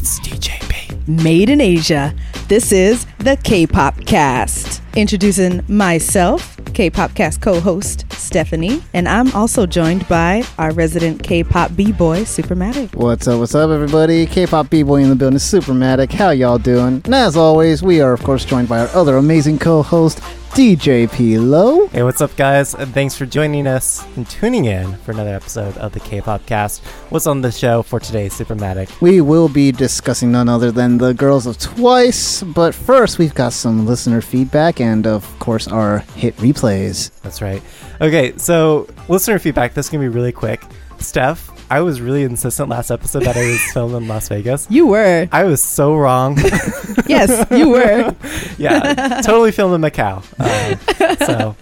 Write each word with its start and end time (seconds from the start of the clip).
It's 0.00 0.18
DJP. 0.20 1.22
Made 1.22 1.50
in 1.50 1.60
Asia. 1.60 2.14
This 2.48 2.72
is 2.72 3.04
the 3.18 3.36
K-pop 3.44 4.06
cast. 4.06 4.80
Introducing 4.96 5.62
myself, 5.68 6.58
K-pop 6.72 7.14
cast 7.14 7.42
co-host 7.42 8.10
Stephanie, 8.10 8.82
and 8.94 9.06
I'm 9.06 9.30
also 9.32 9.66
joined 9.66 10.08
by 10.08 10.42
our 10.56 10.72
resident 10.72 11.22
K-pop 11.22 11.76
b-boy 11.76 12.20
Supermatic. 12.20 12.94
What's 12.94 13.28
up, 13.28 13.40
what's 13.40 13.54
up, 13.54 13.68
everybody? 13.68 14.24
K-pop 14.24 14.70
b-boy 14.70 15.02
in 15.02 15.10
the 15.10 15.16
building, 15.16 15.38
Supermatic. 15.38 16.10
How 16.10 16.30
y'all 16.30 16.56
doing? 16.56 17.02
And 17.04 17.14
as 17.14 17.36
always, 17.36 17.82
we 17.82 18.00
are, 18.00 18.14
of 18.14 18.22
course, 18.22 18.46
joined 18.46 18.70
by 18.70 18.78
our 18.78 18.88
other 18.96 19.18
amazing 19.18 19.58
co-host, 19.58 20.22
DJ 20.50 21.10
P. 21.12 21.38
Low. 21.38 21.86
Hey, 21.88 22.02
what's 22.02 22.20
up, 22.20 22.34
guys? 22.36 22.74
And 22.74 22.92
thanks 22.92 23.16
for 23.16 23.24
joining 23.24 23.68
us 23.68 24.04
and 24.16 24.28
tuning 24.28 24.64
in 24.64 24.96
for 24.98 25.12
another 25.12 25.32
episode 25.32 25.76
of 25.78 25.92
the 25.92 26.00
K-pop 26.00 26.44
cast. 26.44 26.84
What's 27.10 27.28
on 27.28 27.40
the 27.40 27.52
show 27.52 27.82
for 27.82 28.00
today, 28.00 28.28
Supermatic? 28.28 29.00
We 29.00 29.20
will 29.20 29.48
be 29.48 29.70
discussing 29.70 30.32
none 30.32 30.48
other 30.48 30.72
than 30.72 30.98
the 30.98 31.14
girls 31.14 31.46
of 31.46 31.56
Twice, 31.58 32.42
but 32.42 32.74
first, 32.74 33.18
we've 33.18 33.34
got 33.34 33.52
some 33.52 33.86
listener 33.86 34.20
feedback 34.20 34.80
and, 34.80 35.06
of 35.06 35.24
course, 35.38 35.68
our 35.68 36.00
hit 36.16 36.36
replays. 36.38 37.12
That's 37.22 37.40
right. 37.40 37.62
Okay, 38.00 38.36
so 38.36 38.88
listener 39.08 39.38
feedback. 39.38 39.74
This 39.74 39.86
is 39.86 39.90
gonna 39.90 40.02
be 40.02 40.08
really 40.08 40.32
quick. 40.32 40.64
Steph, 40.98 41.48
I 41.70 41.82
was 41.82 42.00
really 42.00 42.24
insistent 42.24 42.68
last 42.68 42.90
episode 42.90 43.22
that 43.22 43.36
I 43.36 43.46
was 43.46 43.62
filmed 43.72 43.94
in 43.94 44.08
Las 44.08 44.28
Vegas. 44.28 44.66
You 44.68 44.88
were. 44.88 45.28
I 45.30 45.44
was 45.44 45.62
so 45.62 45.94
wrong. 45.94 46.36
yes, 47.06 47.46
you 47.52 47.68
were. 47.68 48.14
yeah, 48.58 49.20
totally 49.22 49.52
filmed 49.52 49.76
in 49.76 49.80
Macau. 49.80 50.24
Uh, 50.40 51.24
so, 51.24 51.56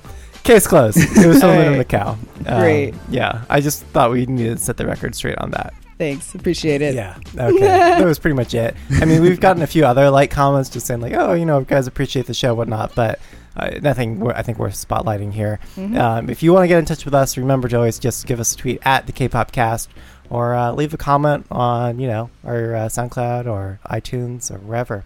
case 0.45 0.67
closed. 0.67 0.97
It 0.97 1.27
was 1.27 1.41
filmed 1.41 1.61
in 1.61 1.73
Alright. 1.75 1.89
Macau. 1.89 2.19
Um, 2.47 2.61
Great. 2.61 2.95
Yeah, 3.11 3.45
I 3.51 3.61
just 3.61 3.83
thought 3.85 4.11
we 4.11 4.25
needed 4.25 4.57
to 4.57 4.65
set 4.65 4.79
the 4.79 4.87
record 4.87 5.15
straight 5.15 5.37
on 5.37 5.51
that. 5.51 5.75
Thanks. 5.99 6.35
Appreciate 6.35 6.81
it. 6.81 6.95
Yeah. 6.95 7.19
Okay. 7.37 7.59
that 7.59 8.05
was 8.05 8.19
pretty 8.19 8.37
much 8.37 8.55
it. 8.55 8.77
I 9.01 9.05
mean, 9.05 9.21
we've 9.21 9.41
gotten 9.41 9.63
a 9.63 9.67
few 9.67 9.85
other 9.85 10.09
like 10.09 10.31
comments 10.31 10.71
just 10.71 10.87
saying 10.87 11.01
like, 11.01 11.13
oh, 11.13 11.35
you 11.35 11.45
know, 11.45 11.63
guys 11.65 11.87
appreciate 11.87 12.25
the 12.27 12.35
show, 12.35 12.55
whatnot, 12.55 12.95
but 12.95 13.19
uh, 13.59 13.71
nothing. 13.83 14.31
I 14.31 14.43
think 14.43 14.59
worth 14.59 14.75
spotlighting 14.75 15.33
here. 15.33 15.59
Mhm. 15.77 15.99
Um, 15.99 16.31
if 16.31 16.43
you 16.43 16.53
want 16.53 16.65
to 16.65 16.69
get 16.69 16.79
in 16.79 16.85
touch 16.85 17.05
with 17.05 17.15
us, 17.15 17.37
remember 17.37 17.69
to 17.69 17.77
always 17.77 17.99
just 17.99 18.27
give 18.27 18.41
us 18.41 18.55
a 18.55 18.57
tweet 18.57 18.79
at 18.85 19.07
the 19.07 19.13
K-pop 19.13 19.53
Cast 19.53 19.89
or 20.31 20.55
uh, 20.55 20.73
leave 20.73 20.93
a 20.95 20.99
comment 20.99 21.47
on 21.51 21.99
you 21.99 22.07
know 22.09 22.31
our 22.45 22.75
uh, 22.75 22.81
SoundCloud 22.89 23.47
or 23.47 23.81
iTunes 23.91 24.51
or 24.51 24.59
wherever. 24.59 25.05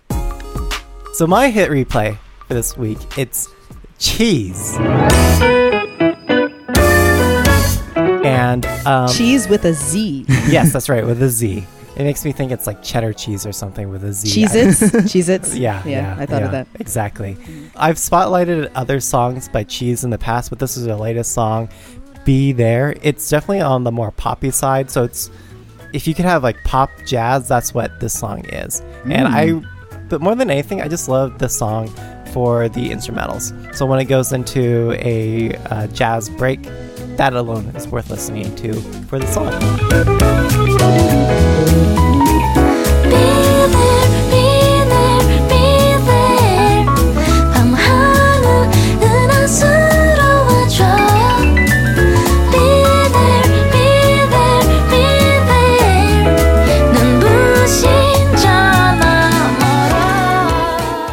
So 1.14 1.26
my 1.26 1.50
hit 1.50 1.70
replay 1.70 2.18
for 2.48 2.54
this 2.54 2.76
week 2.76 2.98
it's 3.18 3.48
Cheeze. 3.98 4.76
And 8.24 8.64
um, 8.86 9.08
Cheeze 9.08 9.48
with 9.48 9.64
a 9.64 9.72
Z. 9.74 10.24
yes, 10.28 10.72
that's 10.72 10.88
right, 10.88 11.04
with 11.04 11.20
a 11.22 11.28
Z. 11.28 11.66
It 11.96 12.04
makes 12.04 12.24
me 12.24 12.32
think 12.32 12.52
it's 12.52 12.66
like 12.66 12.82
cheddar 12.82 13.12
cheese 13.12 13.44
or 13.44 13.52
something 13.52 13.90
with 13.90 14.02
a 14.04 14.12
Z. 14.12 14.44
Cheez-Its. 14.44 14.80
Cheez-Its. 15.12 15.54
Yeah, 15.54 15.82
Yeah, 15.84 16.14
yeah, 16.16 16.22
I 16.22 16.26
thought 16.26 16.40
yeah, 16.40 16.46
of 16.46 16.52
that. 16.52 16.66
Exactly. 16.80 17.36
I've 17.76 17.96
spotlighted 17.96 18.70
other 18.74 18.98
songs 19.00 19.48
by 19.48 19.64
Cheeze 19.64 20.02
in 20.04 20.10
the 20.10 20.18
past, 20.18 20.50
but 20.50 20.58
this 20.58 20.76
is 20.76 20.84
their 20.86 20.96
latest 20.96 21.32
song, 21.32 21.68
"Be 22.24 22.52
There." 22.52 22.96
It's 23.02 23.28
definitely 23.28 23.60
on 23.60 23.84
the 23.84 23.92
more 23.92 24.10
poppy 24.12 24.50
side, 24.50 24.90
so 24.90 25.04
it's 25.04 25.30
if 25.92 26.06
you 26.06 26.14
could 26.14 26.24
have 26.24 26.42
like 26.42 26.56
pop 26.64 26.88
jazz, 27.06 27.46
that's 27.46 27.74
what 27.74 28.00
this 28.00 28.18
song 28.18 28.46
is. 28.46 28.80
And 29.04 29.28
Mm. 29.28 29.62
I, 29.62 29.98
but 30.08 30.22
more 30.22 30.34
than 30.34 30.50
anything, 30.50 30.80
I 30.80 30.88
just 30.88 31.08
love 31.08 31.38
this 31.38 31.54
song 31.56 31.88
for 32.32 32.70
the 32.70 32.88
instrumentals. 32.88 33.52
So 33.76 33.84
when 33.84 33.98
it 34.00 34.06
goes 34.06 34.32
into 34.32 34.92
a 34.92 35.54
uh, 35.70 35.86
jazz 35.88 36.30
break, 36.30 36.62
that 37.18 37.34
alone 37.34 37.66
is 37.76 37.86
worth 37.88 38.08
listening 38.08 38.54
to 38.56 38.72
for 39.08 39.18
the 39.18 39.26
song. 39.26 40.71
Thank 40.82 41.96
you. 41.96 42.01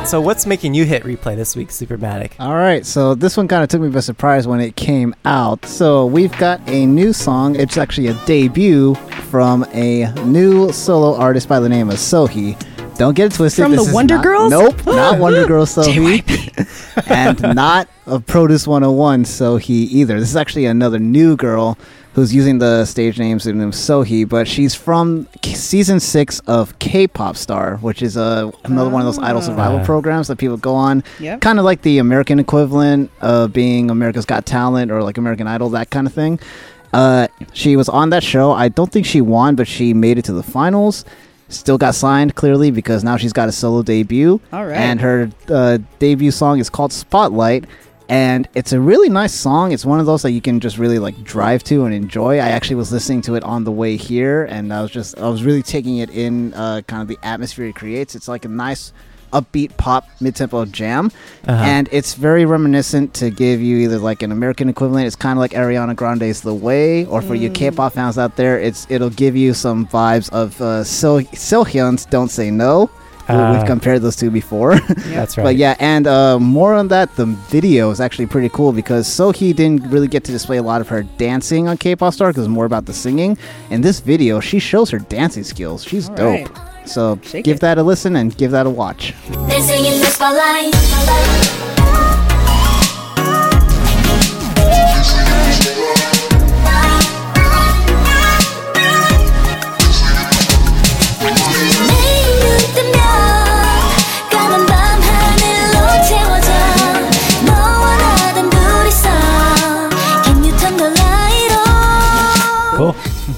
So 0.10 0.20
what's 0.20 0.48
making 0.48 0.74
you 0.74 0.86
hit 0.86 1.04
replay 1.04 1.36
this 1.36 1.56
week, 1.56 1.68
Supermatic? 1.68 2.32
All 2.40 2.56
right, 2.56 2.84
so 2.84 3.14
this 3.14 3.38
one 3.38 3.48
kind 3.48 3.62
of 3.62 3.70
took 3.70 3.80
me 3.80 3.90
by 3.90 4.00
surprise 4.00 4.48
when 4.48 4.60
it 4.60 4.76
came 4.76 5.14
out. 5.24 5.64
So 5.66 6.08
we've 6.08 6.36
got 6.40 6.68
a 6.68 6.88
new 6.88 7.14
song. 7.14 7.56
It's 7.56 7.78
actually 7.78 8.08
a 8.08 8.16
debut 8.26 8.96
from 9.30 9.66
a 9.72 10.12
new 10.26 10.72
solo 10.72 11.16
artist 11.16 11.48
by 11.48 11.60
the 11.60 11.70
name 11.70 11.90
of 11.92 11.98
Sohee. 11.98 12.58
Don't 12.98 13.14
get 13.14 13.28
it 13.28 13.36
twisted. 13.36 13.62
From 13.66 13.74
this 13.74 13.84
the 13.84 13.90
is 13.90 13.94
Wonder 13.94 14.16
not- 14.16 14.24
Girls? 14.24 14.50
Nope, 14.50 14.84
not 14.88 15.20
Wonder 15.20 15.46
Girls 15.46 15.76
Sohee, 15.76 16.24
and 17.08 17.56
not 17.56 17.88
a 18.08 18.20
Produce 18.20 18.66
101 18.66 19.26
Sohee 19.26 19.70
either. 19.70 20.20
This 20.20 20.30
is 20.30 20.36
actually 20.36 20.66
another 20.66 20.98
new 20.98 21.38
girl 21.38 21.78
who's 22.14 22.34
using 22.34 22.60
the 22.60 22.86
stage 22.86 23.18
name 23.20 23.40
pseudonym 23.40 23.72
Sohee, 23.72 24.28
but 24.28 24.48
she's 24.48 24.74
from 24.76 25.28
k- 25.42 25.54
season 25.54 26.00
six 26.00 26.40
of 26.42 26.78
K-pop 26.80 27.38
Star, 27.38 27.78
which 27.78 28.02
is 28.02 28.18
a 28.18 28.52
another 28.66 28.90
one 28.90 29.02
of 29.02 29.06
those 29.06 29.20
idol 29.24 29.42
survival 29.42 29.80
Ah. 29.80 29.86
programs 29.86 30.28
that 30.28 30.38
people 30.38 30.58
go 30.58 30.74
on 30.76 31.04
Yep. 31.20 31.42
kind 31.42 31.60
of 31.60 31.66
like 31.66 31.84
the 31.84 31.98
American 32.00 32.40
equivalent 32.40 33.10
of 33.22 33.54
being 33.54 33.90
America's 33.92 34.26
Got 34.26 34.46
Talent 34.46 34.92
or 34.92 35.04
like 35.04 35.18
American 35.18 35.48
Idol, 35.48 35.70
that 35.70 35.90
kind 35.92 36.08
of 36.08 36.14
thing. 36.14 36.40
Uh, 36.92 37.28
she 37.54 37.76
was 37.76 37.88
on 37.88 38.10
that 38.10 38.24
show. 38.24 38.52
I 38.52 38.68
don't 38.70 38.92
think 38.92 39.06
she 39.06 39.22
won, 39.22 39.54
but 39.56 39.68
she 39.68 39.94
made 39.94 40.18
it 40.18 40.26
to 40.26 40.34
the 40.34 40.42
finals. 40.44 41.06
Still 41.48 41.78
got 41.78 41.94
signed 41.96 42.36
clearly 42.36 42.70
because 42.72 43.04
now 43.04 43.18
she's 43.18 43.34
got 43.34 43.48
a 43.50 43.52
solo 43.52 43.82
debut. 43.84 44.40
All 44.52 44.66
right. 44.66 44.76
And 44.78 45.00
her 45.02 45.30
uh, 45.50 45.78
debut 46.00 46.32
song 46.32 46.60
is 46.60 46.70
called 46.70 46.92
Spotlight. 46.92 47.66
And 48.10 48.48
it's 48.56 48.74
a 48.74 48.80
really 48.80 49.08
nice 49.08 49.34
song. 49.34 49.72
It's 49.72 49.86
one 49.86 50.00
of 50.00 50.08
those 50.08 50.24
that 50.24 50.32
you 50.32 50.42
can 50.42 50.60
just 50.60 50.80
really 50.80 50.98
like 50.98 51.24
drive 51.24 51.64
to 51.66 51.86
and 51.86 51.94
enjoy. 51.94 52.38
I 52.38 52.50
actually 52.50 52.78
was 52.78 52.92
listening 52.92 53.22
to 53.24 53.36
it 53.36 53.44
on 53.44 53.64
the 53.66 53.72
way 53.72 53.98
here, 53.98 54.46
and 54.46 54.74
I 54.74 54.82
was 54.82 54.90
just 54.90 55.18
I 55.20 55.30
was 55.30 55.44
really 55.44 55.62
taking 55.62 55.98
it 55.98 56.10
in, 56.10 56.54
uh, 56.56 56.82
kind 56.88 57.04
of 57.04 57.08
the 57.08 57.20
atmosphere 57.24 57.68
it 57.68 57.76
creates. 57.76 58.16
It's 58.16 58.28
like 58.28 58.46
a 58.46 58.50
nice 58.50 58.94
upbeat 59.32 59.78
pop 59.78 60.10
mid-tempo 60.20 60.66
jam 60.66 61.12
Uh-huh. 61.48 61.64
and 61.64 61.88
it's 61.92 62.16
very 62.16 62.46
reminiscent 62.46 63.14
to 63.14 63.30
give 63.30 63.62
you 63.62 63.78
either 63.78 64.00
like 64.00 64.24
an 64.24 64.32
American 64.32 64.70
equivalent. 64.70 65.06
It's 65.06 65.16
kind 65.16 65.38
of 65.38 65.40
like 65.42 65.52
Ariana 65.52 65.96
Grande's 65.96 66.42
"The 66.42 66.56
Way," 66.56 67.06
or 67.06 67.22
for 67.22 67.36
you 67.36 67.52
K-pop 67.52 67.94
fans 67.94 68.18
out 68.18 68.38
there, 68.38 68.60
it's 68.60 68.88
it'll 68.90 69.12
give 69.12 69.36
you 69.36 69.54
some 69.54 69.86
vibes 69.86 70.32
of 70.32 70.60
uh, 70.60 70.84
So 70.84 71.20
Seohyun's 71.22 72.06
"Don't 72.08 72.32
Say 72.32 72.50
No." 72.50 72.90
We- 73.30 73.36
Ah. 73.36 73.54
We've 73.54 73.66
compared 73.68 74.02
those 74.02 74.16
two 74.16 74.32
before, 74.32 74.80
That's 75.14 75.38
right. 75.38 75.44
but 75.44 75.56
yeah, 75.56 75.76
and 75.80 76.08
uh, 76.08 76.40
more 76.40 76.74
on 76.74 76.88
that. 76.88 77.16
The 77.16 77.26
video 77.28 77.92
is 77.92 78.00
actually 78.02 78.26
pretty 78.26 78.50
cool 78.50 78.72
because 78.72 79.08
Sohee 79.08 79.56
didn't 79.56 79.84
really 79.92 80.08
get 80.08 80.24
to 80.24 80.32
display 80.32 80.58
a 80.58 80.64
lot 80.64 80.82
of 80.82 80.88
her 80.90 81.04
dancing 81.18 81.68
on 81.68 81.78
K-pop 81.78 82.14
Star 82.14 82.30
because 82.30 82.46
it 82.46 82.50
was 82.50 82.56
more 82.56 82.66
about 82.66 82.86
the 82.88 82.94
singing. 82.94 83.38
In 83.70 83.82
this 83.82 84.00
video, 84.00 84.40
she 84.40 84.58
shows 84.60 84.90
her 84.90 84.98
dancing 85.00 85.44
skills. 85.44 85.84
She's 85.84 86.10
All 86.10 86.16
dope. 86.16 86.56
right. 86.56 86.88
So 86.88 87.20
Shake 87.22 87.46
give 87.46 87.58
it. 87.58 87.62
that 87.62 87.78
a 87.78 87.84
listen 87.84 88.16
and 88.16 88.36
give 88.36 88.50
that 88.52 88.66
a 88.66 88.70
watch. 88.72 89.14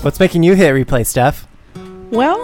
What's 0.01 0.19
making 0.19 0.41
you 0.41 0.55
hit 0.55 0.73
replay, 0.73 1.05
Steph? 1.05 1.45
Well, 2.09 2.43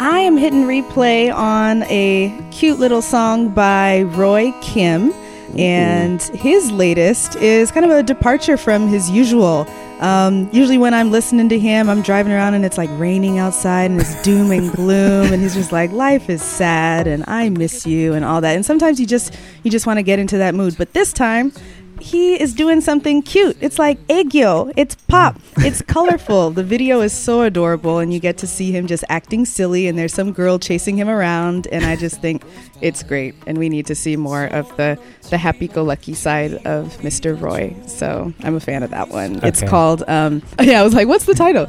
I 0.00 0.18
am 0.18 0.36
hitting 0.36 0.64
replay 0.64 1.32
on 1.32 1.84
a 1.84 2.36
cute 2.50 2.80
little 2.80 3.02
song 3.02 3.50
by 3.50 4.02
Roy 4.02 4.52
Kim, 4.62 5.12
and 5.56 6.20
his 6.20 6.72
latest 6.72 7.36
is 7.36 7.70
kind 7.70 7.86
of 7.86 7.92
a 7.92 8.02
departure 8.02 8.56
from 8.56 8.88
his 8.88 9.08
usual. 9.10 9.64
Um, 10.00 10.50
usually, 10.52 10.76
when 10.76 10.92
I'm 10.92 11.12
listening 11.12 11.48
to 11.50 11.58
him, 11.58 11.88
I'm 11.88 12.02
driving 12.02 12.32
around 12.32 12.54
and 12.54 12.64
it's 12.64 12.78
like 12.78 12.90
raining 12.94 13.38
outside 13.38 13.92
and 13.92 14.00
it's 14.00 14.20
doom 14.22 14.50
and 14.50 14.72
gloom, 14.72 15.32
and 15.32 15.40
he's 15.40 15.54
just 15.54 15.70
like, 15.70 15.92
"Life 15.92 16.28
is 16.28 16.42
sad 16.42 17.06
and 17.06 17.22
I 17.28 17.48
miss 17.48 17.86
you" 17.86 18.14
and 18.14 18.24
all 18.24 18.40
that. 18.40 18.56
And 18.56 18.66
sometimes 18.66 18.98
you 18.98 19.06
just 19.06 19.32
you 19.62 19.70
just 19.70 19.86
want 19.86 19.98
to 19.98 20.02
get 20.02 20.18
into 20.18 20.38
that 20.38 20.52
mood. 20.52 20.74
But 20.76 20.94
this 20.94 21.12
time, 21.12 21.52
he 22.00 22.40
is 22.40 22.54
doing 22.54 22.80
something 22.80 23.22
cute. 23.22 23.56
It's 23.60 23.78
like 23.78 23.98
Aegyo. 24.08 24.72
It's 24.76 24.94
pop. 24.94 25.40
It's 25.58 25.82
colorful. 25.82 26.50
The 26.50 26.62
video 26.62 27.00
is 27.00 27.12
so 27.12 27.42
adorable, 27.42 27.98
and 27.98 28.12
you 28.12 28.20
get 28.20 28.38
to 28.38 28.46
see 28.46 28.72
him 28.72 28.86
just 28.86 29.04
acting 29.08 29.44
silly, 29.44 29.86
and 29.86 29.98
there's 29.98 30.14
some 30.14 30.32
girl 30.32 30.58
chasing 30.58 30.96
him 30.96 31.08
around, 31.08 31.66
and 31.68 31.84
I 31.84 31.96
just 31.96 32.20
think 32.20 32.42
it's 32.80 33.02
great. 33.02 33.34
And 33.46 33.58
we 33.58 33.68
need 33.68 33.86
to 33.86 33.94
see 33.94 34.16
more 34.16 34.46
of 34.46 34.74
the 34.76 34.98
the 35.30 35.38
happy-go-lucky 35.38 36.14
side 36.14 36.54
of 36.66 36.96
Mr. 36.98 37.38
Roy. 37.38 37.76
So 37.86 38.32
I'm 38.40 38.54
a 38.54 38.60
fan 38.60 38.82
of 38.82 38.90
that 38.90 39.08
one. 39.10 39.40
It's 39.44 39.62
called. 39.62 40.02
Um, 40.08 40.42
yeah, 40.60 40.80
I 40.80 40.84
was 40.84 40.94
like, 40.94 41.08
what's 41.08 41.26
the 41.26 41.34
title? 41.34 41.66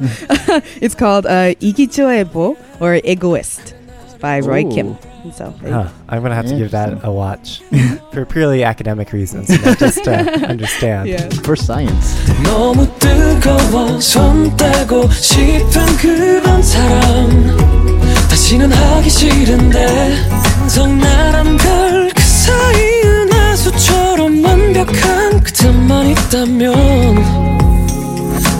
it's 0.80 0.94
called 0.94 1.26
uh, 1.26 1.54
Igichoebo 1.54 2.56
or 2.80 2.94
Egoist. 3.04 3.74
by 4.20 4.40
Roy 4.40 4.64
Ooh. 4.64 4.74
Kim. 4.74 5.09
And 5.22 5.34
so 5.34 5.52
they- 5.62 5.70
Huh. 5.70 5.84
I'm 6.08 6.22
gonna 6.22 6.34
have 6.34 6.48
to 6.48 6.56
give 6.56 6.70
that 6.72 7.04
a 7.04 7.10
watch 7.12 7.60
for 8.12 8.24
purely 8.24 8.64
academic 8.64 9.12
reasons, 9.12 9.48
not 9.64 9.78
just 9.78 10.02
to 10.04 10.12
understand. 10.48 11.08
yeah. 11.08 11.28
For 11.44 11.56
science. 11.56 12.16
너무 12.42 12.86
뜨거워 12.98 14.00
손 14.00 14.56
떼고 14.56 15.08
싶은 15.10 15.96
그런 15.98 16.62
사랑 16.62 17.28
다시는 18.30 18.72
하기 18.72 19.10
싫은데 19.10 20.16
적나란 20.68 21.56
별그 21.58 22.22
사이 22.22 23.02
은하수처럼 23.04 24.42
완벽한 24.44 25.40
그때만 25.42 26.06
있다면 26.08 26.74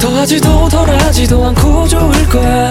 더하지도 0.00 0.68
덜하지도 0.68 1.44
않고 1.46 1.88
좋을 1.88 2.28
거야 2.28 2.70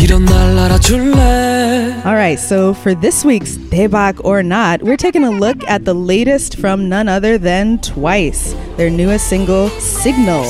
이런 0.00 0.24
날 0.24 0.58
알아줄래 0.58 1.61
All 2.04 2.16
right, 2.16 2.36
so 2.36 2.74
for 2.74 2.96
this 2.96 3.24
week's 3.24 3.56
Daebak 3.56 4.24
or 4.24 4.42
Not, 4.42 4.82
we're 4.82 4.96
taking 4.96 5.22
a 5.22 5.30
look 5.30 5.62
at 5.68 5.84
the 5.84 5.94
latest 5.94 6.58
from 6.58 6.88
none 6.88 7.08
other 7.08 7.38
than 7.38 7.78
Twice, 7.78 8.54
their 8.76 8.90
newest 8.90 9.28
single, 9.28 9.68
Signal. 9.78 10.42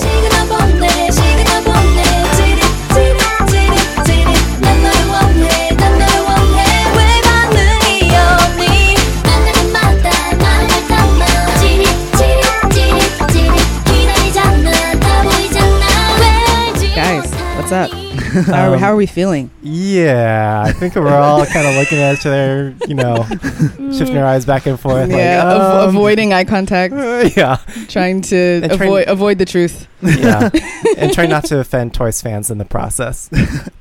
How 18.16 18.70
are, 18.70 18.74
Um, 18.74 18.80
how 18.80 18.92
are 18.92 18.96
we 18.96 19.06
feeling? 19.06 19.50
Yeah, 19.62 20.62
I 20.66 20.72
think 20.72 20.94
we're 20.94 21.08
all 21.08 21.44
kind 21.56 21.66
of 21.66 21.74
looking 21.76 21.98
at 21.98 22.14
each 22.18 22.26
other, 22.26 22.74
you 22.86 22.94
know, 22.94 23.24
shifting 23.92 24.16
our 24.18 24.26
eyes 24.26 24.44
back 24.44 24.66
and 24.66 24.78
forth. 24.78 25.10
yeah, 25.10 25.42
like, 25.44 25.60
av- 25.60 25.88
um, 25.88 25.96
avoiding 25.96 26.32
eye 26.32 26.44
contact, 26.44 26.94
yeah, 27.36 27.58
trying 27.88 28.20
to 28.22 28.36
And 28.62 28.72
trying- 28.72 28.82
avoid 28.88 29.08
avoid 29.08 29.38
the 29.38 29.44
truth. 29.44 29.86
yeah, 30.02 30.50
and 30.98 31.12
try 31.12 31.26
not 31.26 31.44
to 31.46 31.58
offend 31.58 31.94
Twice 31.94 32.20
fans 32.20 32.50
in 32.50 32.58
the 32.58 32.64
process. 32.64 33.30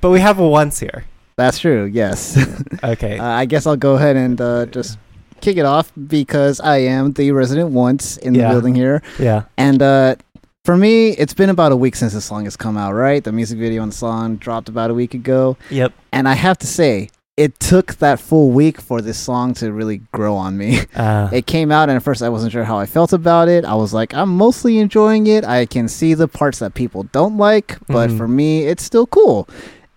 But 0.01 0.09
we 0.11 0.19
have 0.19 0.39
a 0.39 0.47
once 0.47 0.79
here. 0.79 1.05
That's 1.35 1.59
true. 1.59 1.85
Yes. 1.85 2.37
Okay. 2.83 3.17
Uh, 3.17 3.25
I 3.25 3.45
guess 3.45 3.65
I'll 3.65 3.77
go 3.77 3.95
ahead 3.95 4.15
and 4.15 4.39
uh, 4.39 4.65
just 4.67 4.97
kick 5.41 5.57
it 5.57 5.65
off 5.65 5.91
because 6.07 6.59
I 6.59 6.77
am 6.79 7.13
the 7.13 7.31
resident 7.31 7.71
once 7.71 8.17
in 8.17 8.35
Yeah. 8.35 8.43
the 8.47 8.53
building 8.53 8.75
here. 8.75 9.01
yeah. 9.17 9.43
And 9.57 9.81
uh, 9.81 10.15
for 10.65 10.77
me, 10.77 11.09
it's 11.09 11.33
been 11.33 11.49
about 11.49 11.71
a 11.71 11.75
week 11.75 11.95
since 11.95 12.13
the 12.13 12.21
song 12.21 12.43
has 12.43 12.55
come 12.55 12.77
out, 12.77 12.93
right? 12.93 13.23
The 13.23 13.31
music 13.31 13.57
video 13.57 13.81
and 13.81 13.91
the 13.91 13.95
song 13.95 14.35
dropped 14.37 14.69
about 14.69 14.91
a 14.91 14.93
week 14.93 15.13
ago. 15.13 15.57
Yep. 15.71 15.91
And 16.11 16.27
I 16.29 16.33
have 16.33 16.57
to 16.59 16.67
say, 16.67 17.09
it 17.35 17.59
took 17.59 17.95
that 17.95 18.19
full 18.19 18.51
week 18.51 18.79
for 18.79 19.01
this 19.01 19.17
song 19.17 19.55
to 19.55 19.71
really 19.71 20.01
grow 20.11 20.35
on 20.35 20.57
me. 20.57 20.81
Uh, 20.95 21.29
It 21.33 21.47
came 21.47 21.71
out, 21.71 21.89
and 21.89 21.95
at 21.95 22.03
first 22.03 22.21
I 22.21 22.29
wasn't 22.29 22.51
sure 22.51 22.63
how 22.65 22.77
I 22.77 22.85
felt 22.85 23.11
about 23.13 23.47
it. 23.47 23.65
I 23.65 23.73
was 23.73 23.91
like, 23.93 24.13
I'm 24.13 24.29
mostly 24.29 24.77
enjoying 24.77 25.25
it. 25.27 25.43
I 25.45 25.65
can 25.65 25.87
see 25.87 26.13
the 26.13 26.27
parts 26.27 26.59
that 26.59 26.75
people 26.75 27.03
don't 27.11 27.37
like, 27.37 27.79
but 27.87 28.09
Mhm. 28.11 28.17
for 28.17 28.27
me, 28.27 28.65
it's 28.67 28.83
still 28.83 29.07
cool. 29.07 29.47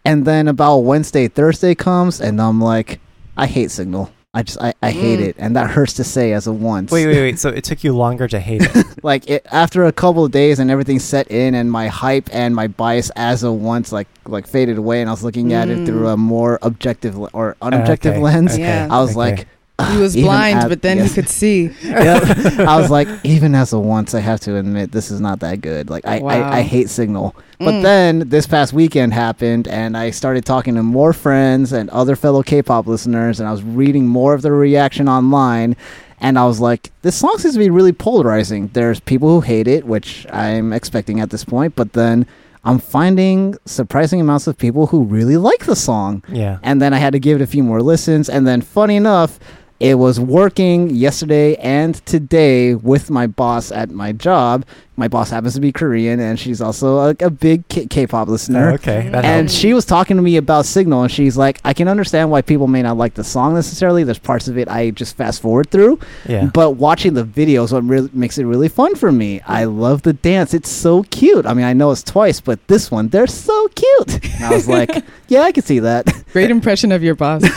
And 0.05 0.25
then 0.25 0.49
about 0.49 0.79
Wednesday, 0.79 1.29
Thursday 1.29 1.75
comes, 1.75 2.21
and 2.21 2.41
I'm 2.41 2.61
like, 2.61 3.01
I 3.37 3.47
hate 3.47 3.71
Signal. 3.71 4.11
I 4.37 4.43
just, 4.43 4.61
I, 4.61 4.75
I 4.83 4.91
hate 4.91 5.21
Mm. 5.21 5.29
it. 5.29 5.37
And 5.39 5.55
that 5.57 5.71
hurts 5.71 5.93
to 5.95 6.05
say 6.05 6.33
as 6.33 6.47
a 6.49 6.53
once. 6.53 6.91
wait, 6.91 7.07
wait, 7.07 7.17
wait. 7.21 7.39
So 7.45 7.49
it 7.51 7.63
took 7.65 7.85
you 7.85 7.95
longer 7.95 8.27
to 8.29 8.41
hate 8.41 8.63
it. 8.65 8.87
like 9.05 9.31
it, 9.31 9.47
after 9.53 9.85
a 9.85 9.93
couple 9.93 10.25
of 10.25 10.33
days 10.33 10.59
and 10.59 10.71
everything 10.71 10.99
set 10.99 11.31
in 11.31 11.55
and 11.55 11.71
my 11.71 11.87
hype 11.87 12.29
and 12.33 12.55
my 12.55 12.67
bias 12.67 13.11
as 13.17 13.45
a 13.45 13.53
once 13.53 13.93
like 13.93 14.09
like 14.27 14.47
faded 14.49 14.77
away 14.77 15.01
and 15.01 15.09
I 15.09 15.13
was 15.13 15.23
looking 15.23 15.53
at 15.53 15.69
it 15.69 15.87
through 15.87 16.09
a 16.09 16.17
more 16.17 16.59
objective 16.63 17.17
or 17.33 17.57
unobjective 17.63 18.13
Okay, 18.13 18.19
lens. 18.19 18.55
okay, 18.55 18.63
Yeah. 18.63 18.89
I 18.91 19.01
was 19.01 19.11
okay. 19.11 19.19
like, 19.19 19.49
He 19.91 19.97
was 19.99 20.17
even 20.17 20.29
blind, 20.29 20.59
at- 20.61 20.69
but 20.69 20.82
then 20.82 20.99
yes. 20.99 21.09
he 21.09 21.15
could 21.15 21.29
see. 21.29 21.71
Yep. 21.82 22.61
I 22.61 22.81
was 22.81 22.91
like, 22.91 23.09
even 23.25 23.55
as 23.56 23.73
a 23.73 23.79
once, 23.79 24.15
I 24.15 24.21
have 24.21 24.38
to 24.41 24.56
admit 24.56 24.93
this 24.93 25.11
is 25.11 25.21
not 25.21 25.41
that 25.41 25.61
good. 25.62 25.91
Like 25.91 26.06
I, 26.06 26.21
Wow. 26.21 26.29
I, 26.31 26.59
I 26.59 26.62
hate 26.62 26.88
Signal. 26.88 27.35
But 27.59 27.75
Mm. 27.75 27.82
then 27.82 28.29
this 28.29 28.47
past 28.47 28.73
weekend 28.73 29.15
happened, 29.15 29.67
and 29.67 29.97
I 29.97 30.11
started 30.11 30.44
talking 30.44 30.75
to 30.76 30.82
more 30.82 31.12
friends 31.12 31.73
and 31.73 31.91
other 31.91 32.15
fellow 32.15 32.43
K-pop 32.43 32.87
listeners, 32.87 33.41
and 33.41 33.49
I 33.49 33.53
was 33.53 33.62
reading 33.65 34.06
more 34.06 34.32
of 34.35 34.43
their 34.43 34.53
reaction 34.55 35.09
online. 35.09 35.75
And 36.20 36.38
I 36.38 36.47
was 36.47 36.61
like, 36.61 36.91
this 37.03 37.17
song 37.17 37.35
seems 37.38 37.55
to 37.55 37.59
be 37.61 37.69
really 37.70 37.93
polarizing. 37.93 38.69
There's 38.75 39.00
people 39.00 39.29
who 39.29 39.41
hate 39.41 39.67
it, 39.69 39.85
which 39.87 40.25
I'm 40.32 40.73
expecting 40.73 41.19
at 41.20 41.31
this 41.31 41.44
point, 41.44 41.75
but 41.75 41.93
then 41.94 42.27
I'm 42.65 42.79
finding 42.79 43.56
surprising 43.67 44.20
amounts 44.20 44.47
of 44.47 44.56
people 44.56 44.87
who 44.87 45.03
really 45.03 45.37
like 45.37 45.67
the 45.67 45.77
song. 45.77 46.23
yeah. 46.29 46.59
And 46.62 46.81
then 46.81 46.94
I 46.94 46.99
had 46.99 47.12
to 47.12 47.19
give 47.19 47.41
it 47.41 47.44
a 47.44 47.47
few 47.47 47.62
more 47.65 47.82
listens. 47.82 48.29
And 48.31 48.47
then, 48.47 48.62
funny 48.62 48.97
enough, 48.97 49.38
it 49.81 49.97
was 49.97 50.21
working 50.21 50.91
yesterday 50.91 51.56
and 51.56 51.94
today 52.06 52.75
with 52.75 53.11
my 53.11 53.26
boss 53.26 53.73
at 53.73 53.91
my 53.91 54.12
job. 54.12 54.65
My 54.96 55.08
boss 55.08 55.31
happens 55.31 55.55
to 55.55 55.61
be 55.61 55.73
Korean, 55.73 56.20
and 56.20 56.38
she's 56.38 56.61
also 56.61 56.99
a, 56.99 57.17
a 57.20 57.31
big 57.31 57.67
K- 57.69 57.87
K-pop 57.87 58.29
listener. 58.29 58.70
Oh, 58.70 58.75
okay. 58.75 59.08
That 59.11 59.25
And 59.25 59.49
helps. 59.49 59.55
she 59.55 59.75
was 59.75 59.85
talking 59.85 60.17
to 60.17 60.23
me 60.23 60.37
about 60.37 60.67
Signal, 60.67 61.02
and 61.02 61.11
she's 61.11 61.37
like, 61.37 61.61
I 61.64 61.73
can 61.73 61.88
understand 61.88 62.31
why 62.31 62.43
people 62.43 62.69
may 62.69 62.81
not 62.82 62.96
like 62.96 63.14
the 63.14 63.25
song 63.25 63.55
necessarily. 63.55 64.05
There's 64.05 64.20
parts 64.20 64.46
of 64.46 64.56
it 64.56 64.69
I 64.69 64.91
just 64.91 65.17
fast 65.17 65.43
forward 65.43 65.70
through. 65.70 65.99
Yeah. 66.29 66.49
But 66.55 66.73
watching 66.73 67.14
the 67.14 67.25
videos, 67.25 67.73
what 67.73 67.82
really 67.85 68.08
makes 68.12 68.38
it 68.38 68.44
really 68.44 68.69
fun 68.69 68.94
for 68.94 69.11
me. 69.11 69.41
I 69.49 69.64
love 69.64 70.02
the 70.02 70.12
dance. 70.12 70.55
It's 70.55 70.70
so 70.70 71.02
cute. 71.05 71.44
I 71.44 71.55
mean, 71.55 71.64
I 71.64 71.73
know 71.73 71.91
it's 71.91 72.02
twice, 72.05 72.41
but 72.41 72.64
this 72.69 72.91
one, 72.91 73.08
they're 73.08 73.26
so 73.26 73.69
cute. 73.75 74.25
And 74.37 74.44
I 74.44 74.50
was 74.55 74.69
like, 74.69 74.91
yeah, 75.29 75.41
I 75.41 75.50
can 75.50 75.64
see 75.64 75.81
that. 75.81 76.06
Great 76.32 76.50
impression 76.52 76.93
of 76.93 77.02
your 77.02 77.14
boss. 77.17 77.43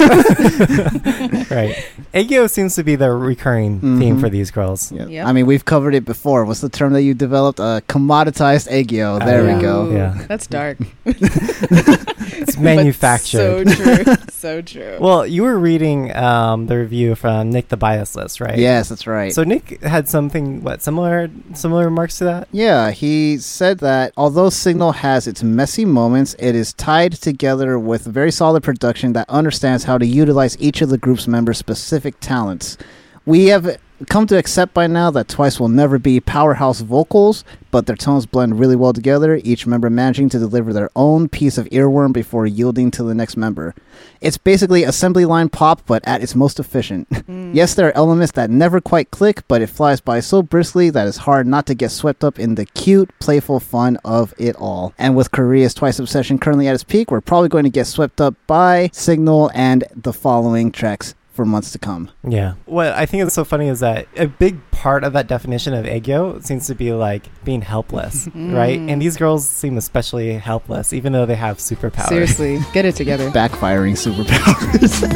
right. 1.51 1.75
Aegyo 2.13 2.49
seems 2.49 2.75
to 2.75 2.83
be 2.83 2.95
the 2.95 3.11
recurring 3.11 3.79
theme 3.79 4.17
Mhm. 4.17 4.19
for 4.21 4.29
these 4.29 4.51
girls. 4.51 4.91
Yeah. 4.91 5.05
Yep. 5.07 5.25
I 5.27 5.33
mean, 5.33 5.45
we've 5.45 5.65
covered 5.65 5.93
it 5.95 6.05
before. 6.05 6.45
What's 6.45 6.61
the 6.61 6.69
term 6.69 6.93
that 6.93 7.01
you 7.01 7.13
developed? 7.27 7.59
a 7.59 7.81
commoditized 7.87 8.67
aegyo. 8.69 9.23
There 9.23 9.45
yeah. 9.45 9.55
we 9.55 9.61
go. 9.61 9.85
Ooh, 9.85 9.93
Yeah. 9.93 10.25
That's 10.27 10.47
dark. 10.47 10.77
It's 12.37 12.57
manufactured. 12.57 13.65
But 13.65 13.73
so 13.73 14.03
true. 14.03 14.15
so 14.29 14.61
true. 14.61 14.97
Well, 14.99 15.25
you 15.25 15.43
were 15.43 15.57
reading 15.57 16.15
um, 16.15 16.67
the 16.67 16.77
review 16.77 17.15
from 17.15 17.49
Nick 17.49 17.69
the 17.69 17.77
Bias 17.77 18.15
List, 18.15 18.39
right? 18.39 18.57
Yes, 18.57 18.89
that's 18.89 19.07
right. 19.07 19.33
So 19.33 19.43
Nick 19.43 19.81
had 19.81 20.07
something 20.07 20.63
what 20.63 20.81
similar 20.81 21.29
similar 21.53 21.85
remarks 21.85 22.17
to 22.19 22.23
that? 22.25 22.47
yeah, 22.51 22.91
he 22.91 23.37
said 23.37 23.79
that 23.79 24.13
although 24.17 24.49
Signal 24.49 24.93
has 24.93 25.27
its 25.27 25.43
messy 25.43 25.85
moments, 25.85 26.35
it 26.39 26.55
is 26.55 26.73
tied 26.73 27.13
together 27.13 27.79
with 27.79 28.05
very 28.05 28.31
solid 28.31 28.63
production 28.63 29.13
that 29.13 29.29
understands 29.29 29.83
how 29.85 29.97
to 29.97 30.05
utilize 30.05 30.57
each 30.59 30.81
of 30.81 30.89
the 30.89 30.97
group's 30.97 31.27
members' 31.27 31.57
specific 31.57 32.19
talents. 32.19 32.77
We 33.25 33.47
have 33.47 33.77
come 34.05 34.27
to 34.27 34.37
accept 34.37 34.73
by 34.73 34.85
now 34.87 35.09
that 35.11 35.27
Twice 35.27 35.59
will 35.59 35.69
never 35.69 35.97
be 35.97 36.19
powerhouse 36.19 36.81
vocals, 36.81 37.43
but 37.71 37.85
their 37.85 37.95
tones 37.95 38.25
blend 38.25 38.59
really 38.59 38.75
well 38.75 38.93
together, 38.93 39.41
each 39.43 39.65
member 39.65 39.89
managing 39.89 40.29
to 40.29 40.39
deliver 40.39 40.71
their 40.71 40.89
own 40.95 41.27
piece 41.27 41.57
of 41.57 41.65
earworm 41.67 42.13
before 42.13 42.45
yielding 42.45 42.91
to 42.91 43.03
the 43.03 43.15
next 43.15 43.37
member. 43.37 43.73
It's 44.21 44.37
basically 44.37 44.83
assembly 44.83 45.25
line 45.25 45.49
pop, 45.49 45.81
but 45.85 46.07
at 46.07 46.21
its 46.21 46.35
most 46.35 46.59
efficient. 46.59 47.07
Hmm. 47.27 47.51
Yes, 47.53 47.73
there 47.73 47.89
are 47.89 47.97
elements 47.97 48.31
that 48.33 48.49
never 48.49 48.79
quite 48.79 49.11
click, 49.11 49.45
but 49.49 49.61
it 49.61 49.67
flies 49.67 49.99
by 49.99 50.21
so 50.21 50.41
briskly 50.41 50.89
that 50.91 51.07
it's 51.09 51.17
hard 51.17 51.45
not 51.45 51.65
to 51.65 51.75
get 51.75 51.91
swept 51.91 52.23
up 52.23 52.39
in 52.39 52.55
the 52.55 52.65
cute, 52.65 53.09
playful 53.19 53.59
fun 53.59 53.97
of 54.05 54.33
it 54.37 54.55
all. 54.55 54.93
And 54.97 55.13
with 55.13 55.31
Korea's 55.31 55.73
Twice 55.73 55.99
obsession 55.99 56.39
currently 56.39 56.69
at 56.69 56.75
its 56.75 56.85
peak, 56.85 57.11
we're 57.11 57.19
probably 57.19 57.49
going 57.49 57.65
to 57.65 57.69
get 57.69 57.85
swept 57.85 58.21
up 58.21 58.35
by 58.45 58.89
Signal 58.93 59.51
and 59.53 59.83
the 59.93 60.13
following 60.13 60.71
tracks 60.71 61.15
for 61.37 61.45
months 61.45 61.71
to 61.71 61.79
come. 61.79 62.09
Yeah. 62.27 62.55
What 62.65 62.87
I 62.87 63.05
think 63.05 63.23
is 63.23 63.31
so 63.31 63.45
funny 63.45 63.67
is 63.67 63.79
that 63.79 64.07
a 64.17 64.25
big 64.25 64.59
part 64.71 65.03
of 65.03 65.13
that 65.13 65.27
definition 65.27 65.73
of 65.75 65.85
aegyo 65.85 66.43
seems 66.43 66.65
to 66.67 66.75
be 66.75 66.91
like 66.91 67.29
being 67.45 67.61
helpless, 67.61 68.27
mm. 68.29 68.53
right? 68.53 68.79
And 68.79 69.01
these 69.01 69.15
girls 69.15 69.47
seem 69.47 69.77
especially 69.77 70.33
helpless, 70.33 70.91
even 70.91 71.13
though 71.13 71.27
they 71.27 71.35
have 71.35 71.59
superpowers. 71.59 72.09
Seriously, 72.09 72.59
get 72.73 72.85
it 72.85 72.95
together. 72.95 73.29
Backfiring 73.37 73.93
superpowers. 73.93 75.03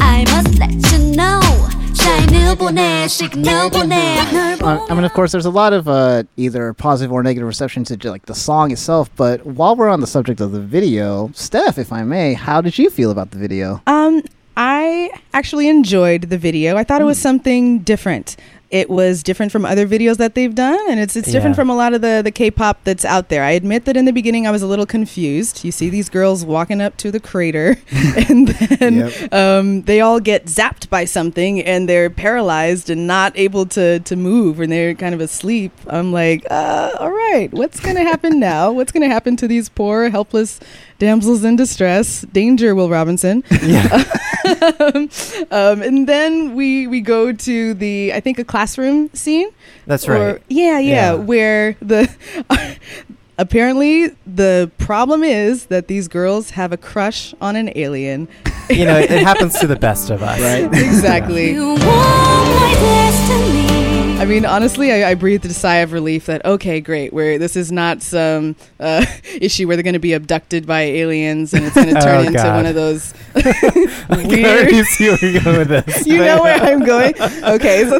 I 0.00 0.24
must 0.32 0.58
let 0.58 0.72
you 0.92 1.14
know. 1.16 1.70
Uh, 4.62 4.86
I 4.88 4.94
mean, 4.94 5.04
of 5.04 5.12
course, 5.12 5.32
there's 5.32 5.46
a 5.46 5.50
lot 5.50 5.72
of 5.72 5.88
uh, 5.88 6.24
either 6.36 6.72
positive 6.74 7.12
or 7.12 7.22
negative 7.22 7.46
reception 7.46 7.84
to 7.84 8.10
like 8.10 8.26
the 8.26 8.34
song 8.34 8.70
itself. 8.70 9.10
But 9.16 9.44
while 9.44 9.76
we're 9.76 9.88
on 9.88 10.00
the 10.00 10.06
subject 10.06 10.40
of 10.40 10.52
the 10.52 10.60
video, 10.60 11.30
Steph, 11.34 11.78
if 11.78 11.92
I 11.92 11.99
may, 12.04 12.34
how 12.34 12.60
did 12.60 12.78
you 12.78 12.90
feel 12.90 13.10
about 13.10 13.30
the 13.30 13.38
video? 13.38 13.82
Um, 13.86 14.22
I 14.56 15.10
actually 15.32 15.68
enjoyed 15.68 16.22
the 16.22 16.38
video. 16.38 16.76
I 16.76 16.84
thought 16.84 17.00
it 17.00 17.04
was 17.04 17.18
something 17.18 17.78
different. 17.80 18.36
It 18.70 18.88
was 18.88 19.22
different 19.22 19.50
from 19.52 19.64
other 19.64 19.86
videos 19.86 20.16
that 20.18 20.34
they've 20.34 20.54
done, 20.54 20.78
and 20.88 21.00
it's 21.00 21.16
it's 21.16 21.30
different 21.32 21.54
Yeah. 21.54 21.60
from 21.62 21.70
a 21.70 21.76
lot 21.76 21.92
of 21.94 22.00
the 22.02 22.20
the 22.22 22.30
K-pop 22.30 22.84
that's 22.84 23.04
out 23.04 23.28
there. 23.28 23.42
I 23.42 23.50
admit 23.50 23.84
that 23.86 23.96
in 23.96 24.04
the 24.04 24.12
beginning 24.12 24.46
I 24.46 24.50
was 24.52 24.62
a 24.62 24.66
little 24.66 24.86
confused. 24.86 25.64
You 25.64 25.72
see 25.72 25.90
these 25.90 26.08
girls 26.08 26.44
walking 26.44 26.80
up 26.80 26.96
to 26.98 27.10
the 27.10 27.18
crater, 27.20 27.78
and 28.28 28.48
then 28.48 28.94
Yep. 28.98 29.32
um, 29.34 29.82
they 29.82 30.00
all 30.00 30.20
get 30.20 30.46
zapped 30.46 30.88
by 30.88 31.04
something, 31.04 31.60
and 31.60 31.88
they're 31.88 32.10
paralyzed 32.10 32.90
and 32.90 33.06
not 33.06 33.32
able 33.36 33.66
to 33.66 33.98
to 34.00 34.14
move, 34.16 34.60
and 34.60 34.70
they're 34.72 34.94
kind 34.94 35.14
of 35.14 35.20
asleep. 35.20 35.72
I'm 35.88 36.12
like, 36.12 36.46
uh, 36.50 36.92
all 37.00 37.10
right, 37.10 37.48
what's 37.52 37.80
gonna 37.80 38.04
happen 38.12 38.38
now? 38.38 38.70
What's 38.72 38.92
gonna 38.92 39.08
happen 39.08 39.36
to 39.36 39.48
these 39.48 39.68
poor 39.68 40.10
helpless 40.10 40.60
damsels 40.98 41.42
in 41.44 41.56
distress? 41.56 42.22
Danger, 42.32 42.74
Will 42.74 42.88
Robinson. 42.88 43.42
Yeah. 43.62 44.04
um, 45.50 45.82
and 45.82 46.08
then 46.08 46.54
we 46.54 46.86
we 46.86 47.00
go 47.00 47.32
to 47.32 47.74
the 47.74 48.12
I 48.14 48.20
think 48.20 48.38
a 48.38 48.44
classroom 48.60 49.08
scene. 49.14 49.48
That's 49.86 50.06
Or- 50.06 50.12
right. 50.12 50.42
yeah, 50.48 50.78
yeah, 50.78 50.80
Yeah. 50.80 51.14
where 51.14 51.76
the 51.80 52.10
apparently 53.38 54.08
the 54.26 54.70
problem 54.76 55.24
is 55.24 55.66
that 55.66 55.88
these 55.88 56.08
girls 56.08 56.50
have 56.50 56.70
a 56.72 56.76
crush 56.76 57.34
on 57.40 57.56
an 57.56 57.70
alien. 57.74 58.28
You 58.68 58.84
know, 58.84 58.98
it 58.98 59.08
happens 59.24 59.58
to 59.60 59.66
the 59.66 59.76
best 59.76 60.10
of 60.10 60.22
us. 60.22 60.38
Right. 60.40 60.64
exactly. 60.74 61.56
I 64.20 64.26
mean, 64.26 64.44
honestly, 64.44 64.92
I, 64.92 65.10
I 65.10 65.14
breathed 65.14 65.46
a 65.46 65.52
sigh 65.54 65.76
of 65.76 65.92
relief 65.92 66.26
that 66.26 66.44
okay, 66.44 66.80
great. 66.80 67.12
Where 67.12 67.38
this 67.38 67.56
is 67.56 67.72
not 67.72 68.02
some 68.02 68.54
uh, 68.78 69.04
issue 69.40 69.66
where 69.66 69.76
they're 69.76 69.82
going 69.82 69.94
to 69.94 69.98
be 69.98 70.12
abducted 70.12 70.66
by 70.66 70.82
aliens 70.82 71.54
and 71.54 71.64
it's 71.64 71.74
going 71.74 71.88
to 71.94 72.00
turn 72.00 72.16
Oh, 72.16 72.20
into 72.28 72.32
God. 72.34 72.54
one 72.56 72.66
of 72.66 72.74
those 72.74 73.14
weird. 73.34 74.44
already 74.44 74.82
see 74.84 75.08
where 75.08 75.18
you're 75.24 75.42
going 75.42 75.58
with 75.58 75.68
this. 75.68 76.06
you 76.06 76.18
know 76.18 76.42
where 76.42 76.60
I'm 76.60 76.84
going. 76.84 77.14
Okay, 77.20 77.84
so 77.88 77.98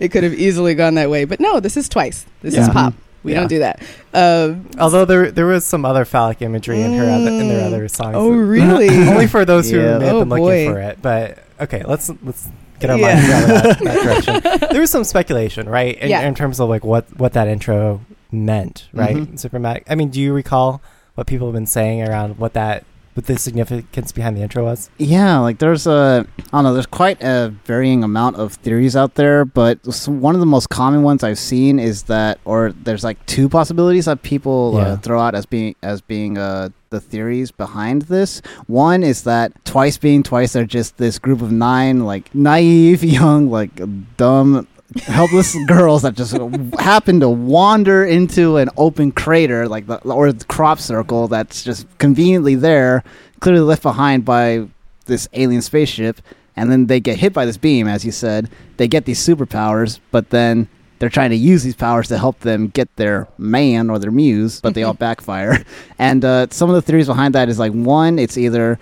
it 0.00 0.10
could 0.12 0.24
have 0.24 0.34
easily 0.34 0.74
gone 0.74 0.94
that 0.94 1.10
way, 1.10 1.24
but 1.24 1.40
no, 1.40 1.60
this 1.60 1.76
is 1.76 1.88
twice. 1.88 2.24
This 2.42 2.56
is 2.56 2.68
pop. 2.68 2.94
We 3.22 3.32
Yeah. 3.32 3.40
don't 3.40 3.48
do 3.48 3.58
that. 3.58 3.82
Um, 4.14 4.70
Although 4.78 5.04
there 5.04 5.30
there 5.30 5.44
was 5.46 5.66
some 5.66 5.84
other 5.84 6.06
phallic 6.06 6.40
imagery 6.40 6.80
in 6.80 6.94
her 6.94 7.04
other 7.04 7.28
in 7.30 7.48
their 7.48 7.60
Mm. 7.64 7.66
other 7.66 7.88
songs. 7.88 8.14
oh, 8.16 8.30
really? 8.30 8.88
Only 8.88 9.26
for 9.26 9.44
those 9.44 9.70
who 9.70 9.76
Yeah. 9.78 9.98
may 9.98 10.06
have 10.06 10.14
Oh, 10.14 10.20
been 10.20 10.28
looking 10.30 10.72
for 10.72 10.80
it. 10.80 10.98
But 11.02 11.38
okay, 11.60 11.82
let's 11.86 12.10
let's 12.24 12.48
get 12.80 12.90
our 12.90 12.98
Yeah. 12.98 13.14
minds 13.14 13.30
out 13.30 13.42
of 13.42 13.48
that, 13.48 13.78
that 13.78 14.02
direction. 14.50 14.68
There 14.72 14.80
was 14.80 14.90
some 14.90 15.04
speculation, 15.04 15.68
right, 15.68 15.96
in, 15.98 16.10
Yeah. 16.10 16.22
in 16.22 16.34
terms 16.34 16.58
of 16.60 16.68
like 16.68 16.84
what 16.84 17.04
what 17.18 17.34
that 17.34 17.46
intro 17.48 18.00
meant, 18.32 18.88
right? 18.92 19.16
Mhm. 19.16 19.32
Supermac. 19.34 19.82
I 19.88 19.94
mean, 19.94 20.08
do 20.10 20.20
you 20.20 20.32
recall 20.32 20.80
what 21.14 21.26
people 21.26 21.46
have 21.48 21.54
been 21.54 21.66
saying 21.66 22.02
around 22.02 22.38
what 22.38 22.54
that 22.54 22.84
what 23.14 23.26
the 23.26 23.36
significance 23.38 24.12
behind 24.12 24.36
the 24.36 24.40
intro 24.42 24.62
was? 24.64 24.88
Yeah, 24.98 25.38
like 25.38 25.58
there's 25.58 25.86
a, 25.86 26.24
I 26.38 26.42
don't 26.52 26.64
know, 26.64 26.72
there's 26.74 26.86
quite 26.86 27.20
a 27.22 27.52
varying 27.64 28.04
amount 28.04 28.36
of 28.36 28.54
theories 28.54 28.94
out 28.94 29.16
there, 29.16 29.44
but 29.44 29.78
one 30.06 30.34
of 30.34 30.40
the 30.40 30.46
most 30.46 30.68
common 30.68 31.02
ones 31.02 31.24
I've 31.24 31.38
seen 31.38 31.78
is 31.80 32.04
that, 32.04 32.38
or 32.44 32.72
there's 32.72 33.02
like 33.02 33.24
two 33.26 33.48
possibilities 33.48 34.04
that 34.04 34.22
people 34.22 34.74
Yeah. 34.76 34.80
uh, 34.82 34.96
throw 34.98 35.20
out 35.20 35.34
as 35.34 35.44
being 35.46 35.74
as 35.82 36.00
being 36.00 36.38
uh, 36.38 36.68
the 36.90 37.00
theories 37.00 37.50
behind 37.50 38.02
this. 38.02 38.42
One 38.66 39.02
is 39.02 39.22
that 39.24 39.52
twice 39.64 39.98
being 39.98 40.22
twice 40.22 40.54
are 40.56 40.64
just 40.64 40.96
this 40.98 41.18
group 41.18 41.42
of 41.42 41.50
nine 41.52 42.04
like 42.04 42.32
naive, 42.34 43.02
young, 43.18 43.50
like 43.50 43.80
dumb. 44.16 44.66
Helpless 44.98 45.56
girls 45.66 46.02
that 46.02 46.14
just 46.14 46.36
happen 46.80 47.20
to 47.20 47.28
wander 47.28 48.04
into 48.04 48.56
an 48.56 48.68
open 48.76 49.12
crater 49.12 49.68
like 49.68 49.86
the 49.86 49.98
or 49.98 50.32
the 50.32 50.44
crop 50.46 50.80
circle 50.80 51.28
that's 51.28 51.62
just 51.62 51.86
conveniently 51.98 52.56
there 52.56 53.04
clearly 53.38 53.60
left 53.60 53.82
behind 53.82 54.24
by 54.24 54.66
this 55.06 55.28
alien 55.32 55.62
spaceship 55.62 56.20
and 56.56 56.70
then 56.70 56.86
they 56.86 56.98
get 57.00 57.18
hit 57.18 57.32
by 57.32 57.44
this 57.44 57.56
beam 57.56 57.86
as 57.86 58.04
you 58.04 58.12
said. 58.12 58.50
They 58.76 58.88
get 58.88 59.04
these 59.04 59.24
superpowers 59.24 60.00
but 60.10 60.30
then 60.30 60.68
they're 60.98 61.08
trying 61.08 61.30
to 61.30 61.36
use 61.36 61.62
these 61.62 61.76
powers 61.76 62.08
to 62.08 62.18
help 62.18 62.40
them 62.40 62.68
get 62.68 62.94
their 62.96 63.26
man 63.38 63.90
or 63.90 63.98
their 63.98 64.10
muse 64.10 64.60
but 64.60 64.74
they 64.74 64.82
all 64.82 64.94
backfire. 64.94 65.64
And 65.98 66.24
uh, 66.24 66.46
some 66.50 66.68
of 66.68 66.74
the 66.74 66.82
theories 66.82 67.06
behind 67.06 67.34
that 67.34 67.48
is 67.48 67.58
like 67.58 67.72
one 67.72 68.18
it's 68.18 68.36
either 68.36 68.78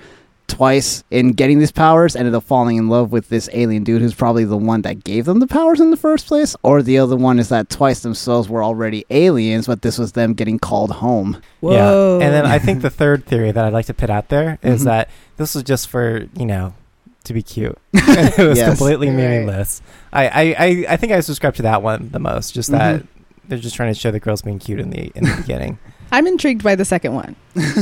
twice 0.49 1.05
in 1.11 1.33
getting 1.33 1.59
these 1.61 1.71
powers 1.71 2.17
ended 2.17 2.35
up 2.35 2.43
falling 2.43 2.77
in 2.79 2.89
love 2.89 3.13
with 3.13 3.29
this 3.29 3.49
alien 3.53 3.85
dude 3.85 4.01
who's 4.03 4.15
probably 4.15 4.45
the 4.45 4.57
one 4.57 4.83
that 4.83 5.05
gave 5.05 5.25
them 5.27 5.39
the 5.41 5.47
powers 5.47 5.79
in 5.79 5.91
the 5.91 5.97
first 5.97 6.27
place 6.27 6.57
or 6.63 6.83
the 6.83 6.99
other 6.99 7.17
one 7.17 7.39
is 7.39 7.51
that 7.51 7.69
twice 7.69 8.01
themselves 8.01 8.49
were 8.49 8.65
already 8.65 9.05
aliens 9.11 9.67
but 9.67 9.83
this 9.83 9.99
was 9.99 10.13
them 10.13 10.33
getting 10.35 10.59
called 10.59 10.91
home 10.91 11.41
Whoa. 11.61 12.19
Yeah. 12.19 12.25
And 12.27 12.35
then 12.35 12.47
I 12.47 12.59
think 12.59 12.83
the 12.83 12.91
third 13.03 13.25
theory 13.27 13.53
that 13.53 13.65
I'd 13.65 13.73
like 13.73 13.87
to 13.87 13.95
put 13.95 14.11
out 14.11 14.29
there 14.31 14.59
is 14.63 14.83
Mhm. 14.83 14.85
that 14.87 15.11
this 15.37 15.55
was 15.55 15.63
just 15.65 15.89
for, 15.89 16.27
you 16.37 16.47
know, 16.47 16.73
to 17.25 17.35
be 17.35 17.43
cute. 17.43 17.77
it 17.93 18.39
was 18.49 18.59
Yes. 18.59 18.69
completely 18.69 19.11
meaningless. 19.11 19.83
I, 20.13 20.29
I, 20.29 20.43
I, 20.59 20.87
I 20.91 20.97
think 20.97 21.13
I 21.13 21.21
subscribe 21.21 21.55
to 21.57 21.63
that 21.63 21.83
one 21.83 22.09
the 22.11 22.19
most. 22.19 22.55
Just 22.55 22.71
that 22.71 23.05
they're 23.47 23.59
just 23.59 23.77
trying 23.77 23.93
to 23.93 23.99
show 23.99 24.11
the 24.11 24.21
girls 24.21 24.43
being 24.43 24.59
cute 24.59 24.81
in 24.81 24.91
the 24.91 25.13
in 25.15 25.25
the 25.25 25.37
beginning. 25.37 25.79
I'm 26.11 26.27
intrigued 26.27 26.63
by 26.63 26.75
the 26.75 26.87
second 26.87 27.15
one. 27.15 27.37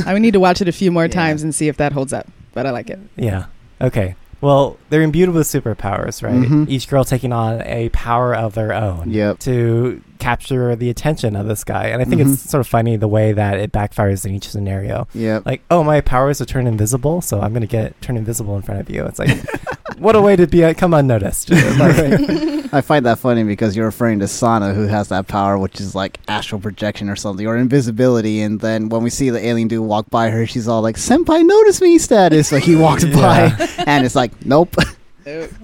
I 0.05 0.11
would 0.11 0.21
need 0.21 0.33
to 0.33 0.39
watch 0.39 0.61
it 0.61 0.67
a 0.67 0.71
few 0.73 0.91
more 0.91 1.05
Yeah. 1.05 1.11
times 1.13 1.43
and 1.43 1.55
see 1.55 1.69
if 1.69 1.77
that 1.77 1.93
holds 1.93 2.11
up. 2.11 2.27
But 2.57 2.65
I 2.65 2.71
like 2.71 2.89
it. 2.89 2.97
Yeah. 3.15 3.45
Okay. 3.79 4.15
Well, 4.41 4.77
they're 4.89 5.03
imbued 5.03 5.29
with 5.29 5.45
superpowers, 5.47 6.23
right? 6.23 6.33
Mhm. 6.33 6.67
Each 6.67 6.87
girl 6.87 7.03
taking 7.03 7.31
on 7.31 7.61
a 7.61 7.89
power 7.89 8.35
of 8.35 8.55
their 8.55 8.73
own 8.73 9.11
Yep. 9.11 9.37
to 9.41 10.01
capture 10.17 10.75
the 10.75 10.89
attention 10.89 11.35
of 11.35 11.47
this 11.47 11.63
guy. 11.63 11.85
And 11.85 12.01
I 12.01 12.05
think 12.05 12.19
Mhm. 12.21 12.33
it's 12.33 12.49
sort 12.49 12.59
of 12.61 12.65
funny 12.67 12.95
the 12.97 13.07
way 13.07 13.31
that 13.31 13.59
it 13.59 13.71
backfires 13.71 14.25
in 14.25 14.33
each 14.33 14.49
scenario. 14.49 15.07
Yep. 15.13 15.45
Like, 15.45 15.61
oh, 15.69 15.83
my 15.83 16.01
power 16.01 16.31
is 16.31 16.39
to 16.39 16.45
turn 16.47 16.65
invisible, 16.65 17.21
so 17.21 17.41
I'm 17.41 17.51
going 17.51 17.61
to 17.61 17.67
get 17.67 17.99
turn 18.01 18.17
invisible 18.17 18.55
in 18.55 18.63
front 18.63 18.81
of 18.81 18.89
you. 18.89 19.05
It's 19.05 19.19
like, 19.19 19.37
what 19.99 20.15
a 20.15 20.21
way 20.21 20.35
to 20.35 20.47
be 20.47 20.63
uh, 20.63 20.73
come 20.73 20.93
unnoticed. 20.95 21.49
Like, 21.77 22.56
I 22.71 22.81
find 22.81 23.05
that 23.05 23.19
funny 23.19 23.43
because 23.43 23.75
you're 23.75 23.85
referring 23.85 24.19
to 24.19 24.27
Sana, 24.27 24.73
who 24.73 24.87
has 24.87 25.09
that 25.09 25.27
power, 25.27 25.57
which 25.57 25.79
is 25.79 25.95
like 25.95 26.19
astral 26.27 26.59
projection 26.61 27.09
or 27.09 27.15
something, 27.15 27.45
or 27.47 27.55
invisibility. 27.57 28.41
And 28.41 28.59
then 28.59 28.89
when 28.89 29.03
we 29.03 29.09
see 29.09 29.29
the 29.29 29.45
alien 29.45 29.67
dude 29.67 29.85
walk 29.85 30.09
by 30.09 30.29
her, 30.29 30.45
she's 30.45 30.67
all 30.67 30.81
like, 30.81 30.95
"Senpai, 30.97 31.45
notice 31.45 31.81
me!" 31.81 31.97
Status. 31.97 32.51
Like 32.51 32.63
he 32.63 32.75
walks 32.75 33.03
by, 33.21 33.55
and 33.85 34.05
it's 34.05 34.15
like, 34.15 34.45
"Nope." 34.45 34.75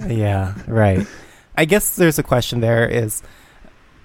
yeah, 0.07 0.53
right. 0.67 1.05
I 1.55 1.65
guess 1.65 1.95
there's 1.95 2.19
a 2.19 2.23
question 2.23 2.59
there 2.61 2.87
is 2.87 3.21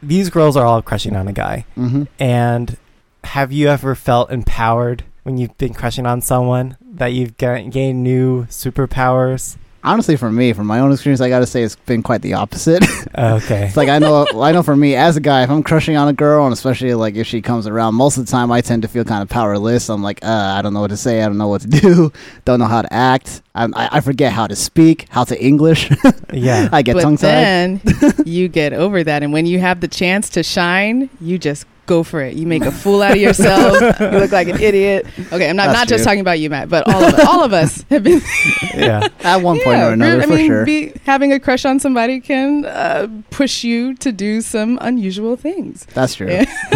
these 0.02 0.30
girls 0.30 0.56
are 0.56 0.64
all 0.64 0.82
crushing 0.82 1.16
on 1.16 1.26
a 1.28 1.32
guy. 1.32 1.64
hmm 1.74 2.04
And 2.18 2.76
have 3.24 3.52
you 3.52 3.68
ever 3.68 3.94
felt 3.94 4.30
empowered 4.30 5.02
when 5.24 5.36
you've 5.38 5.56
been 5.58 5.74
crushing 5.74 6.06
on 6.06 6.20
someone 6.20 6.76
that 6.82 7.08
you've 7.08 7.36
ga- 7.36 7.68
gained 7.68 8.02
new 8.04 8.44
superpowers? 8.44 9.56
Honestly, 9.84 10.16
for 10.16 10.30
me, 10.30 10.52
from 10.52 10.66
my 10.66 10.80
own 10.80 10.92
experience, 10.92 11.20
I 11.20 11.28
got 11.28 11.38
to 11.38 11.46
say 11.46 11.62
it's 11.62 11.76
been 11.76 12.02
quite 12.02 12.22
the 12.22 12.34
opposite. 12.34 12.84
Okay. 13.18 13.66
it's 13.66 13.76
like 13.76 13.88
I 13.88 13.98
know, 13.98 14.26
I 14.36 14.52
know 14.52 14.62
for 14.62 14.76
me 14.76 14.94
as 14.94 15.16
a 15.16 15.20
guy, 15.20 15.42
if 15.42 15.50
I'm 15.50 15.62
crushing 15.62 15.96
on 15.96 16.08
a 16.08 16.12
girl, 16.12 16.44
and 16.44 16.52
especially 16.52 16.94
like 16.94 17.16
if 17.16 17.26
she 17.26 17.40
comes 17.42 17.66
around, 17.66 17.94
most 17.94 18.16
of 18.16 18.26
the 18.26 18.30
time 18.30 18.52
I 18.52 18.60
tend 18.60 18.82
to 18.82 18.88
feel 18.88 19.02
kind 19.04 19.22
of 19.22 19.28
powerless. 19.28 19.88
I'm 19.88 20.02
like, 20.02 20.24
uh, 20.24 20.28
I 20.28 20.62
don't 20.62 20.72
know 20.72 20.80
what 20.80 20.90
to 20.90 20.96
say, 20.96 21.22
I 21.22 21.26
don't 21.26 21.38
know 21.38 21.48
what 21.48 21.62
to 21.62 21.66
do, 21.66 22.12
don't 22.44 22.60
know 22.60 22.66
how 22.66 22.82
to 22.82 22.92
act. 22.92 23.42
I, 23.54 23.64
I, 23.64 23.88
I 23.92 24.00
forget 24.00 24.32
how 24.32 24.46
to 24.46 24.54
speak, 24.54 25.06
how 25.08 25.24
to 25.24 25.42
English. 25.42 25.90
yeah. 26.32 26.68
I 26.70 26.82
get 26.82 26.94
but 26.94 27.02
tongue 27.02 27.16
tied. 27.16 27.80
then 27.80 27.80
you 28.24 28.48
get 28.48 28.72
over 28.72 29.02
that, 29.02 29.22
and 29.22 29.32
when 29.32 29.46
you 29.46 29.58
have 29.58 29.80
the 29.80 29.88
chance 29.88 30.28
to 30.30 30.42
shine, 30.42 31.08
you 31.20 31.38
just 31.38 31.66
go 31.88 32.04
for 32.04 32.20
it. 32.20 32.34
You 32.36 32.46
make 32.46 32.62
a 32.64 32.70
fool 32.70 33.02
out 33.02 33.12
of 33.12 33.16
yourself. 33.16 33.80
you 34.00 34.06
look 34.18 34.30
like 34.30 34.46
an 34.48 34.60
idiot. 34.60 35.06
Okay, 35.32 35.48
I'm 35.50 35.56
not 35.56 35.66
That's 35.66 35.78
not 35.80 35.88
just 35.88 36.04
talking 36.04 36.20
about 36.20 36.38
you, 36.38 36.50
Matt, 36.50 36.68
but 36.68 36.86
all 36.86 37.02
of 37.02 37.14
us, 37.14 37.26
all 37.26 37.42
of 37.42 37.52
us 37.52 37.82
have 37.90 38.04
been. 38.04 38.20
yeah. 38.74 39.08
At 39.24 39.38
one 39.42 39.56
point 39.56 39.78
Yeah, 39.78 39.88
or 39.88 39.92
another, 39.94 40.22
I 40.22 40.26
for 40.26 40.34
mean, 40.34 40.46
sure. 40.46 40.64
be, 40.64 40.92
having 41.04 41.32
a 41.32 41.40
crush 41.40 41.64
on 41.64 41.80
somebody 41.80 42.20
can 42.20 42.64
uh, 42.66 43.08
push 43.30 43.64
you 43.64 43.94
to 43.96 44.12
do 44.12 44.40
some 44.40 44.78
unusual 44.80 45.34
things. 45.36 45.84
That's 45.94 46.14
true. 46.14 46.28
Yeah. 46.30 46.44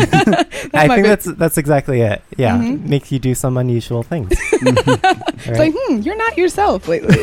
I 0.74 0.88
think 0.88 0.96
be- 1.04 1.08
that's 1.08 1.26
that's 1.34 1.58
exactly 1.58 2.00
it. 2.00 2.22
Yeah. 2.36 2.56
Mhm. 2.58 2.86
Makes 2.88 3.12
you 3.12 3.18
do 3.20 3.34
some 3.34 3.56
unusual 3.56 4.02
things. 4.02 4.32
It's 5.44 5.48
Right? 5.48 5.58
like, 5.58 5.74
hmm, 5.76 5.96
you're 6.02 6.16
not 6.16 6.38
yourself 6.38 6.86
lately. 6.86 7.18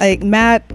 Like 0.00 0.22
Matt, 0.22 0.70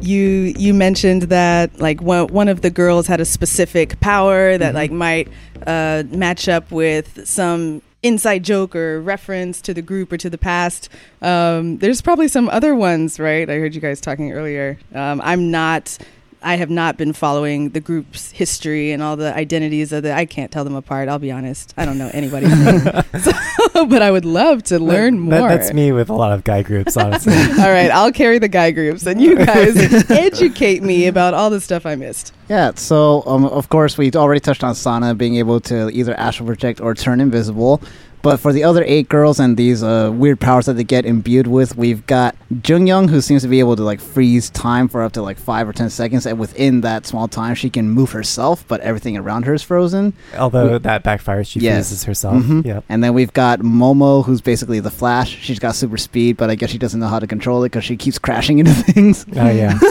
you 0.00 0.52
you 0.56 0.74
mentioned 0.74 1.22
that 1.22 1.78
like 1.80 2.00
one 2.02 2.26
one 2.28 2.48
of 2.48 2.60
the 2.62 2.70
girls 2.70 3.06
had 3.06 3.20
a 3.20 3.24
specific 3.24 3.98
power 4.00 4.58
that 4.58 4.72
Mhm. 4.72 4.76
like 4.76 4.90
might 4.92 5.28
uh, 5.66 6.02
match 6.10 6.48
up 6.48 6.70
with 6.72 7.26
some 7.26 7.82
inside 8.02 8.42
joke 8.42 8.74
or 8.74 9.00
reference 9.00 9.60
to 9.60 9.72
the 9.72 9.82
group 9.82 10.12
or 10.12 10.16
to 10.16 10.28
the 10.28 10.38
past. 10.38 10.88
Um, 11.20 11.78
there's 11.78 12.02
probably 12.02 12.26
some 12.26 12.48
other 12.48 12.74
ones, 12.74 13.20
right? 13.20 13.48
I 13.48 13.54
heard 13.54 13.76
you 13.76 13.80
guys 13.80 14.00
talking 14.00 14.32
earlier. 14.32 14.76
Um, 14.92 15.20
I'm 15.22 15.52
not 15.52 15.98
I 16.42 16.56
have 16.56 16.70
not 16.70 16.96
been 16.96 17.12
following 17.12 17.70
the 17.70 17.80
group's 17.80 18.30
history 18.32 18.92
and 18.92 19.02
all 19.02 19.16
the 19.16 19.34
identities 19.34 19.92
of 19.92 20.02
the. 20.02 20.12
I 20.12 20.26
can't 20.26 20.50
tell 20.50 20.64
them 20.64 20.74
apart. 20.74 21.08
I'll 21.08 21.18
be 21.18 21.30
honest. 21.30 21.72
I 21.76 21.84
don't 21.84 21.98
know 21.98 22.10
anybody. 22.12 22.46
so, 23.20 23.86
but 23.86 24.02
I 24.02 24.10
would 24.10 24.24
love 24.24 24.62
to 24.64 24.78
learn 24.78 25.28
That- 25.28 25.40
more. 25.40 25.48
that's 25.48 25.72
me 25.72 25.92
with 25.92 26.08
a 26.10 26.14
lot 26.14 26.32
of 26.32 26.44
guy 26.44 26.62
groups, 26.62 26.96
honestly. 26.96 27.34
all 27.62 27.70
right, 27.70 27.90
I'll 27.90 28.12
carry 28.12 28.38
the 28.38 28.48
guy 28.48 28.70
groups, 28.70 29.06
and 29.06 29.20
you 29.20 29.36
guys 29.36 29.76
educate 30.10 30.82
me 30.82 31.06
about 31.06 31.34
all 31.34 31.50
the 31.50 31.60
stuff 31.60 31.86
I 31.86 31.94
missed. 31.94 32.32
Yeah, 32.48 32.72
so 32.74 33.22
um, 33.26 33.44
of 33.46 33.68
course 33.68 33.96
we 33.96 34.10
already 34.12 34.40
touched 34.40 34.64
on 34.64 34.74
Sana 34.74 35.14
being 35.14 35.36
able 35.36 35.60
to 35.60 35.88
either 35.90 36.14
astral 36.14 36.46
project 36.46 36.80
or 36.80 36.94
turn 36.94 37.20
invisible. 37.20 37.80
But 38.22 38.38
for 38.38 38.52
the 38.52 38.62
other 38.64 38.84
eight 38.86 39.08
girls 39.08 39.40
and 39.40 39.56
these 39.56 39.82
uh, 39.82 40.10
weird 40.14 40.38
powers 40.40 40.66
that 40.66 40.74
they 40.74 40.84
get 40.84 41.04
imbued 41.04 41.46
with, 41.48 41.76
we've 41.76 42.06
got 42.06 42.36
Jeongyeon 42.54 43.10
who 43.10 43.20
seems 43.20 43.42
to 43.42 43.48
be 43.48 43.58
able 43.58 43.74
to 43.76 43.82
like 43.82 44.00
freeze 44.00 44.48
time 44.50 44.86
for 44.88 45.02
up 45.02 45.12
to 45.12 45.22
like 45.22 45.38
five 45.38 45.68
or 45.68 45.72
ten 45.72 45.90
seconds, 45.90 46.24
and 46.26 46.38
within 46.38 46.82
that 46.82 47.04
small 47.06 47.26
time 47.26 47.54
she 47.56 47.68
can 47.68 47.90
move 47.90 48.12
herself, 48.12 48.64
but 48.68 48.80
everything 48.80 49.16
around 49.16 49.44
her 49.46 49.54
is 49.54 49.62
frozen. 49.62 50.12
Although 50.38 50.78
that 50.78 51.02
backfires, 51.02 51.48
she 51.48 51.60
Yes. 51.60 51.88
freezes 51.88 52.04
herself. 52.04 52.42
Mhm. 52.44 52.64
Yep. 52.64 52.84
And 52.88 53.02
then 53.02 53.12
we've 53.14 53.32
got 53.32 53.58
Momo, 53.60 54.24
who's 54.24 54.40
basically 54.40 54.78
the 54.80 54.90
Flash. 54.90 55.36
She's 55.40 55.58
got 55.58 55.74
super 55.74 55.96
speed, 55.96 56.36
but 56.36 56.48
I 56.48 56.54
guess 56.54 56.70
she 56.70 56.78
doesn't 56.78 57.00
know 57.00 57.08
how 57.08 57.18
to 57.18 57.26
control 57.26 57.64
it 57.64 57.70
because 57.70 57.84
she 57.84 57.96
keeps 57.96 58.18
crashing 58.18 58.58
into 58.60 58.72
things. 58.72 59.26
Oh 59.36 59.50
yeah. 59.50 59.78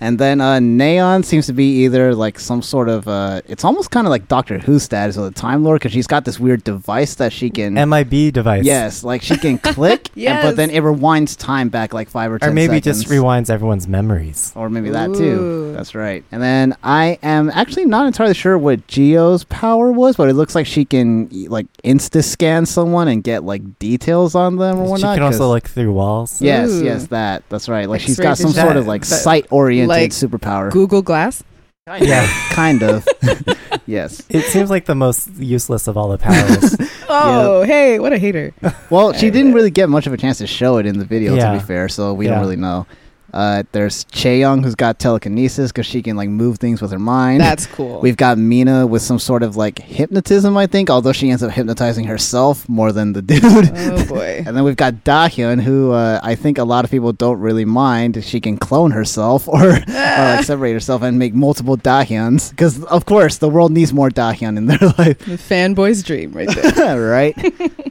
And 0.00 0.18
then 0.18 0.42
uh, 0.42 0.58
Nayeon 0.58 1.24
seems 1.24 1.46
to 1.46 1.54
be 1.54 1.84
either 1.84 2.14
like 2.14 2.38
some 2.38 2.60
sort 2.60 2.90
of 2.90 3.08
uh, 3.08 3.40
it's 3.48 3.64
almost 3.64 3.90
kind 3.90 4.06
of 4.06 4.10
like 4.10 4.28
Doctor 4.28 4.58
Who 4.58 4.78
status 4.78 5.16
with 5.16 5.26
a 5.28 5.30
Time 5.30 5.64
Lord 5.64 5.80
because 5.80 5.92
she's 5.92 6.06
got 6.06 6.26
this 6.26 6.38
weird 6.38 6.62
device 6.62 7.14
that 7.14 7.32
she 7.32 7.48
can. 7.72 7.88
MIB 7.88 8.32
device. 8.32 8.64
Yes, 8.64 9.04
like 9.04 9.22
she 9.22 9.36
can 9.36 9.58
click, 9.74 10.10
and- 10.16 10.42
but 10.42 10.56
then 10.56 10.70
it 10.70 10.82
rewinds 10.82 11.36
time 11.38 11.68
back 11.68 11.92
like 11.94 12.08
five 12.08 12.30
or 12.32 12.38
ten 12.38 12.50
Or 12.50 12.52
maybe 12.52 12.76
seconds. 12.76 13.02
just 13.02 13.08
rewinds 13.12 13.50
everyone's 13.50 13.88
memories. 13.88 14.52
Or 14.56 14.68
maybe 14.70 14.90
that 14.90 15.10
Ooh. 15.10 15.14
too. 15.14 15.72
That's 15.74 15.94
right. 15.94 16.24
And 16.32 16.42
then 16.42 16.76
I 16.82 17.18
am 17.22 17.50
actually 17.50 17.84
not 17.86 18.06
entirely 18.06 18.34
sure 18.34 18.56
what 18.58 18.86
Jihyo's 18.86 19.44
power 19.44 19.90
was, 19.92 20.16
but 20.16 20.28
it 20.28 20.34
looks 20.34 20.54
like 20.54 20.66
she 20.66 20.84
can 20.84 21.28
like 21.48 21.66
insta 21.84 22.22
scan 22.22 22.66
someone 22.66 23.08
and 23.08 23.22
get 23.24 23.44
like 23.44 23.78
details 23.78 24.34
on 24.34 24.56
them 24.56 24.78
or 24.78 24.84
She 24.86 24.90
whatnot. 24.90 25.14
She 25.14 25.16
can 25.16 25.22
also 25.24 25.48
look 25.48 25.68
through 25.68 25.92
walls. 25.92 26.40
Yes, 26.40 26.70
Ooh. 26.70 26.84
yes, 26.84 27.06
that. 27.08 27.42
That's 27.48 27.68
right. 27.68 27.88
Like 27.88 28.00
she's 28.00 28.18
X-ray 28.18 28.24
got 28.24 28.38
some 28.38 28.50
vision. 28.50 28.64
sort 28.64 28.76
of 28.76 28.86
like 28.86 29.02
that- 29.02 29.06
sight 29.06 29.46
oriented 29.50 29.88
Like 29.88 30.10
superpower. 30.10 30.70
Google 30.70 31.02
Glass. 31.02 31.42
Yeah. 31.86 32.26
kind 32.50 32.82
of. 32.82 33.06
yes. 33.86 34.22
It 34.28 34.42
seems 34.44 34.70
like 34.70 34.86
the 34.86 34.94
most 34.94 35.28
useless 35.36 35.86
of 35.86 35.96
all 35.96 36.08
the 36.08 36.18
powers. 36.18 36.76
Oh, 37.16 37.62
hey, 37.62 38.00
what 38.00 38.12
a 38.12 38.18
hater. 38.18 38.52
Well, 38.90 39.12
she 39.12 39.30
didn't 39.30 39.52
really 39.52 39.70
get 39.70 39.88
much 39.88 40.06
of 40.08 40.12
a 40.12 40.16
chance 40.16 40.38
to 40.38 40.46
show 40.48 40.78
it 40.78 40.86
in 40.86 40.98
the 40.98 41.04
video, 41.04 41.34
Yeah. 41.36 41.52
to 41.52 41.58
be 41.60 41.64
fair, 41.64 41.88
so 41.88 42.12
we 42.12 42.24
Yeah. 42.26 42.32
don't 42.32 42.40
really 42.40 42.56
know. 42.56 42.86
Uh, 43.34 43.64
there's 43.72 44.04
Chaeyoung, 44.06 44.62
who's 44.62 44.76
got 44.76 45.00
telekinesis 45.00 45.72
because 45.72 45.86
she 45.86 46.00
can 46.02 46.16
like 46.16 46.28
move 46.28 46.58
things 46.58 46.80
with 46.80 46.92
her 46.92 46.98
mind. 47.00 47.40
That's 47.40 47.66
cool. 47.78 48.00
We've 48.00 48.16
got 48.16 48.38
Mina 48.38 48.86
with 48.86 49.02
some 49.02 49.18
sort 49.18 49.42
of 49.42 49.56
like 49.56 49.80
hypnotism, 49.80 50.56
I 50.56 50.68
think, 50.68 50.88
although 50.88 51.12
she 51.12 51.30
ends 51.30 51.42
up 51.42 51.50
hypnotizing 51.50 52.04
herself 52.04 52.68
more 52.68 52.92
than 52.92 53.12
the 53.12 53.22
dude. 53.30 53.42
oh 53.44 54.06
boy. 54.08 54.44
And 54.46 54.56
then 54.56 54.62
we've 54.62 54.76
got 54.76 54.94
Dahyun, 55.04 55.60
who 55.60 55.90
uh, 55.90 56.20
I 56.22 56.36
think 56.36 56.58
a 56.58 56.64
lot 56.64 56.84
of 56.84 56.90
people 56.92 57.12
don't 57.12 57.40
really 57.40 57.64
mind. 57.64 58.22
She 58.24 58.40
can 58.40 58.56
clone 58.56 58.92
herself 58.92 59.48
or, 59.48 59.64
or 59.64 59.72
like 59.80 60.44
separate 60.44 60.72
herself 60.72 61.02
and 61.02 61.18
make 61.18 61.34
multiple 61.34 61.76
Dahyuns. 61.76 62.50
Because, 62.50 62.84
of 62.84 63.04
course, 63.04 63.38
the 63.38 63.48
world 63.48 63.72
needs 63.72 63.92
more 63.92 64.10
Dahyun 64.10 64.56
in 64.56 64.66
their 64.66 64.78
life, 64.96 65.18
The 65.18 65.36
fanboy's 65.38 66.04
dream 66.04 66.30
right 66.32 66.48
there. 66.48 67.00
right? 67.10 67.34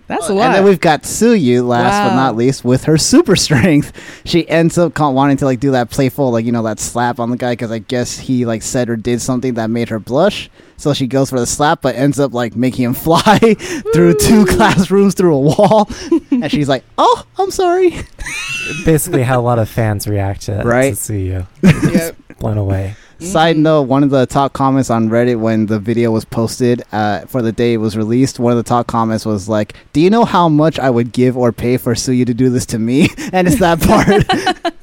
That's 0.07 0.29
a 0.29 0.33
lot. 0.33 0.45
And 0.47 0.55
then 0.55 0.63
we've 0.63 0.79
got 0.79 1.03
Tzuyu, 1.03 1.67
last 1.67 2.09
but 2.09 2.15
not 2.15 2.35
least, 2.37 2.63
with 2.63 2.85
her 2.85 2.97
super 2.97 3.35
strength. 3.35 3.91
She 4.25 4.47
ends 4.47 4.77
up 4.77 4.93
ca- 4.93 5.09
wanting 5.33 5.39
to 5.39 5.45
like 5.45 5.59
do 5.59 5.71
that 5.71 5.89
playful, 5.89 6.31
like 6.31 6.45
you 6.45 6.51
know, 6.51 6.63
that 6.63 6.79
slap 6.79 7.19
on 7.19 7.29
the 7.31 7.37
guy 7.37 7.53
because 7.53 7.71
I 7.71 7.79
guess 7.79 8.17
he 8.19 8.45
like 8.45 8.61
said 8.61 8.89
or 8.89 8.95
did 8.95 9.19
something 9.21 9.55
that 9.55 9.69
made 9.69 9.89
her 9.89 9.99
blush. 9.99 10.49
So 10.77 10.93
she 10.93 11.07
goes 11.07 11.29
for 11.29 11.39
the 11.39 11.45
slap, 11.47 11.81
but 11.81 11.95
ends 11.95 12.19
up 12.19 12.33
like 12.33 12.55
making 12.55 12.85
him 12.85 12.93
fly 13.07 13.39
through 13.93 14.15
two 14.15 14.45
classrooms 14.45 15.15
through 15.15 15.35
a 15.35 15.39
wall. 15.39 15.89
and 16.31 16.51
she's 16.51 16.69
like, 16.69 16.83
"Oh, 16.97 17.23
I'm 17.39 17.51
sorry." 17.51 17.91
Basically, 18.85 19.23
how 19.23 19.39
a 19.39 19.41
lot 19.43 19.59
of 19.59 19.67
fans 19.69 20.07
react 20.07 20.43
to, 20.43 20.61
Right. 20.63 20.91
to 20.91 20.95
see 20.95 21.25
you 21.27 21.47
Yep. 21.63 22.15
blown 22.39 22.57
away. 22.57 22.95
Side 23.19 23.55
note: 23.57 23.83
One 23.83 24.03
of 24.03 24.09
the 24.09 24.25
top 24.25 24.51
comments 24.51 24.89
on 24.89 25.07
Reddit 25.09 25.39
when 25.39 25.67
the 25.67 25.79
video 25.79 26.11
was 26.11 26.25
posted 26.25 26.83
uh, 26.91 27.21
for 27.21 27.41
the 27.41 27.53
day 27.53 27.73
it 27.73 27.77
was 27.77 27.95
released, 27.95 28.37
one 28.37 28.51
of 28.51 28.57
the 28.57 28.67
top 28.67 28.85
comments 28.87 29.25
was 29.25 29.47
like, 29.47 29.73
"Do 29.93 30.01
you 30.01 30.09
know 30.09 30.25
how 30.25 30.49
much 30.49 30.77
I 30.77 30.89
would 30.89 31.13
give 31.13 31.37
or 31.37 31.53
pay 31.53 31.77
for 31.77 31.93
Tzuyu 31.93 32.25
to 32.25 32.33
do 32.33 32.49
this 32.49 32.65
to 32.67 32.79
me?" 32.79 33.09
and 33.31 33.47
it's 33.47 33.59
that 33.59 33.79
part. 33.79 34.82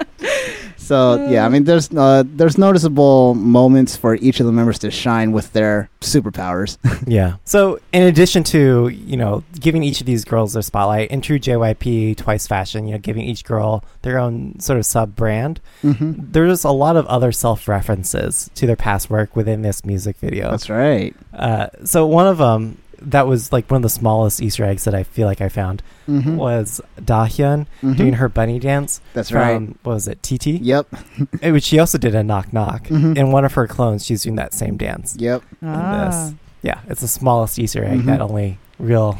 So 0.91 1.25
yeah, 1.29 1.47
I 1.47 1.49
mean, 1.49 1.63
there's 1.63 1.89
uh, 1.93 2.25
there's 2.27 2.59
noticeable 2.59 3.37
moments 3.37 3.95
for 3.95 4.17
each 4.17 4.41
of 4.41 4.47
the 4.47 4.51
members 4.51 4.81
to 4.81 4.91
shine 4.91 5.31
with 5.31 5.53
their 5.53 5.89
superpowers. 6.01 6.79
Yeah. 7.07 7.37
So, 7.45 7.81
in 7.93 8.03
addition 8.03 8.45
to 8.45 8.89
you 8.89 9.17
know 9.17 9.43
giving 9.59 9.83
each 9.83 10.01
of 10.01 10.07
these 10.07 10.25
girls 10.25 10.53
their 10.53 10.63
spotlight, 10.63 11.11
in 11.11 11.21
true 11.21 11.39
JYP 11.39 12.17
twice 12.17 12.47
fashion, 12.47 12.87
you 12.87 12.93
know, 12.93 12.99
giving 12.99 13.23
each 13.23 13.45
girl 13.45 13.85
their 14.03 14.19
own 14.19 14.59
sort 14.59 14.79
of 14.79 14.87
sub 14.87 15.15
brand, 15.15 15.61
mm-hmm. 15.83 16.13
there's 16.17 16.65
a 16.65 16.71
lot 16.71 16.97
of 16.97 17.07
other 17.07 17.31
self 17.31 17.69
references 17.69 18.51
to 18.57 18.67
their 18.67 18.77
past 18.77 19.11
work 19.11 19.37
within 19.37 19.63
this 19.63 19.85
music 19.85 20.17
video. 20.17 20.51
That's 20.51 20.69
right. 20.69 21.15
Uh, 21.33 21.69
so 21.85 22.05
one 22.07 22.27
of 22.27 22.39
them 22.39 22.77
that 23.03 23.27
was 23.27 23.53
like 23.53 23.71
one 23.71 23.79
of 23.79 23.83
the 23.83 23.89
smallest 23.89 24.41
Easter 24.43 24.65
eggs 24.65 24.85
that 24.85 24.95
I 24.95 25.03
feel 25.03 25.27
like 25.27 25.41
I 25.41 25.49
found 25.49 25.83
Mm-hmm. 26.09 26.37
was 26.37 26.81
Dahyun 27.01 27.67
Mhm. 27.83 27.97
doing 27.97 28.13
her 28.15 28.29
bunny 28.29 28.59
dance 28.59 29.01
That's 29.15 29.31
right. 29.33 29.61
what 29.85 29.95
was 29.95 30.09
it 30.09 30.23
TT, 30.23 30.59
Yep. 30.61 30.87
Which 31.43 31.65
she 31.65 31.79
also 31.79 31.99
did 31.99 32.15
a 32.15 32.23
knock 32.25 32.53
knock. 32.53 32.87
Mhm. 32.89 33.17
In 33.17 33.31
one 33.33 33.45
of 33.45 33.55
her 33.55 33.67
clones, 33.69 34.05
she's 34.05 34.23
doing 34.25 34.37
that 34.37 34.53
same 34.55 34.77
dance. 34.77 35.15
Yep. 35.19 35.43
Ah. 35.63 36.07
This. 36.11 36.35
Yeah, 36.63 36.81
it's 36.89 37.01
the 37.01 37.09
smallest 37.09 37.59
Easter 37.59 37.85
egg 37.85 38.01
Mhm. 38.01 38.07
that 38.07 38.21
only 38.21 38.59
real 38.79 39.19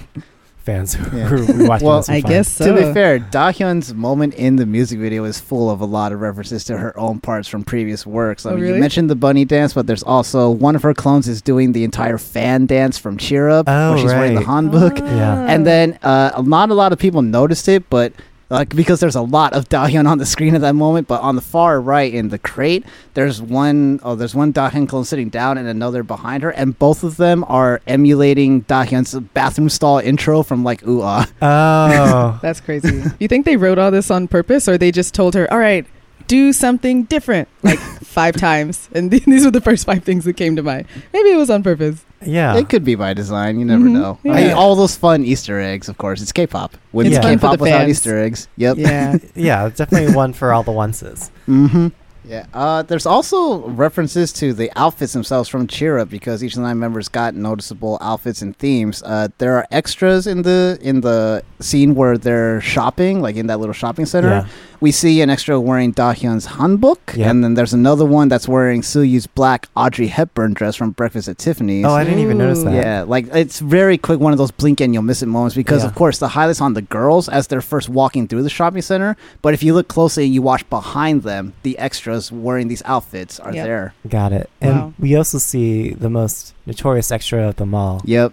fans 0.63 0.95
who, 0.95 1.17
Yeah. 1.17 1.25
who 1.27 1.67
watch 1.67 1.83
Well, 1.83 1.99
this 1.99 2.09
will 2.09 2.15
I 2.17 2.21
guess 2.21 2.49
so. 2.49 2.67
To 2.67 2.75
be 2.87 2.93
fair, 2.93 3.19
Dahyun's 3.19 3.95
moment 3.95 4.35
in 4.35 4.57
the 4.57 4.67
music 4.67 4.99
video 4.99 5.25
is 5.25 5.41
full 5.41 5.71
of 5.71 5.81
a 5.81 5.85
lot 5.85 6.13
of 6.13 6.21
references 6.21 6.65
to 6.65 6.77
her 6.79 6.99
own 6.99 7.19
parts 7.21 7.49
from 7.49 7.65
previous 7.65 8.07
works. 8.07 8.45
I 8.47 8.51
Oh, 8.51 8.55
mean, 8.55 8.63
really? 8.63 8.75
you 8.75 8.81
mentioned 8.81 9.09
the 9.11 9.17
bunny 9.17 9.45
dance, 9.45 9.73
but 9.75 9.87
there's 9.87 10.03
also 10.03 10.51
one 10.51 10.77
of 10.77 10.83
her 10.83 10.95
clones 10.95 11.29
is 11.29 11.41
doing 11.43 11.73
the 11.73 11.85
entire 11.85 12.19
fan 12.19 12.67
dance 12.67 12.99
from 12.99 13.17
Cheer 13.17 13.49
Up, 13.49 13.67
Oh, 13.69 13.91
where 13.91 13.99
she's 13.99 14.13
wearing 14.13 14.35
the 14.35 14.41
right. 14.43 14.49
hanbok. 14.65 14.99
Yeah. 14.99 15.47
And 15.49 15.67
then 15.67 15.99
uh, 16.03 16.43
not 16.45 16.71
a 16.71 16.75
lot 16.75 16.93
of 16.93 16.99
people 16.99 17.23
noticed 17.23 17.69
it, 17.69 17.89
but 17.91 18.13
like 18.51 18.75
because 18.77 19.01
there's 19.01 19.15
a 19.15 19.23
lot 19.23 19.53
of 19.53 19.69
Dahyun 19.69 20.07
on 20.09 20.19
the 20.19 20.27
screen 20.27 20.55
at 20.55 20.61
that 20.61 20.75
moment, 20.75 21.09
but 21.09 21.23
on 21.23 21.37
the 21.37 21.41
far 21.41 21.81
right 21.81 22.13
in 22.13 22.29
the 22.29 22.39
crate, 22.39 22.85
there's 23.15 23.41
one 23.41 24.01
oh 24.03 24.15
there's 24.17 24.35
one 24.35 24.53
Dahyun 24.53 24.89
clone 24.89 25.05
sitting 25.05 25.29
down 25.29 25.57
and 25.57 25.67
another 25.69 26.03
behind 26.03 26.43
her, 26.43 26.51
and 26.51 26.79
both 26.79 27.03
of 27.05 27.17
them 27.17 27.45
are 27.49 27.81
emulating 27.87 28.63
Dahyun's 28.65 29.15
bathroom 29.33 29.69
stall 29.69 29.99
intro 29.99 30.43
from 30.43 30.65
like 30.65 30.87
Ooh 30.87 31.01
Ah. 31.03 31.27
Oh, 31.43 32.39
That's 32.43 32.61
crazy. 32.61 33.03
you 33.19 33.29
think 33.29 33.45
they 33.47 33.57
wrote 33.57 33.79
all 33.79 33.91
this 33.91 34.11
on 34.11 34.29
purpose, 34.29 34.69
or 34.69 34.77
they 34.77 34.91
just 34.91 35.15
told 35.15 35.35
her, 35.35 35.51
"All 35.53 35.59
right, 35.59 35.87
do 36.27 36.53
something 36.53 37.05
different," 37.05 37.49
like 37.63 37.79
five 38.03 38.37
times, 38.37 38.89
and 38.93 39.11
th- 39.11 39.25
these 39.25 39.45
were 39.45 39.51
the 39.51 39.61
first 39.61 39.87
five 39.87 40.03
things 40.05 40.25
that 40.25 40.35
came 40.35 40.57
to 40.57 40.63
mind. 40.63 40.87
Maybe 41.13 41.31
it 41.31 41.37
was 41.37 41.51
on 41.51 41.63
purpose. 41.63 42.05
Yeah. 42.25 42.57
It 42.57 42.69
could 42.69 42.85
be 42.85 42.95
by 42.95 43.15
design. 43.15 43.59
You 43.59 43.65
never 43.65 43.85
Mhm. 43.85 43.93
know. 43.93 44.19
I 44.25 44.29
Yeah. 44.29 44.35
mean, 44.49 44.51
all 44.53 44.75
those 44.77 44.97
fun 44.97 45.25
Easter 45.25 45.59
eggs, 45.61 45.89
of 45.89 45.99
course. 45.99 46.21
It's 46.23 46.33
K-pop. 46.33 46.73
Wouldn't 46.93 47.15
It's 47.15 47.19
be 47.25 47.29
fun 47.29 47.39
for 47.39 47.47
K-pop 47.49 47.61
without 47.61 47.79
fans. 47.79 47.91
Easter 47.91 48.19
eggs. 48.19 48.49
Yep. 48.57 48.77
Yeah. 48.79 49.17
yeah, 49.35 49.69
definitely 49.75 50.15
one 50.15 50.33
for 50.33 50.53
all 50.53 50.63
the 50.63 50.73
onces. 50.73 51.31
Mm-hmm. 51.49 51.89
Yeah. 52.29 52.45
Uh, 52.55 52.83
there's 52.83 53.07
also 53.07 53.67
references 53.71 54.33
to 54.35 54.53
the 54.53 54.71
outfits 54.77 55.15
themselves 55.15 55.49
from 55.49 55.67
Cheer 55.67 55.99
Up 55.99 56.11
because 56.11 56.45
each 56.45 56.53
of 56.53 56.57
the 56.63 56.69
nine 56.69 56.79
members 56.79 57.09
got 57.09 57.35
noticeable 57.35 57.99
outfits 58.01 58.41
and 58.43 58.57
themes. 58.59 59.03
Uh, 59.05 59.29
there 59.39 59.57
are 59.57 59.67
extras 59.73 60.27
in 60.29 60.43
the 60.43 60.79
in 60.83 61.01
the 61.01 61.43
scene 61.59 61.95
where 61.97 62.17
they're 62.19 62.61
shopping, 62.61 63.21
like 63.21 63.35
in 63.37 63.47
that 63.49 63.59
little 63.59 63.73
shopping 63.73 64.05
center. 64.07 64.29
Yeah. 64.29 64.47
We 64.83 64.93
see 64.93 65.21
an 65.21 65.29
extra 65.29 65.61
wearing 65.61 65.93
Dahyun's 65.93 66.47
hanbok, 66.47 67.15
Yeah. 67.15 67.29
and 67.31 67.45
then 67.45 67.53
there's 67.53 67.75
another 67.75 68.07
one 68.07 68.29
that's 68.29 68.49
wearing 68.49 68.81
Tzuyu's 68.81 69.27
black 69.27 69.69
Audrey 69.77 70.07
Hepburn 70.07 70.55
dress 70.55 70.75
from 70.75 70.93
Breakfast 70.93 71.29
at 71.29 71.37
Tiffany's. 71.37 71.85
Oh, 71.85 71.91
I 71.93 72.03
didn't 72.03 72.21
even 72.21 72.39
notice 72.39 72.63
that. 72.63 72.73
Yeah, 72.73 73.03
like 73.07 73.27
it's 73.35 73.61
very 73.61 73.99
quick, 73.99 74.21
one 74.21 74.33
of 74.33 74.39
those 74.39 74.51
blink 74.51 74.81
and 74.81 74.95
you'll 74.95 75.03
miss 75.03 75.23
it 75.23 75.27
moments 75.27 75.55
because, 75.55 75.83
Yeah. 75.83 75.89
of 75.91 75.95
course, 75.95 76.17
the 76.19 76.29
highlights 76.29 76.63
on 76.63 76.73
the 76.73 76.81
girls 76.81 77.29
as 77.29 77.47
they're 77.49 77.61
first 77.61 77.91
walking 77.91 78.27
through 78.27 78.43
the 78.43 78.49
shopping 78.49 78.81
center. 78.81 79.19
But 79.43 79.53
if 79.53 79.63
you 79.63 79.75
look 79.75 79.89
closely 79.89 80.25
and 80.25 80.33
you 80.33 80.41
watch 80.41 80.69
behind 80.71 81.25
them, 81.25 81.53
the 81.63 81.79
extras 81.79 82.33
wearing 82.33 82.69
these 82.69 82.83
outfits 82.87 83.39
are 83.39 83.53
Yep. 83.53 83.67
there. 83.67 83.95
Got 84.09 84.33
it. 84.33 84.49
And 84.63 84.75
Wow. 84.77 84.93
we 84.99 85.15
also 85.15 85.37
see 85.37 85.91
the 85.91 86.09
most 86.09 86.55
notorious 86.65 87.13
extra 87.13 87.49
of 87.49 87.57
them 87.57 87.75
all, 87.75 88.01
Yep, 88.07 88.33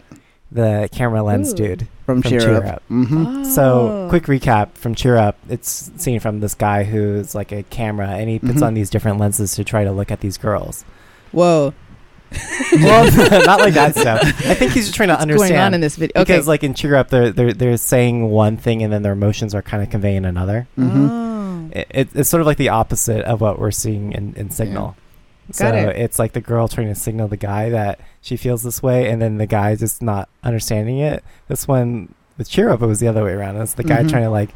the 0.50 0.88
camera 0.94 1.24
lens 1.24 1.52
Ooh. 1.52 1.56
dude. 1.58 1.88
From, 2.08 2.22
From 2.24 2.32
Cheer, 2.32 2.40
Cheer 2.40 2.58
Up. 2.58 2.66
Up. 2.78 2.84
hmm 2.88 3.44
So, 3.44 4.06
Oh. 4.06 4.10
quick 4.10 4.24
recap 4.26 4.70
from 4.76 4.96
Cheer 4.96 5.18
Up. 5.18 5.38
It's 5.50 5.92
seen 5.98 6.20
from 6.20 6.40
this 6.40 6.56
guy 6.56 6.84
who's 6.86 7.36
like 7.36 7.52
a 7.52 7.62
camera, 7.64 8.08
and 8.08 8.28
he 8.30 8.40
puts 8.40 8.62
Mhm. 8.62 8.66
on 8.68 8.74
these 8.74 8.90
different 8.90 9.20
lenses 9.20 9.54
to 9.56 9.64
try 9.64 9.84
to 9.84 9.92
look 9.92 10.10
at 10.10 10.22
these 10.22 10.38
girls. 10.38 10.86
Whoa. 11.34 11.74
well, 12.82 13.04
not 13.46 13.60
like 13.60 13.74
that 13.76 13.96
stuff. 13.96 14.22
I 14.24 14.54
think 14.54 14.72
he's 14.72 14.86
just 14.86 14.96
trying 14.96 15.10
to 15.10 15.14
What's 15.14 15.22
understand. 15.24 15.50
going 15.52 15.62
on 15.62 15.74
in 15.76 15.82
this 15.82 15.96
video? 15.98 16.14
Okay. 16.22 16.34
Because, 16.34 16.48
like 16.48 16.64
in 16.64 16.74
Cheer 16.74 16.96
Up, 16.96 17.10
they're 17.10 17.32
they're 17.32 17.54
they're 17.54 17.78
saying 17.78 18.30
one 18.30 18.58
thing, 18.58 18.84
and 18.84 18.92
then 18.92 19.02
their 19.02 19.14
emotions 19.14 19.54
are 19.54 19.62
kind 19.62 19.84
of 19.84 19.90
conveying 19.90 20.26
another. 20.26 20.68
hmm 20.76 21.08
Oh. 21.10 21.70
It, 21.74 21.88
it, 21.90 22.10
it's 22.16 22.30
sort 22.30 22.40
of 22.42 22.48
like 22.48 22.58
the 22.58 22.70
opposite 22.70 23.26
of 23.26 23.42
what 23.42 23.60
we're 23.60 23.72
seeing 23.72 24.14
in, 24.14 24.34
in 24.38 24.50
Signal. 24.50 24.96
So 25.52 25.68
it. 25.68 25.96
it's 25.96 26.20
like 26.20 26.34
the 26.34 26.42
girl 26.42 26.68
trying 26.68 26.88
to 26.88 26.96
signal 26.96 27.28
the 27.28 27.38
guy 27.38 27.70
that 27.70 28.00
she 28.22 28.36
feels 28.38 28.64
this 28.64 28.84
way, 28.84 29.10
and 29.10 29.22
then 29.22 29.38
the 29.38 29.46
guy 29.48 29.76
just 29.76 30.02
not 30.02 30.28
understanding 30.44 31.00
it. 31.00 31.24
This 31.48 31.68
one 31.68 32.14
with 32.38 32.50
Cheer 32.50 32.70
Up, 32.70 32.82
it 32.82 32.86
was 32.86 33.00
the 33.00 33.08
other 33.08 33.24
way 33.24 33.32
around. 33.32 33.58
It's 33.58 33.74
the 33.74 33.84
guy 33.84 34.04
Mhm. 34.04 34.10
trying 34.10 34.24
to 34.24 34.30
like, 34.30 34.50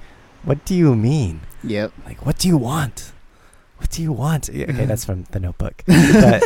what 0.43 0.63
do 0.65 0.75
you 0.75 0.95
mean? 0.95 1.41
Yep. 1.63 1.91
Like, 2.05 2.25
what 2.25 2.37
do 2.37 2.47
you 2.47 2.57
want? 2.57 3.11
What 3.77 3.89
do 3.89 4.01
you 4.01 4.11
want? 4.11 4.49
Okay, 4.49 4.85
that's 4.85 5.05
from 5.05 5.23
The 5.31 5.39
Notebook. 5.39 5.83
But 5.87 6.43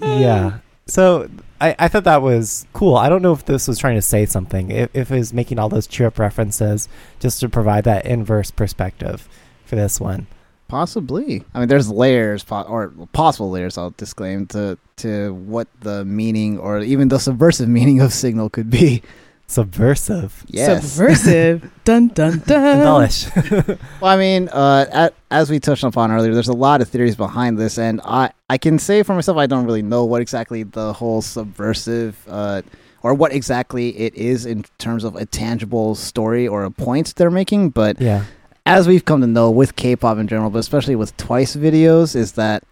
yeah. 0.02 0.58
So 0.86 1.28
I, 1.60 1.74
I 1.78 1.88
thought 1.88 2.04
that 2.04 2.22
was 2.22 2.66
cool. 2.72 2.96
I 2.96 3.08
don't 3.08 3.22
know 3.22 3.32
if 3.32 3.44
this 3.44 3.68
was 3.68 3.78
trying 3.78 3.96
to 3.96 4.02
say 4.02 4.24
something, 4.26 4.70
if, 4.70 4.90
if 4.94 5.10
it 5.10 5.16
was 5.16 5.32
making 5.32 5.58
all 5.58 5.68
those 5.68 5.86
cheer 5.86 6.06
up 6.06 6.18
references 6.18 6.88
just 7.20 7.40
to 7.40 7.48
provide 7.48 7.84
that 7.84 8.06
inverse 8.06 8.50
perspective 8.50 9.28
for 9.66 9.76
this 9.76 10.00
one. 10.00 10.26
Possibly. 10.68 11.44
I 11.54 11.60
mean, 11.60 11.68
there's 11.68 11.90
layers, 11.90 12.44
po- 12.44 12.62
or 12.62 12.88
possible 13.12 13.50
layers. 13.50 13.78
I'll 13.78 13.94
disclaim 13.96 14.46
to 14.48 14.78
to 14.98 15.32
what 15.34 15.68
the 15.80 16.04
meaning, 16.04 16.58
or 16.58 16.80
even 16.80 17.08
the 17.08 17.18
subversive 17.18 17.68
meaning 17.78 18.00
of 18.00 18.12
signal 18.12 18.50
could 18.50 18.70
be. 18.70 19.02
Subversive. 19.46 20.44
Yes. 20.48 20.92
Subversive. 20.92 21.70
dun 21.84 22.08
dun 22.08 22.42
dun. 22.46 22.76
Embellish. 22.78 23.26
Well, 24.00 24.12
I 24.12 24.16
mean, 24.18 24.48
uh, 24.50 24.84
at, 24.92 25.14
as 25.30 25.48
we 25.48 25.58
touched 25.58 25.84
upon 25.84 26.12
earlier, 26.12 26.34
there's 26.34 26.48
a 26.48 26.52
lot 26.52 26.82
of 26.82 26.88
theories 26.88 27.16
behind 27.16 27.58
this, 27.58 27.78
and 27.78 28.02
I 28.04 28.30
I 28.50 28.58
can 28.58 28.78
say 28.78 29.02
for 29.02 29.14
myself, 29.14 29.38
I 29.38 29.46
don't 29.46 29.64
really 29.64 29.82
know 29.82 30.04
what 30.04 30.20
exactly 30.20 30.64
the 30.64 30.92
whole 30.92 31.22
subversive, 31.22 32.22
uh, 32.28 32.60
or 33.02 33.14
what 33.14 33.32
exactly 33.32 33.98
it 33.98 34.14
is 34.14 34.44
in 34.44 34.64
terms 34.76 35.02
of 35.02 35.16
a 35.16 35.24
tangible 35.24 35.94
story 35.94 36.46
or 36.46 36.64
a 36.64 36.70
point 36.70 37.14
they're 37.16 37.30
making. 37.30 37.70
But 37.70 38.00
yeah. 38.02 38.24
As 38.68 38.86
we've 38.86 39.04
come 39.06 39.22
to 39.22 39.26
know 39.26 39.50
with 39.50 39.76
K-pop 39.76 40.18
in 40.18 40.28
general, 40.28 40.50
but 40.50 40.58
especially 40.58 40.94
with 40.94 41.16
Twice 41.16 41.56
videos, 41.56 42.14
is 42.14 42.32
that 42.32 42.62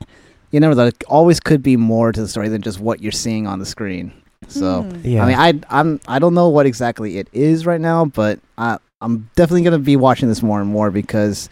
you 0.50 0.60
know 0.60 0.74
there 0.74 0.92
always 1.08 1.40
could 1.40 1.62
be 1.62 1.76
more 1.76 2.12
to 2.12 2.20
the 2.20 2.28
story 2.28 2.50
than 2.50 2.60
just 2.60 2.78
what 2.78 3.00
you're 3.00 3.10
seeing 3.10 3.46
on 3.46 3.58
the 3.58 3.66
screen. 3.66 4.12
So. 4.46 4.82
Hmm. 4.82 5.00
Yeah. 5.02 5.24
I 5.24 5.26
mean, 5.26 5.62
I 5.70 5.78
I'm 5.80 6.00
I 6.06 6.18
don't 6.18 6.34
know 6.34 6.50
what 6.50 6.66
exactly 6.66 7.16
it 7.16 7.28
is 7.32 7.64
right 7.64 7.80
now, 7.80 8.04
but 8.04 8.38
I 8.58 8.78
I'm 9.00 9.30
definitely 9.36 9.62
gonna 9.62 9.78
be 9.78 9.96
watching 9.96 10.28
this 10.28 10.42
more 10.42 10.60
and 10.60 10.68
more 10.68 10.90
because 10.90 11.48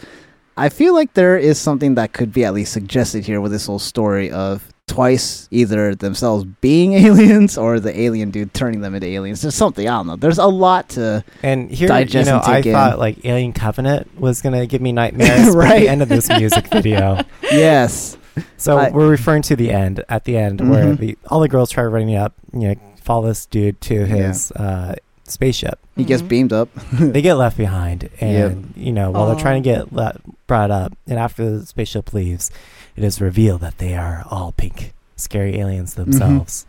I 0.59 0.69
feel 0.69 0.93
like 0.93 1.15
there 1.15 1.39
is 1.39 1.59
something 1.59 1.95
that 1.95 2.13
could 2.13 2.33
be 2.33 2.45
at 2.45 2.53
least 2.53 2.73
suggested 2.73 3.25
here 3.25 3.41
with 3.41 3.51
this 3.51 3.67
whole 3.67 3.79
story 3.79 4.31
of 4.31 4.69
twice 4.87 5.49
either 5.51 5.95
themselves 5.95 6.45
being 6.61 6.93
aliens 7.07 7.57
or 7.57 7.81
the 7.81 7.99
alien 7.99 8.31
dude 8.31 8.53
turning 8.55 8.81
them 8.81 8.95
into 8.95 9.07
aliens. 9.07 9.43
There's 9.43 9.55
something 9.55 9.89
I 9.89 9.93
don't 9.97 10.07
know. 10.07 10.17
There's 10.17 10.39
a 10.39 10.47
lot 10.47 10.91
to 10.91 11.25
And 11.43 11.71
here, 11.71 11.89
digest 11.89 12.27
you 12.29 12.33
know, 12.35 12.41
I 12.43 12.59
in. 12.59 12.73
thought 12.73 12.99
like 12.99 13.25
Alien 13.25 13.53
Covenant 13.53 14.19
was 14.21 14.43
gonna 14.43 14.67
give 14.67 14.83
me 14.83 14.93
nightmares 14.93 15.49
right. 15.57 15.73
at 15.73 15.79
the 15.81 15.89
end 15.89 16.03
of 16.03 16.09
this 16.09 16.29
music 16.29 16.67
video. 16.73 17.21
yes. 17.43 18.17
So 18.57 18.79
I- 18.79 18.91
we're 18.91 19.09
referring 19.09 19.43
to 19.43 19.57
the 19.57 19.71
end 19.71 20.05
at 20.09 20.25
the 20.25 20.37
end 20.37 20.61
where 20.69 20.85
Mhm. 20.95 20.99
the 20.99 21.19
all 21.29 21.41
the 21.41 21.49
girls 21.49 21.71
try 21.71 21.85
running 21.85 22.15
up, 22.17 22.35
you 22.53 22.69
know, 22.69 22.75
follow 23.03 23.29
this 23.29 23.47
dude 23.47 23.81
to 23.83 24.05
his 24.07 24.51
uh, 24.53 24.95
spaceship. 25.25 25.79
He 25.97 26.05
gets 26.05 26.23
Mhm. 26.23 26.29
beamed 26.29 26.53
up. 26.53 26.69
They 26.93 27.23
get 27.23 27.35
left 27.35 27.57
behind, 27.57 28.09
and 28.21 28.73
you 28.77 28.93
know, 28.93 29.11
while 29.13 29.27
they're 29.29 29.41
trying 29.41 29.63
to 29.63 29.67
get 29.69 29.93
le- 29.93 30.19
brought 30.47 30.71
up, 30.71 30.93
and 31.07 31.19
after 31.19 31.59
the 31.59 31.65
spaceship 31.67 32.13
leaves, 32.13 32.51
it 32.97 33.05
is 33.05 33.21
revealed 33.21 33.61
that 33.63 33.79
they 33.79 33.95
are 33.95 34.25
all 34.31 34.53
pink, 34.53 34.93
scary 35.17 35.59
aliens 35.59 35.95
Mm-hmm. 35.95 36.11
themselves. 36.11 36.67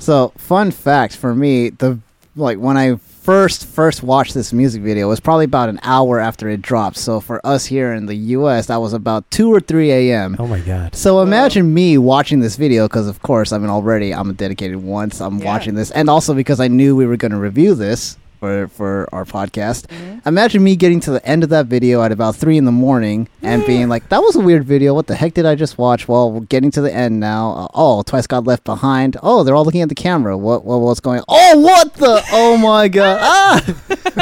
So, 0.00 0.32
fun 0.36 0.70
fact 0.70 1.16
for 1.16 1.34
me, 1.34 1.70
the 1.70 1.98
like 2.36 2.58
when 2.58 2.76
I 2.76 2.96
first 2.96 3.66
first 3.66 4.02
watched 4.02 4.32
this 4.34 4.52
music 4.52 4.82
video 4.82 5.06
it 5.06 5.10
was 5.10 5.20
probably 5.20 5.44
about 5.44 5.68
an 5.68 5.78
hour 5.82 6.18
after 6.20 6.48
it 6.48 6.62
dropped. 6.62 6.96
So 6.96 7.20
for 7.20 7.44
us 7.44 7.66
here 7.66 7.92
in 7.92 8.06
the 8.06 8.14
U.S., 8.14 8.66
that 8.66 8.76
was 8.80 8.92
about 8.94 9.28
two 9.30 9.52
or 9.52 9.60
three 9.60 9.90
a.m. 9.90 10.36
Oh 10.38 10.46
my 10.46 10.60
god! 10.60 10.94
So 10.94 11.20
imagine 11.20 11.74
me 11.74 11.98
watching 11.98 12.40
this 12.40 12.56
video 12.56 12.86
because, 12.88 13.08
of 13.08 13.20
course, 13.20 13.52
I 13.52 13.58
mean 13.58 13.68
already 13.68 14.14
I'm 14.14 14.30
a 14.30 14.32
dedicated 14.32 14.76
once 14.76 15.20
I'm 15.20 15.38
Yeah. 15.38 15.44
watching 15.46 15.74
this, 15.74 15.90
and 15.90 16.08
also 16.08 16.32
because 16.32 16.60
I 16.60 16.68
knew 16.68 16.94
we 16.96 17.04
were 17.04 17.16
going 17.16 17.32
to 17.32 17.38
review 17.38 17.74
this 17.74 18.16
for 18.40 18.68
for 18.68 19.08
our 19.12 19.24
podcast. 19.24 19.86
Mhm. 19.86 20.26
Imagine 20.26 20.64
me 20.64 20.74
getting 20.76 20.98
to 21.00 21.10
the 21.10 21.24
end 21.26 21.44
of 21.44 21.50
that 21.50 21.66
video 21.66 22.02
at 22.02 22.10
about 22.10 22.34
three 22.36 22.56
in 22.56 22.64
the 22.64 22.72
morning 22.72 23.28
and 23.42 23.64
being 23.66 23.88
like, 23.88 24.08
"That 24.08 24.22
was 24.22 24.34
a 24.34 24.40
weird 24.40 24.64
video. 24.64 24.94
What 24.94 25.06
the 25.06 25.14
heck 25.14 25.34
did 25.34 25.46
I 25.46 25.54
just 25.54 25.78
watch?" 25.78 26.08
Well, 26.08 26.32
we're 26.32 26.40
getting 26.40 26.70
to 26.72 26.80
the 26.80 26.92
end 26.94 27.20
now. 27.20 27.52
Uh, 27.52 27.66
oh, 27.74 28.02
Twice 28.02 28.26
got 28.26 28.44
left 28.44 28.64
behind. 28.64 29.16
Oh, 29.22 29.44
they're 29.44 29.54
all 29.54 29.64
looking 29.64 29.82
at 29.82 29.88
the 29.90 29.94
camera. 29.94 30.36
What? 30.36 30.64
What? 30.64 30.80
What's 30.80 31.00
going? 31.00 31.20
on? 31.20 31.24
Oh, 31.28 31.58
what 31.60 31.94
the? 31.94 32.22
Oh 32.32 32.56
my 32.56 32.88
god! 32.88 33.20
Ah! 33.22 33.60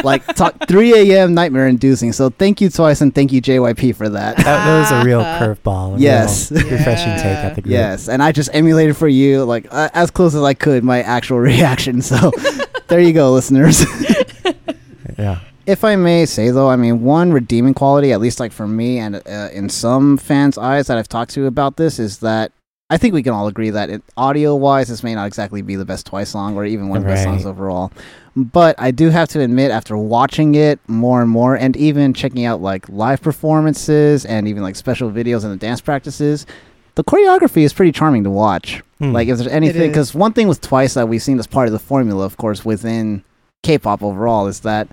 like 0.04 0.24
talk 0.34 0.54
3 0.68 0.92
a.m. 1.12 1.32
nightmare 1.34 1.66
inducing. 1.66 2.12
So 2.12 2.28
thank 2.30 2.60
you 2.60 2.68
Twice 2.68 3.00
and 3.00 3.14
thank 3.14 3.32
you 3.32 3.40
JYP 3.40 3.94
for 3.96 4.08
that. 4.08 4.36
That, 4.36 4.44
that 4.44 4.78
was 4.80 4.90
a 4.90 5.04
real 5.04 5.22
curveball. 5.22 5.96
a 5.96 6.00
Yes. 6.00 6.50
real 6.52 6.62
refreshing 6.64 7.14
take 7.16 7.24
Yeah. 7.24 7.46
at 7.46 7.54
the 7.54 7.62
group. 7.62 7.72
Yes, 7.72 8.08
and 8.08 8.22
I 8.22 8.32
just 8.32 8.50
emulated 8.52 8.96
for 8.96 9.08
you, 9.08 9.44
like 9.44 9.66
uh, 9.70 9.88
as 9.94 10.10
close 10.10 10.34
as 10.34 10.42
I 10.42 10.54
could, 10.54 10.84
my 10.84 11.02
actual 11.02 11.38
reaction. 11.52 12.02
So 12.02 12.32
there 12.88 13.00
you 13.00 13.12
go, 13.12 13.32
listeners. 13.32 13.84
Yeah. 15.18 15.40
if 15.66 15.84
I 15.84 15.96
may 15.96 16.24
say 16.24 16.50
though, 16.50 16.70
I 16.70 16.76
mean 16.76 17.02
one 17.02 17.32
redeeming 17.32 17.74
quality, 17.74 18.12
at 18.12 18.20
least 18.20 18.40
like 18.40 18.52
for 18.52 18.66
me 18.66 18.98
and 18.98 19.16
uh, 19.16 19.48
in 19.52 19.68
some 19.68 20.16
fans' 20.16 20.56
eyes 20.56 20.86
that 20.86 20.96
I've 20.96 21.08
talked 21.08 21.32
to 21.32 21.46
about 21.46 21.76
this, 21.76 21.98
is 21.98 22.18
that 22.20 22.52
I 22.90 22.96
think 22.96 23.12
we 23.12 23.22
can 23.22 23.34
all 23.34 23.48
agree 23.48 23.68
that 23.68 23.90
it, 23.90 24.02
audio-wise, 24.16 24.88
this 24.88 25.02
may 25.02 25.14
not 25.14 25.26
exactly 25.26 25.60
be 25.60 25.76
the 25.76 25.84
best 25.84 26.06
Twice 26.06 26.30
song 26.30 26.56
or 26.56 26.64
even 26.64 26.88
one 26.88 26.96
of 26.96 27.04
the 27.04 27.10
best 27.10 27.24
songs 27.24 27.44
overall. 27.44 27.92
But 28.34 28.76
I 28.78 28.92
do 28.92 29.10
have 29.10 29.28
to 29.30 29.40
admit, 29.40 29.70
after 29.70 29.94
watching 29.94 30.54
it 30.54 30.80
more 30.88 31.20
and 31.20 31.28
more, 31.28 31.54
and 31.54 31.76
even 31.76 32.14
checking 32.14 32.46
out 32.46 32.62
like 32.62 32.88
live 32.88 33.20
performances 33.20 34.24
and 34.24 34.48
even 34.48 34.62
like 34.62 34.74
special 34.74 35.10
videos 35.10 35.44
and 35.44 35.52
the 35.52 35.58
dance 35.58 35.82
practices, 35.82 36.46
the 36.94 37.04
choreography 37.04 37.62
is 37.62 37.74
pretty 37.74 37.92
charming 37.92 38.24
to 38.24 38.30
watch. 38.30 38.80
Hmm. 39.00 39.12
Like 39.12 39.28
if 39.28 39.36
there's 39.36 39.52
anything, 39.52 39.90
because 39.90 40.14
one 40.14 40.32
thing 40.32 40.48
with 40.48 40.62
Twice 40.62 40.94
that 40.94 41.08
we've 41.10 41.22
seen 41.22 41.38
as 41.38 41.46
part 41.46 41.68
of 41.68 41.72
the 41.72 41.78
formula, 41.78 42.24
of 42.24 42.38
course, 42.38 42.64
within 42.64 43.22
K-pop 43.64 44.02
overall, 44.02 44.46
is 44.46 44.60
that 44.60 44.88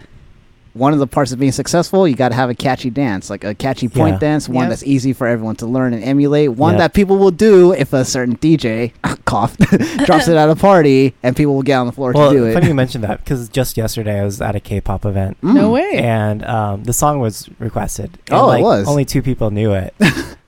one 0.75 0.91
of 0.93 0.99
the 0.99 1.07
parts 1.07 1.31
of 1.31 1.39
being 1.39 1.51
successful, 1.53 2.07
you 2.07 2.15
got 2.15 2.29
to 2.29 2.35
have 2.35 2.49
a 2.49 2.53
catchy 2.53 2.89
dance, 2.89 3.29
like 3.29 3.43
a 3.43 3.55
catchy 3.55 3.88
point 3.88 4.15
Yeah. 4.15 4.19
dance, 4.19 4.49
one 4.49 4.63
Yep. 4.65 4.69
that's 4.69 4.83
easy 4.83 5.13
for 5.13 5.25
everyone 5.25 5.55
to 5.57 5.65
learn 5.65 5.93
and 5.93 6.03
emulate, 6.03 6.51
one 6.51 6.73
Yep. 6.73 6.79
that 6.79 6.93
people 6.93 7.17
will 7.17 7.31
do 7.31 7.71
if 7.71 7.93
a 7.93 8.03
certain 8.03 8.35
DJ 8.35 8.91
cough 9.25 9.57
drops 10.05 10.27
it 10.27 10.35
at 10.35 10.49
a 10.49 10.55
party, 10.55 11.13
and 11.23 11.35
people 11.35 11.55
will 11.55 11.63
get 11.63 11.75
on 11.77 11.85
the 11.88 11.93
floor 11.93 12.11
well, 12.13 12.31
to 12.31 12.38
do 12.38 12.45
it. 12.45 12.53
funny 12.53 12.67
you 12.67 12.73
mentioned 12.83 13.03
that 13.05 13.23
because 13.23 13.47
just 13.49 13.77
yesterday 13.77 14.19
I 14.19 14.25
was 14.25 14.41
at 14.41 14.55
a 14.55 14.59
K-pop 14.59 15.05
event 15.05 15.38
Mm. 15.41 15.53
No 15.53 15.71
way. 15.71 15.91
and 15.95 16.43
um, 16.45 16.83
the 16.83 16.93
song 16.93 17.19
was 17.19 17.49
requested. 17.59 18.11
And, 18.29 18.38
Oh, 18.39 18.51
it 18.51 18.61
was? 18.61 18.88
Only 18.88 19.05
two 19.05 19.21
people 19.21 19.51
knew 19.51 19.71
it. 19.73 19.93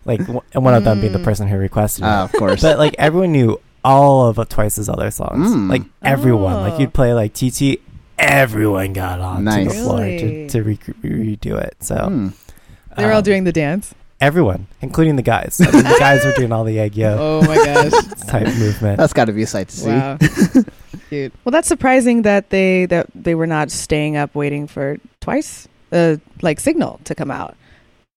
like, 0.05 0.19
w- 0.19 0.41
and 0.53 0.63
one 0.65 0.73
of 0.73 0.83
them 0.83 0.99
being 0.99 1.13
the 1.13 1.19
Mm. 1.19 1.23
person 1.23 1.47
who 1.47 1.57
requested 1.57 2.03
it. 2.03 2.07
Ah, 2.07 2.23
of 2.23 2.31
course. 2.33 2.61
But 2.61 2.77
like 2.77 2.95
everyone 2.99 3.31
knew 3.31 3.59
all 3.83 4.27
of 4.27 4.37
Twice's 4.49 4.89
other 4.89 5.09
songs. 5.11 5.51
Mm. 5.53 5.69
Like 5.69 5.83
everyone. 6.03 6.55
Like 6.55 6.73
Oh. 6.73 6.79
you'd 6.79 6.93
play 6.93 7.13
like 7.13 7.33
TT, 7.33 7.79
everyone 8.19 8.93
got 8.93 9.19
on 9.19 9.45
to 9.45 9.63
the 9.65 9.69
floor 9.69 9.99
to, 9.99 10.03
Really? 10.03 10.47
to 10.49 10.63
re- 10.63 10.77
redo 11.03 11.61
it. 11.61 11.75
So 11.81 11.95
Hmm. 12.07 12.27
They 12.95 13.05
were 13.05 13.11
all 13.11 13.17
um, 13.19 13.23
doing 13.23 13.43
the 13.43 13.51
dance. 13.51 13.93
everyone, 14.19 14.65
including 14.81 15.15
the 15.17 15.21
guys. 15.21 15.61
I 15.61 15.69
mean, 15.71 15.83
the 15.83 15.95
guys 15.99 16.25
were 16.25 16.31
doing 16.33 16.51
all 16.51 16.63
the 16.63 16.77
aegyo 16.77 17.15
Oh 17.19 17.41
my 17.43 17.55
gosh. 17.55 17.91
type 18.27 18.47
movement. 18.57 18.97
That's 18.97 19.13
got 19.13 19.25
to 19.25 19.33
be 19.33 19.43
a 19.43 19.47
sight 19.47 19.67
to 19.69 19.75
see. 19.77 19.89
wow. 19.89 20.17
Cute. 21.09 21.31
Well, 21.45 21.51
that's 21.51 21.67
surprising 21.67 22.23
that 22.23 22.49
they 22.49 22.85
that 22.87 23.07
they 23.13 23.35
were 23.35 23.45
not 23.47 23.69
staying 23.71 24.17
up 24.17 24.33
waiting 24.35 24.67
for 24.67 24.97
twice, 25.21 25.67
uh, 25.91 26.17
like 26.41 26.59
Signal 26.59 26.99
to 27.05 27.13
come 27.15 27.29
out, 27.31 27.55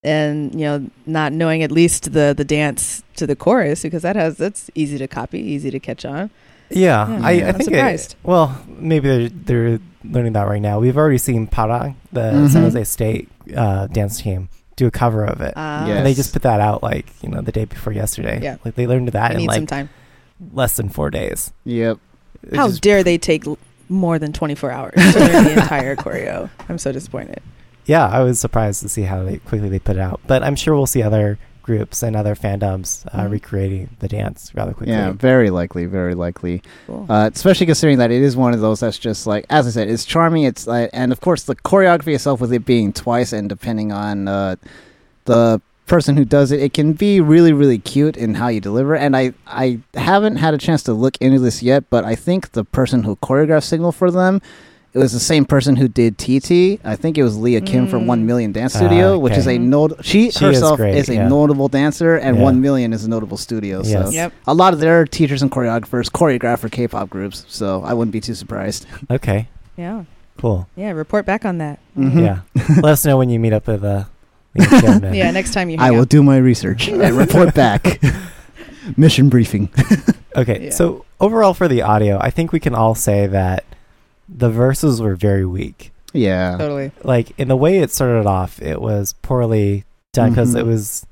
and 0.03 0.53
you 0.55 0.61
know, 0.65 0.89
not 1.05 1.31
knowing 1.31 1.61
at 1.63 1.71
least 1.71 2.11
the 2.11 2.33
the 2.35 2.43
dance 2.43 3.03
to 3.17 3.25
the 3.27 3.35
chorus 3.35 3.83
because 3.83 4.01
that 4.01 4.15
has 4.17 4.35
that's 4.37 4.69
easy 4.75 4.97
to 4.97 5.07
copy, 5.07 5.39
easy 5.39 5.69
to 5.71 5.79
catch 5.79 6.03
on. 6.05 6.31
Yeah, 6.71 7.07
Yeah, 7.09 7.25
I, 7.25 7.31
I 7.31 7.33
I'm 7.49 7.55
think 7.55 7.61
it, 7.71 7.75
surprised. 7.75 8.15
well, 8.23 8.61
maybe 8.67 9.07
they're 9.07 9.29
they're 9.29 9.79
learning 10.03 10.33
that 10.33 10.47
right 10.47 10.61
now. 10.61 10.79
We've 10.79 10.97
already 10.97 11.17
seen 11.19 11.47
Parang, 11.47 11.95
the 12.11 12.21
Mhm. 12.21 12.49
San 12.49 12.63
Jose 12.63 12.83
State 12.85 13.29
uh, 13.55 13.87
dance 13.87 14.21
team, 14.21 14.49
do 14.75 14.87
a 14.87 14.91
cover 14.91 15.23
of 15.25 15.41
it, 15.41 15.53
Uh, 15.57 15.85
Yes. 15.87 15.97
and 15.97 16.05
they 16.05 16.13
just 16.13 16.33
put 16.33 16.41
that 16.43 16.59
out 16.61 16.81
like 16.83 17.05
you 17.21 17.29
know 17.29 17.41
the 17.41 17.51
day 17.51 17.65
before 17.65 17.93
yesterday. 17.93 18.39
Yeah. 18.41 18.57
like 18.65 18.75
they 18.75 18.87
learned 18.87 19.09
that 19.09 19.31
I 19.31 19.33
in 19.33 19.37
need 19.39 19.51
some 19.51 19.61
like 19.63 19.69
time. 19.69 19.89
less 20.53 20.75
than 20.75 20.89
four 20.89 21.09
days. 21.11 21.51
Yep. 21.65 21.97
It's 22.43 22.55
How 22.55 22.67
just- 22.67 22.81
dare 22.81 23.03
they 23.03 23.17
take 23.17 23.45
l- 23.45 23.57
more 23.89 24.17
than 24.17 24.31
24 24.33 24.71
hours 24.71 24.93
to 24.95 25.19
learn 25.19 25.43
the 25.43 25.51
entire 25.61 25.95
choreo? 25.95 26.49
I'm 26.69 26.77
so 26.79 26.91
disappointed. 26.91 27.41
yeah, 27.85 28.07
I 28.07 28.21
was 28.21 28.39
surprised 28.39 28.81
to 28.83 28.89
see 28.89 29.03
how 29.03 29.23
they 29.23 29.37
quickly 29.37 29.69
they 29.69 29.79
put 29.79 29.97
it 29.97 30.01
out, 30.01 30.19
but 30.27 30.41
I'm 30.43 30.55
sure 30.55 30.75
we'll 30.75 30.87
see 30.87 31.03
other 31.03 31.37
groups 31.63 32.01
and 32.03 32.15
other 32.15 32.35
fandoms 32.35 33.05
uh, 33.13 33.21
Mhm. 33.25 33.31
recreating 33.31 33.89
the 33.99 34.07
dance 34.07 34.51
rather 34.55 34.73
quickly. 34.73 34.93
Yeah, 34.93 35.11
very 35.11 35.49
likely, 35.49 35.85
very 35.85 36.15
likely. 36.15 36.61
Cool. 36.87 37.05
Uh, 37.09 37.29
especially 37.33 37.65
considering 37.65 37.97
that 37.99 38.11
it 38.11 38.21
is 38.21 38.35
one 38.35 38.53
of 38.53 38.59
those 38.61 38.79
that's 38.81 38.97
just 38.97 39.27
like, 39.27 39.45
as 39.49 39.67
I 39.67 39.69
said, 39.71 39.89
it's 39.89 40.05
charming. 40.05 40.43
It's 40.43 40.67
like, 40.67 40.89
and 40.93 41.11
of 41.11 41.21
course 41.21 41.43
the 41.43 41.55
choreography 41.55 42.13
itself, 42.15 42.41
with 42.41 42.51
it 42.53 42.65
being 42.65 42.93
twice, 42.93 43.31
and 43.33 43.47
depending 43.49 43.91
on 43.91 44.27
uh, 44.27 44.55
the 45.25 45.61
person 45.87 46.15
who 46.15 46.23
does 46.23 46.51
it, 46.51 46.61
it 46.61 46.73
can 46.73 46.93
be 46.93 47.19
really, 47.19 47.51
really 47.51 47.77
cute 47.77 48.15
in 48.15 48.35
how 48.35 48.47
you 48.47 48.61
deliver. 48.61 48.95
And 48.95 49.15
I, 49.15 49.33
I 49.45 49.79
haven't 49.93 50.37
had 50.37 50.53
a 50.53 50.57
chance 50.57 50.83
to 50.83 50.93
look 50.93 51.17
into 51.19 51.39
this 51.39 51.61
yet, 51.61 51.89
but 51.89 52.05
I 52.05 52.15
think 52.15 52.53
the 52.53 52.63
person 52.63 53.03
who 53.03 53.17
choreographed 53.17 53.63
Signal 53.63 53.91
for 53.91 54.09
them 54.09 54.41
it 54.93 54.97
was 54.99 55.13
the 55.13 55.19
same 55.19 55.45
person 55.45 55.75
who 55.77 55.87
did 55.87 56.17
TT. 56.17 56.79
I 56.83 56.95
think 56.97 57.17
it 57.17 57.23
was 57.23 57.37
Leah 57.37 57.61
Kim 57.61 57.87
from 57.87 58.03
Mm. 58.03 58.07
One 58.07 58.25
Million 58.25 58.51
Dance 58.51 58.75
Ah, 58.75 58.79
Studio, 58.79 59.17
which 59.17 59.37
is 59.37 59.47
a 59.47 59.57
not. 59.57 60.03
She, 60.05 60.23
She 60.23 60.27
is 60.29 60.37
herself 60.39 60.77
great, 60.77 60.95
is, 60.95 61.07
a 61.09 61.13
yeah. 61.15 61.27
notable 61.27 61.67
dancer, 61.69 62.17
and 62.17 62.35
Yeah. 62.37 62.43
One 62.43 62.59
Million 62.61 62.91
is 62.93 63.05
a 63.05 63.09
notable 63.09 63.37
studio. 63.37 63.83
So 63.83 63.89
Yes. 63.89 64.13
Yep. 64.13 64.33
a 64.47 64.53
lot 64.53 64.73
of 64.73 64.79
their 64.79 65.05
teachers 65.05 65.41
and 65.41 65.49
choreographers 65.51 66.09
choreograph 66.11 66.59
for 66.59 66.67
K-pop 66.69 67.09
groups. 67.09 67.45
So 67.47 67.83
I 67.85 67.93
wouldn't 67.93 68.11
be 68.11 68.19
too 68.21 68.35
surprised. 68.35 68.85
Okay, 69.09 69.47
Yeah. 69.77 70.03
cool. 70.37 70.67
Yeah. 70.75 70.91
Report 70.91 71.25
back 71.25 71.45
on 71.45 71.57
that. 71.59 71.79
Mhm. 71.97 72.21
Yeah, 72.21 72.39
let 72.81 72.91
us 72.93 73.05
know 73.05 73.17
when 73.17 73.29
you 73.29 73.39
meet 73.39 73.53
up 73.53 73.67
with 73.67 73.83
uh. 73.83 74.03
Leah 74.55 74.67
Kim 74.81 75.03
and- 75.05 75.15
Yeah. 75.15 75.31
Next 75.31 75.53
time 75.53 75.69
you. 75.69 75.77
I 75.79 75.83
hang 75.85 75.93
will 75.93 76.01
out. 76.01 76.09
do 76.09 76.21
my 76.21 76.35
research 76.37 76.89
and 76.89 77.15
report 77.25 77.53
back. 77.53 78.01
Mission 78.97 79.29
briefing. 79.29 79.69
Okay, 80.35 80.65
Yeah. 80.65 80.69
so 80.71 81.05
overall 81.19 81.53
for 81.53 81.67
the 81.67 81.81
audio, 81.81 82.17
I 82.19 82.29
think 82.29 82.51
we 82.51 82.59
can 82.59 82.73
all 82.75 82.95
say 82.95 83.27
that 83.27 83.63
the 84.33 84.49
verses 84.49 85.01
were 85.01 85.15
very 85.15 85.45
weak. 85.45 85.91
Yeah. 86.13 86.57
Totally. 86.57 86.91
Like 87.03 87.31
in 87.37 87.47
the 87.47 87.55
way 87.55 87.79
it 87.79 87.91
started 87.91 88.25
off, 88.27 88.61
it 88.61 88.81
was 88.81 89.13
poorly 89.21 89.85
done 90.13 90.29
because 90.31 90.55
Mhm. 90.55 90.59
it 90.59 90.65
was 90.65 91.05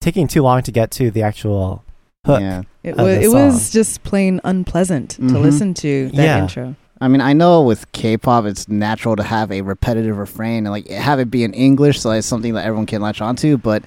taking 0.00 0.26
too 0.28 0.42
long 0.42 0.62
to 0.62 0.72
get 0.72 0.90
to 0.92 1.10
the 1.10 1.22
actual 1.22 1.84
hook. 2.26 2.40
Yeah. 2.40 2.62
It 2.82 2.96
was. 2.96 3.18
It 3.18 3.30
was 3.32 3.70
just 3.70 4.02
plain 4.02 4.40
unpleasant 4.44 5.10
to 5.10 5.22
Mhm. 5.22 5.42
listen 5.42 5.74
to 5.74 6.08
that 6.14 6.22
Yeah. 6.24 6.42
intro. 6.42 6.74
I 7.00 7.08
mean, 7.08 7.20
I 7.20 7.32
know 7.32 7.62
with 7.62 7.90
K-pop, 7.92 8.44
it's 8.44 8.68
natural 8.68 9.16
to 9.16 9.24
have 9.24 9.50
a 9.50 9.62
repetitive 9.62 10.16
refrain 10.18 10.66
and 10.66 10.70
like 10.70 10.88
have 10.88 11.18
it 11.18 11.30
be 11.30 11.42
in 11.44 11.52
English, 11.52 12.00
so 12.00 12.10
it's 12.12 12.26
something 12.26 12.54
that 12.54 12.64
everyone 12.64 12.86
can 12.86 13.02
latch 13.02 13.20
onto. 13.20 13.56
But 13.58 13.82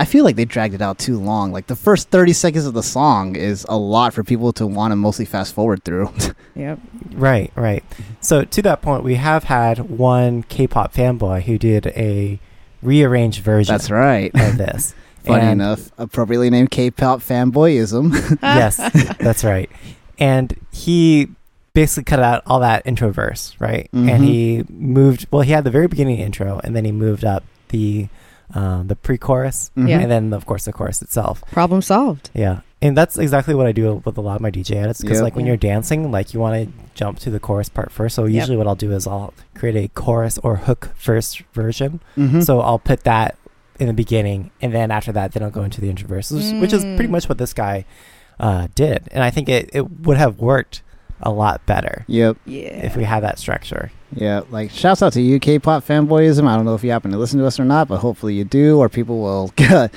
I 0.00 0.06
feel 0.06 0.24
like 0.24 0.34
they 0.36 0.46
dragged 0.46 0.72
it 0.74 0.80
out 0.80 0.98
too 0.98 1.18
long. 1.20 1.52
Like 1.52 1.66
the 1.66 1.76
first 1.76 2.08
thirty 2.08 2.32
seconds 2.32 2.64
of 2.66 2.72
the 2.74 2.82
song 2.82 3.36
is 3.36 3.66
a 3.68 3.76
lot 3.76 4.14
for 4.14 4.24
people 4.24 4.52
to 4.54 4.66
want 4.66 4.92
to 4.92 4.96
mostly 4.96 5.26
fast 5.26 5.54
forward 5.54 5.84
through. 5.84 6.10
Yep. 6.56 6.78
Right, 7.12 7.50
right. 7.54 7.82
So 8.20 8.44
to 8.44 8.62
that 8.62 8.82
point, 8.82 9.02
we 9.04 9.14
have 9.14 9.44
had 9.44 9.78
one 9.90 10.42
K-pop 10.42 10.92
fanboy 10.92 11.42
who 11.44 11.56
did 11.58 11.86
a 11.88 12.38
rearranged 12.82 13.42
version 13.42 13.72
That's 13.72 13.90
right. 13.90 14.30
of 14.34 14.58
this. 14.58 14.94
Funny 15.24 15.42
And- 15.42 15.60
enough, 15.62 15.90
appropriately 15.96 16.50
named 16.50 16.70
K-pop 16.70 17.20
fanboyism. 17.20 18.38
yes, 18.42 18.76
that's 19.18 19.44
right. 19.44 19.70
And 20.18 20.54
he 20.72 21.28
basically 21.72 22.04
cut 22.04 22.20
out 22.20 22.42
all 22.46 22.60
that 22.60 22.82
intro 22.86 23.10
verse, 23.10 23.54
right? 23.58 23.88
And 23.92 24.08
Mhm. 24.22 24.24
he 24.24 24.64
moved. 24.68 25.26
Well, 25.30 25.42
he 25.42 25.52
had 25.52 25.64
the 25.64 25.70
very 25.70 25.86
beginning 25.88 26.18
intro, 26.18 26.60
and 26.64 26.74
then 26.76 26.84
he 26.84 26.92
moved 26.92 27.24
up 27.24 27.44
the 27.68 28.08
um, 28.54 28.88
the 28.88 28.96
pre-chorus, 28.96 29.70
Yeah. 29.76 30.00
and 30.00 30.10
then 30.10 30.32
of 30.32 30.46
course 30.46 30.64
the 30.64 30.72
chorus 30.72 31.02
itself. 31.02 31.42
Problem 31.52 31.82
solved. 31.82 32.30
Yeah, 32.34 32.60
and 32.82 32.96
that's 32.96 33.16
exactly 33.18 33.54
what 33.54 33.66
I 33.66 33.72
do 33.72 34.02
with 34.04 34.16
a 34.18 34.20
lot 34.20 34.36
of 34.36 34.40
my 34.40 34.50
DJ 34.50 34.76
edits 34.76 35.00
because 35.00 35.18
Yep. 35.18 35.24
like 35.24 35.36
when 35.36 35.46
you're 35.46 35.56
dancing, 35.56 36.10
like 36.10 36.34
you 36.34 36.40
want 36.40 36.54
to 36.66 36.72
jump 36.94 37.18
to 37.20 37.30
the 37.30 37.40
chorus 37.40 37.68
part 37.68 37.92
first. 37.92 38.14
So 38.16 38.24
usually 38.24 38.56
what 38.56 38.66
I'll 38.66 38.74
do 38.74 38.92
is 38.92 39.06
I'll 39.06 39.32
create 39.54 39.76
a 39.76 39.88
chorus 39.88 40.38
or 40.38 40.56
hook 40.56 40.90
first 40.96 41.42
version. 41.52 42.00
Mhm. 42.16 42.42
So 42.44 42.60
I'll 42.60 42.78
put 42.78 43.04
that 43.04 43.36
in 43.78 43.86
the 43.86 43.92
beginning, 43.94 44.50
and 44.60 44.74
then 44.74 44.90
after 44.90 45.10
that, 45.12 45.32
then 45.32 45.42
I'll 45.42 45.50
go 45.50 45.62
into 45.62 45.80
the 45.80 45.88
intro 45.88 46.06
verse, 46.08 46.30
which, 46.30 46.52
which 46.60 46.72
is 46.72 46.82
pretty 46.84 47.06
Mm. 47.06 47.10
much 47.10 47.28
what 47.28 47.38
this 47.38 47.52
guy 47.54 47.84
uh, 48.38 48.68
did. 48.74 49.06
And 49.12 49.22
I 49.22 49.28
think 49.30 49.50
it, 49.50 49.68
it 49.74 50.00
would 50.06 50.16
have 50.16 50.38
worked 50.38 50.80
a 51.22 51.30
lot 51.30 51.64
better 51.66 52.04
Yep. 52.08 52.36
Yeah. 52.46 52.60
if 52.86 52.96
we 52.96 53.04
have 53.04 53.22
that 53.22 53.38
structure. 53.38 53.90
Yeah, 54.14 54.40
like 54.50 54.70
shouts 54.70 55.02
out 55.02 55.12
to 55.12 55.20
you, 55.20 55.38
K-pop 55.38 55.86
fanboyism. 55.86 56.46
I 56.48 56.56
don't 56.56 56.64
know 56.64 56.74
if 56.74 56.82
you 56.82 56.90
happen 56.90 57.10
to 57.12 57.18
listen 57.18 57.38
to 57.38 57.46
us 57.46 57.60
or 57.60 57.64
not, 57.64 57.86
but 57.88 57.98
hopefully 57.98 58.34
you 58.34 58.44
do, 58.44 58.78
or 58.78 58.88
people 58.88 59.20
will 59.20 59.52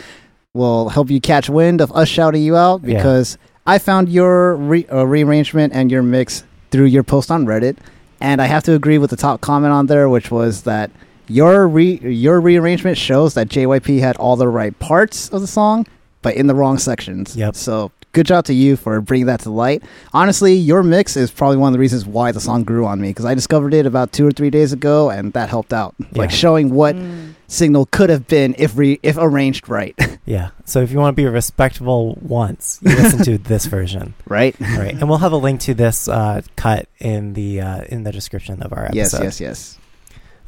will 0.54 0.90
help 0.90 1.10
you 1.10 1.20
catch 1.20 1.50
wind 1.50 1.82
of 1.82 1.92
us 1.94 2.08
shouting 2.08 2.44
you 2.44 2.56
out 2.56 2.82
Yeah. 2.84 2.98
because 2.98 3.38
I 3.66 3.80
found 3.80 4.10
your 4.10 4.56
re- 4.56 4.86
uh, 4.92 5.06
rearrangement 5.06 5.74
and 5.74 5.90
your 5.92 6.04
mix 6.04 6.44
through 6.72 6.86
your 6.86 7.04
post 7.04 7.32
on 7.32 7.46
Reddit, 7.46 7.78
and 8.22 8.42
I 8.42 8.46
have 8.46 8.64
to 8.66 8.74
agree 8.74 8.98
with 8.98 9.10
the 9.10 9.16
top 9.16 9.42
comment 9.42 9.74
on 9.74 9.88
there, 9.88 10.10
which 10.10 10.30
was 10.32 10.64
that 10.64 10.92
your 11.28 11.68
re- 11.68 12.00
your 12.04 12.40
rearrangement 12.42 12.98
shows 12.98 13.34
that 13.36 13.48
JYP 13.48 14.00
had 14.00 14.18
all 14.18 14.36
the 14.36 14.48
right 14.48 14.78
parts 14.80 15.30
of 15.30 15.42
the 15.42 15.48
song, 15.48 15.88
but 16.22 16.36
in 16.36 16.48
the 16.48 16.54
wrong 16.56 16.78
sections. 16.78 17.36
Yep. 17.36 17.56
So 17.56 17.92
good 18.14 18.26
job 18.26 18.46
to 18.46 18.54
you 18.54 18.78
for 18.78 19.02
bringing 19.02 19.26
that 19.28 19.42
to 19.42 19.50
light. 19.50 19.84
Honestly, 20.14 20.54
your 20.54 20.82
mix 20.84 21.18
is 21.18 21.30
probably 21.32 21.58
one 21.58 21.68
of 21.70 21.74
the 21.74 21.80
reasons 21.80 22.06
why 22.06 22.32
the 22.32 22.40
song 22.40 22.64
grew 22.64 22.86
on 22.86 23.02
me 23.02 23.10
because 23.10 23.26
I 23.26 23.34
discovered 23.34 23.74
it 23.74 23.86
about 23.86 24.12
two 24.14 24.26
or 24.26 24.32
three 24.32 24.50
days 24.50 24.72
ago, 24.72 25.10
and 25.10 25.34
that 25.34 25.50
helped 25.50 25.74
out. 25.74 25.96
Like 26.14 26.32
showing 26.32 26.70
what 26.74 26.96
Mm. 26.96 27.34
signal 27.48 27.88
could 27.88 28.10
have 28.10 28.28
been 28.28 28.56
if 28.58 28.78
re- 28.78 29.00
if 29.04 29.18
arranged 29.20 29.68
right. 29.70 29.96
Yeah. 30.26 30.52
So 30.64 30.80
if 30.82 30.90
you 30.90 31.00
want 31.00 31.18
to 31.18 31.22
be 31.22 31.28
respectable 31.28 32.18
once, 32.22 32.80
you 32.82 32.96
listen 32.96 33.24
to 33.26 33.38
this 33.52 33.66
version, 33.66 34.14
right? 34.26 34.56
right? 34.62 34.94
And 34.94 35.10
we'll 35.10 35.18
have 35.18 35.34
a 35.34 35.38
link 35.38 35.60
to 35.62 35.74
this 35.74 36.08
uh, 36.08 36.42
cut 36.56 36.88
in 37.00 37.34
the 37.34 37.60
uh, 37.60 37.84
in 37.90 38.04
the 38.04 38.12
description 38.14 38.64
of 38.64 38.72
our 38.72 38.86
episode. 38.86 38.96
Yes, 38.96 39.14
episode. 39.14 39.24
yes, 39.26 39.42
yes. 39.42 39.78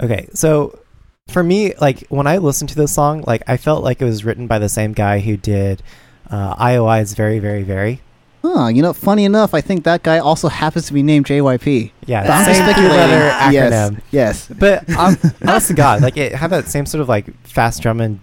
Okay, 0.02 0.30
so 0.34 0.80
for 1.28 1.44
me, 1.44 1.74
like 1.82 2.06
when 2.08 2.26
I 2.26 2.38
listened 2.38 2.70
to 2.70 2.76
this 2.76 2.94
song, 2.94 3.24
like 3.28 3.44
I 3.48 3.58
felt 3.58 3.84
like 3.84 4.02
it 4.02 4.06
was 4.06 4.24
written 4.24 4.48
by 4.48 4.60
the 4.60 4.70
same 4.70 4.94
guy 4.94 5.20
who 5.20 5.36
did 5.36 5.84
uh, 6.32 6.98
is 7.02 7.14
"Very, 7.14 7.40
Very, 7.40 7.64
Very." 7.64 8.02
Huh, 8.44 8.68
you 8.68 8.84
know, 8.84 8.94
funny 8.94 9.26
enough, 9.26 9.56
I 9.56 9.62
think 9.62 9.86
that 9.86 10.04
guy 10.04 10.20
also 10.20 10.50
happens 10.50 10.86
to 10.88 10.94
be 10.94 11.02
named 11.02 11.26
JYP. 11.26 11.92
Yeah, 12.06 12.22
But 12.22 12.30
I'm 12.32 12.46
same 12.46 12.56
speculating. 12.56 12.92
two-letter 12.92 13.30
acronym. 13.32 14.02
Yes, 14.12 14.48
yes. 14.48 14.48
But 14.60 14.88
um, 14.96 15.18
honest 15.48 15.68
to 15.70 15.74
God, 15.74 16.02
like 16.04 16.16
it 16.16 16.34
had 16.36 16.52
that 16.52 16.68
same 16.68 16.86
sort 16.86 17.02
of 17.02 17.10
like 17.10 17.26
fast 17.44 17.82
drum 17.82 18.00
and 18.02 18.20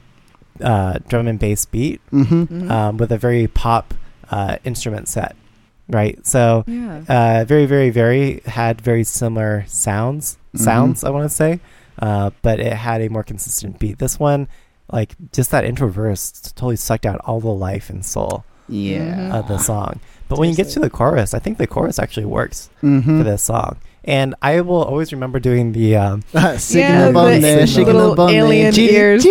uh, 0.60 0.98
drum 1.08 1.26
and 1.26 1.40
bass 1.40 1.64
beat 1.66 2.00
Mm-hmm. 2.12 2.42
Mhm. 2.44 2.70
um, 2.70 2.96
with 2.98 3.10
a 3.10 3.18
very 3.18 3.48
pop 3.48 3.94
uh, 4.30 4.58
instrument 4.62 5.08
set, 5.08 5.34
right? 5.88 6.24
So 6.24 6.62
yeah. 6.68 7.02
uh, 7.08 7.44
very, 7.44 7.66
very, 7.66 7.90
very 7.90 8.42
had 8.46 8.80
very 8.80 9.02
similar 9.02 9.64
sounds. 9.66 10.38
Mhm. 10.54 10.60
Sounds, 10.60 11.02
I 11.02 11.10
want 11.10 11.24
to 11.28 11.34
say, 11.34 11.58
uh, 11.98 12.30
but 12.42 12.60
it 12.60 12.74
had 12.74 13.00
a 13.02 13.08
more 13.08 13.24
consistent 13.24 13.80
beat. 13.80 13.98
This 13.98 14.20
one, 14.20 14.46
like 14.90 15.14
just 15.32 15.50
that 15.50 15.64
intro 15.64 15.88
verse, 15.88 16.30
totally 16.54 16.76
sucked 16.76 17.06
out 17.06 17.20
all 17.24 17.40
the 17.40 17.48
life 17.48 17.88
and 17.90 18.04
soul 18.04 18.44
Yeah. 18.68 19.14
Mhm. 19.14 19.32
of 19.34 19.48
the 19.48 19.58
song. 19.58 20.00
But 20.28 20.38
when 20.38 20.48
you 20.48 20.56
get 20.56 20.68
to 20.70 20.80
the 20.80 20.88
chorus, 20.90 21.34
I 21.34 21.38
think 21.40 21.58
the 21.58 21.66
chorus 21.66 21.98
actually 21.98 22.26
works 22.26 22.70
Mm-hmm. 22.82 23.18
for 23.18 23.24
this 23.24 23.42
song. 23.42 23.76
And 24.04 24.34
I 24.42 24.62
will 24.62 24.82
always 24.82 25.12
remember 25.12 25.38
doing 25.38 25.72
the 25.72 25.94
um, 25.96 26.22
Shaking 26.32 26.78
Yeah, 26.80 27.06
the 27.06 27.12
bum 27.12 27.40
there, 27.40 27.66
shaking 27.68 27.86
the 27.86 27.92
little 27.94 28.16
bum 28.16 28.30
alien 28.30 28.72
Chitty, 28.72 28.94
ears. 28.94 29.24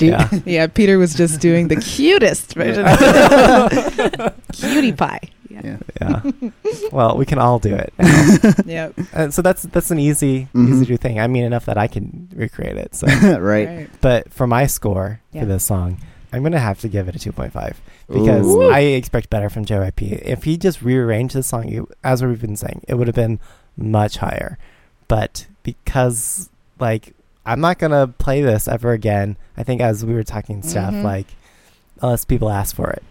yeah. 0.00 0.30
Yeah, 0.46 0.66
Peter 0.68 0.96
was 0.96 1.12
just 1.14 1.40
doing 1.40 1.68
the 1.68 1.76
cutest 1.76 2.54
version. 2.54 2.86
Cutie 4.52 4.92
pie. 4.92 5.20
Yeah. 5.52 5.76
Yeah. 6.00 6.22
yeah. 6.40 6.50
Well, 6.92 7.16
we 7.16 7.24
can 7.26 7.38
all 7.38 7.58
do 7.58 7.74
it. 7.74 7.92
now. 7.98 8.52
Yep. 8.66 8.94
and 9.14 9.34
so 9.34 9.40
that's 9.42 9.62
that's 9.62 9.90
an 9.90 9.98
easy 9.98 10.48
Mhm. 10.54 10.68
easy 10.68 10.84
to 10.86 10.92
do 10.92 10.96
thing. 10.96 11.20
I 11.20 11.26
mean, 11.26 11.44
enough 11.44 11.64
that 11.66 11.78
I 11.78 11.86
can 11.86 12.28
recreate 12.34 12.76
it. 12.76 12.94
So, 12.94 13.06
right. 13.40 13.88
but 14.00 14.32
for 14.32 14.46
my 14.46 14.66
score 14.66 15.20
Yeah. 15.32 15.40
for 15.42 15.46
this 15.46 15.64
song, 15.64 16.00
I'm 16.32 16.42
gonna 16.42 16.58
have 16.58 16.80
to 16.80 16.88
give 16.88 17.08
it 17.08 17.16
a 17.16 17.18
2.5 17.18 17.74
because 18.08 18.46
Ooh. 18.46 18.70
I 18.70 18.80
expect 18.80 19.30
better 19.30 19.48
from 19.50 19.64
JYP. 19.64 20.22
If 20.24 20.44
he 20.44 20.56
just 20.56 20.82
rearranged 20.82 21.34
the 21.34 21.42
song, 21.42 21.68
you, 21.68 21.88
as 22.02 22.22
we've 22.24 22.40
been 22.40 22.56
saying, 22.56 22.82
it 22.88 22.94
would 22.94 23.06
have 23.06 23.16
been 23.16 23.38
much 23.76 24.16
higher. 24.18 24.58
But 25.08 25.46
because 25.62 26.48
like 26.78 27.14
I'm 27.46 27.60
not 27.60 27.78
gonna 27.78 28.06
play 28.08 28.40
this 28.42 28.68
ever 28.68 28.92
again. 28.92 29.36
I 29.56 29.62
think 29.62 29.80
as 29.80 30.04
we 30.04 30.14
were 30.14 30.22
talking 30.24 30.62
stuff, 30.62 30.94
Mhm. 30.94 31.02
like 31.04 31.26
unless 32.00 32.24
people 32.24 32.50
ask 32.50 32.74
for 32.74 32.90
it. 32.90 33.02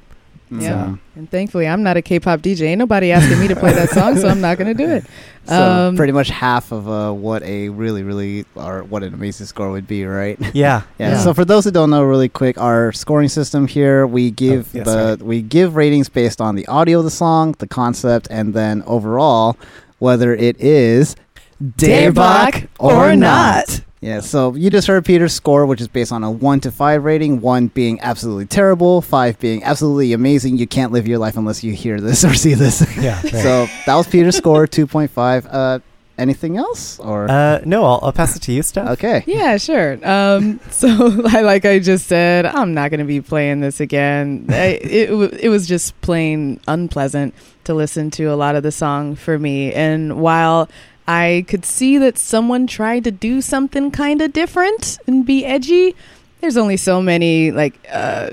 Yeah. 0.52 0.92
So, 0.94 1.00
And 1.16 1.32
thankfully, 1.32 1.66
I'm 1.68 1.82
not 1.82 1.96
a 1.96 2.02
K-pop 2.02 2.42
DJ. 2.42 2.64
Ain't 2.68 2.80
nobody 2.80 3.12
asking 3.12 3.40
me 3.40 3.48
to 3.48 3.56
play 3.56 3.72
that 3.72 3.90
song, 3.90 4.18
so 4.18 4.28
I'm 4.28 4.42
not 4.42 4.58
going 4.58 4.68
to 4.68 4.74
do 4.86 4.90
it. 4.92 5.06
so 5.48 5.88
Um, 5.88 5.96
pretty 5.96 6.12
much 6.12 6.30
half 6.30 6.72
of 6.74 6.90
uh, 6.90 7.12
what 7.14 7.42
a 7.44 7.70
really, 7.70 8.04
really, 8.04 8.46
or 8.56 8.84
what 8.84 9.02
an 9.04 9.14
amazing 9.14 9.46
score 9.46 9.72
would 9.72 9.88
be, 9.88 10.06
right? 10.06 10.38
Yeah, 10.54 10.82
Yeah. 11.00 11.18
So 11.20 11.34
for 11.34 11.46
those 11.46 11.64
who 11.64 11.72
don't 11.72 11.90
know, 11.90 12.04
really 12.04 12.28
quick, 12.30 12.60
our 12.60 12.92
scoring 12.92 13.30
system 13.30 13.66
here, 13.66 14.06
we 14.06 14.30
give 14.32 14.68
Oh, 14.76 14.78
yes, 14.80 14.86
the 14.86 15.08
right. 15.12 15.22
we 15.22 15.42
give 15.42 15.76
ratings 15.78 16.10
based 16.10 16.42
on 16.42 16.56
the 16.56 16.68
audio 16.68 17.00
of 17.00 17.06
the 17.06 17.12
song, 17.12 17.56
the 17.60 17.68
concept, 17.68 18.28
and 18.30 18.54
then 18.54 18.84
overall 18.86 19.56
whether 20.00 20.34
it 20.36 20.60
is 20.60 21.16
Daebak 21.64 22.68
or 22.80 23.16
not. 23.16 23.82
Yeah. 24.02 24.20
So 24.20 24.56
you 24.56 24.70
just 24.72 24.88
heard 24.88 25.06
Peter's 25.06 25.34
score, 25.34 25.66
which 25.68 25.80
is 25.80 25.88
based 25.88 26.12
on 26.12 26.24
a 26.24 26.32
one 26.32 26.60
to 26.62 26.72
five 26.72 27.04
rating. 27.04 27.40
One 27.40 27.68
being 27.68 28.00
absolutely 28.02 28.48
terrible, 28.48 29.02
five 29.02 29.40
being 29.40 29.64
absolutely 29.64 30.12
amazing. 30.14 30.58
You 30.58 30.66
can't 30.68 30.92
live 30.92 31.08
your 31.08 31.20
life 31.20 31.38
unless 31.38 31.64
you 31.64 31.74
hear 31.74 32.02
this 32.02 32.26
or 32.26 32.34
see 32.34 32.56
this. 32.56 32.82
yeah. 32.98 33.22
right. 33.24 33.32
so 33.32 33.68
that 33.86 33.96
was 33.96 34.08
Peter's 34.08 34.36
score, 34.36 34.66
two 34.68 34.88
point 34.88 35.12
five. 35.12 35.46
Uh, 35.46 35.80
anything 36.18 36.56
else 36.58 37.00
or 37.00 37.30
uh, 37.32 37.62
no, 37.66 37.84
I'll, 37.84 38.00
I'll 38.04 38.12
pass 38.14 38.36
it 38.36 38.42
to 38.44 38.52
you, 38.52 38.62
Steph. 38.62 38.90
okay? 38.92 39.24
Yeah, 39.26 39.58
sure. 39.58 39.98
Um, 40.08 40.60
so, 40.70 40.88
like 40.88 41.66
I 41.66 41.80
just 41.80 42.08
said, 42.08 42.46
I'm 42.46 42.74
not 42.74 42.92
going 42.92 43.00
to 43.00 43.06
be 43.06 43.22
playing 43.22 43.62
this 43.62 43.80
again. 43.80 44.46
I, 44.50 44.80
it, 44.82 45.08
w- 45.08 45.36
it 45.40 45.50
was 45.50 45.68
just 45.68 46.00
plain 46.02 46.60
unpleasant 46.68 47.34
to 47.64 47.74
listen 47.74 48.12
to 48.12 48.26
a 48.26 48.36
lot 48.36 48.56
of 48.56 48.64
the 48.64 48.72
song 48.72 49.16
for 49.16 49.38
me. 49.40 49.74
And 49.74 50.22
while 50.22 50.70
I 51.08 51.46
could 51.48 51.66
see 51.66 51.98
that 51.98 52.18
someone 52.18 52.68
tried 52.68 53.04
to 53.06 53.12
do 53.12 53.42
something 53.42 53.92
kind 53.92 54.22
of 54.22 54.34
different 54.34 54.98
and 55.08 55.26
be 55.26 55.46
edgy, 55.46 55.96
there's 56.42 56.58
only 56.58 56.78
so 56.78 57.02
many 57.02 57.52
like 57.52 57.80
uh, 57.92 58.32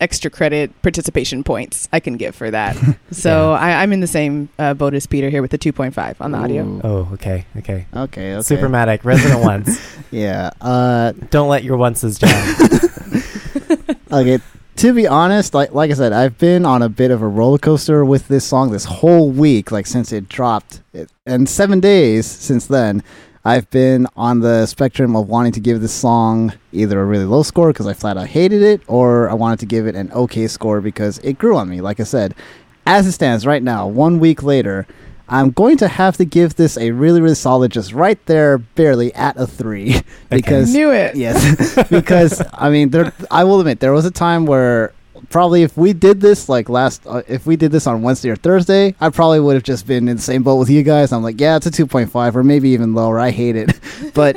extra 0.00 0.30
credit 0.30 0.70
participation 0.82 1.44
points 1.44 1.88
I 1.92 2.00
can 2.00 2.16
give 2.16 2.34
for 2.34 2.50
that. 2.50 2.76
so 3.10 3.52
I, 3.52 3.82
I'm 3.82 3.92
in 3.92 4.00
the 4.00 4.06
same 4.06 4.48
uh, 4.58 4.74
boat 4.74 4.94
as 4.94 5.06
Peter 5.06 5.28
here 5.30 5.42
with 5.42 5.50
the 5.50 5.58
2.5 5.58 6.16
on 6.20 6.30
the 6.32 6.38
audio. 6.38 6.80
Oh, 6.82 7.08
okay, 7.14 7.44
okay. 7.58 7.86
Okay, 7.94 8.34
okay. 8.34 8.54
Supermatic, 8.56 9.04
resident 9.04 9.40
ones. 9.40 9.80
Yeah. 10.12 10.50
Uh, 10.60 11.12
Don't 11.30 11.48
let 11.48 11.62
your 11.62 11.78
onces 11.78 12.18
down. 12.18 13.96
okay. 14.12 14.42
To 14.80 14.94
be 14.94 15.06
honest, 15.06 15.52
like 15.52 15.74
like 15.74 15.90
I 15.90 15.92
said, 15.92 16.14
I've 16.14 16.38
been 16.38 16.64
on 16.64 16.80
a 16.80 16.88
bit 16.88 17.10
of 17.10 17.20
a 17.20 17.28
roller 17.28 17.58
coaster 17.58 18.02
with 18.02 18.28
this 18.28 18.46
song 18.46 18.70
this 18.70 18.86
whole 18.86 19.30
week, 19.30 19.70
like 19.70 19.86
since 19.86 20.10
it 20.10 20.26
dropped, 20.26 20.80
it, 20.94 21.10
and 21.26 21.46
seven 21.46 21.80
days 21.80 22.24
since 22.24 22.66
then. 22.66 23.02
I've 23.44 23.68
been 23.68 24.06
on 24.16 24.40
the 24.40 24.64
spectrum 24.64 25.16
of 25.16 25.28
wanting 25.28 25.52
to 25.52 25.60
give 25.60 25.82
this 25.82 25.92
song 25.92 26.54
either 26.72 26.98
a 26.98 27.04
really 27.04 27.26
low 27.26 27.42
score 27.42 27.74
because 27.74 27.86
I 27.86 27.92
flat 27.92 28.16
out 28.16 28.28
hated 28.28 28.62
it, 28.62 28.80
or 28.86 29.28
I 29.28 29.34
wanted 29.34 29.58
to 29.58 29.66
give 29.66 29.86
it 29.86 29.96
an 29.96 30.10
okay 30.12 30.46
score 30.46 30.80
because 30.80 31.18
it 31.18 31.36
grew 31.36 31.58
on 31.58 31.68
me. 31.68 31.82
Like 31.82 32.00
I 32.00 32.04
said, 32.04 32.34
as 32.86 33.06
it 33.06 33.12
stands 33.12 33.44
right 33.44 33.62
now, 33.62 33.86
one 33.86 34.18
week 34.18 34.42
later, 34.42 34.86
I'm 35.30 35.52
going 35.52 35.76
to 35.76 35.86
have 35.86 36.16
to 36.16 36.24
give 36.24 36.56
this 36.56 36.76
a 36.76 36.90
really, 36.90 37.20
really 37.20 37.36
solid, 37.36 37.70
just 37.70 37.92
right 37.92 38.18
there, 38.26 38.58
barely 38.58 39.14
at 39.14 39.36
a 39.36 39.46
three, 39.46 40.02
because 40.28 40.68
I 40.68 40.72
Knew 40.72 40.90
it. 40.90 41.14
Yes, 41.14 41.88
because 41.90 42.42
I 42.52 42.68
mean, 42.68 42.90
there. 42.90 43.12
I 43.30 43.44
will 43.44 43.60
admit 43.60 43.78
there 43.78 43.92
was 43.92 44.04
a 44.04 44.10
time 44.10 44.44
where 44.44 44.92
probably 45.28 45.62
if 45.62 45.76
we 45.76 45.92
did 45.92 46.20
this 46.20 46.48
like 46.48 46.68
last, 46.68 47.06
uh, 47.06 47.22
if 47.28 47.46
we 47.46 47.54
did 47.54 47.70
this 47.70 47.86
on 47.86 48.02
Wednesday 48.02 48.30
or 48.30 48.36
Thursday, 48.36 48.96
I 49.00 49.10
probably 49.10 49.38
would 49.38 49.54
have 49.54 49.62
just 49.62 49.86
been 49.86 50.08
in 50.08 50.16
the 50.16 50.22
same 50.22 50.42
boat 50.42 50.56
with 50.56 50.68
you 50.68 50.82
guys. 50.82 51.12
I'm 51.12 51.22
like, 51.22 51.40
yeah, 51.40 51.56
it's 51.56 51.66
a 51.66 51.70
two 51.70 51.86
point 51.86 52.10
five 52.10 52.36
or 52.36 52.42
maybe 52.42 52.70
even 52.70 52.94
lower. 52.94 53.20
I 53.20 53.30
hate 53.30 53.56
it, 53.56 53.78
but. 54.14 54.36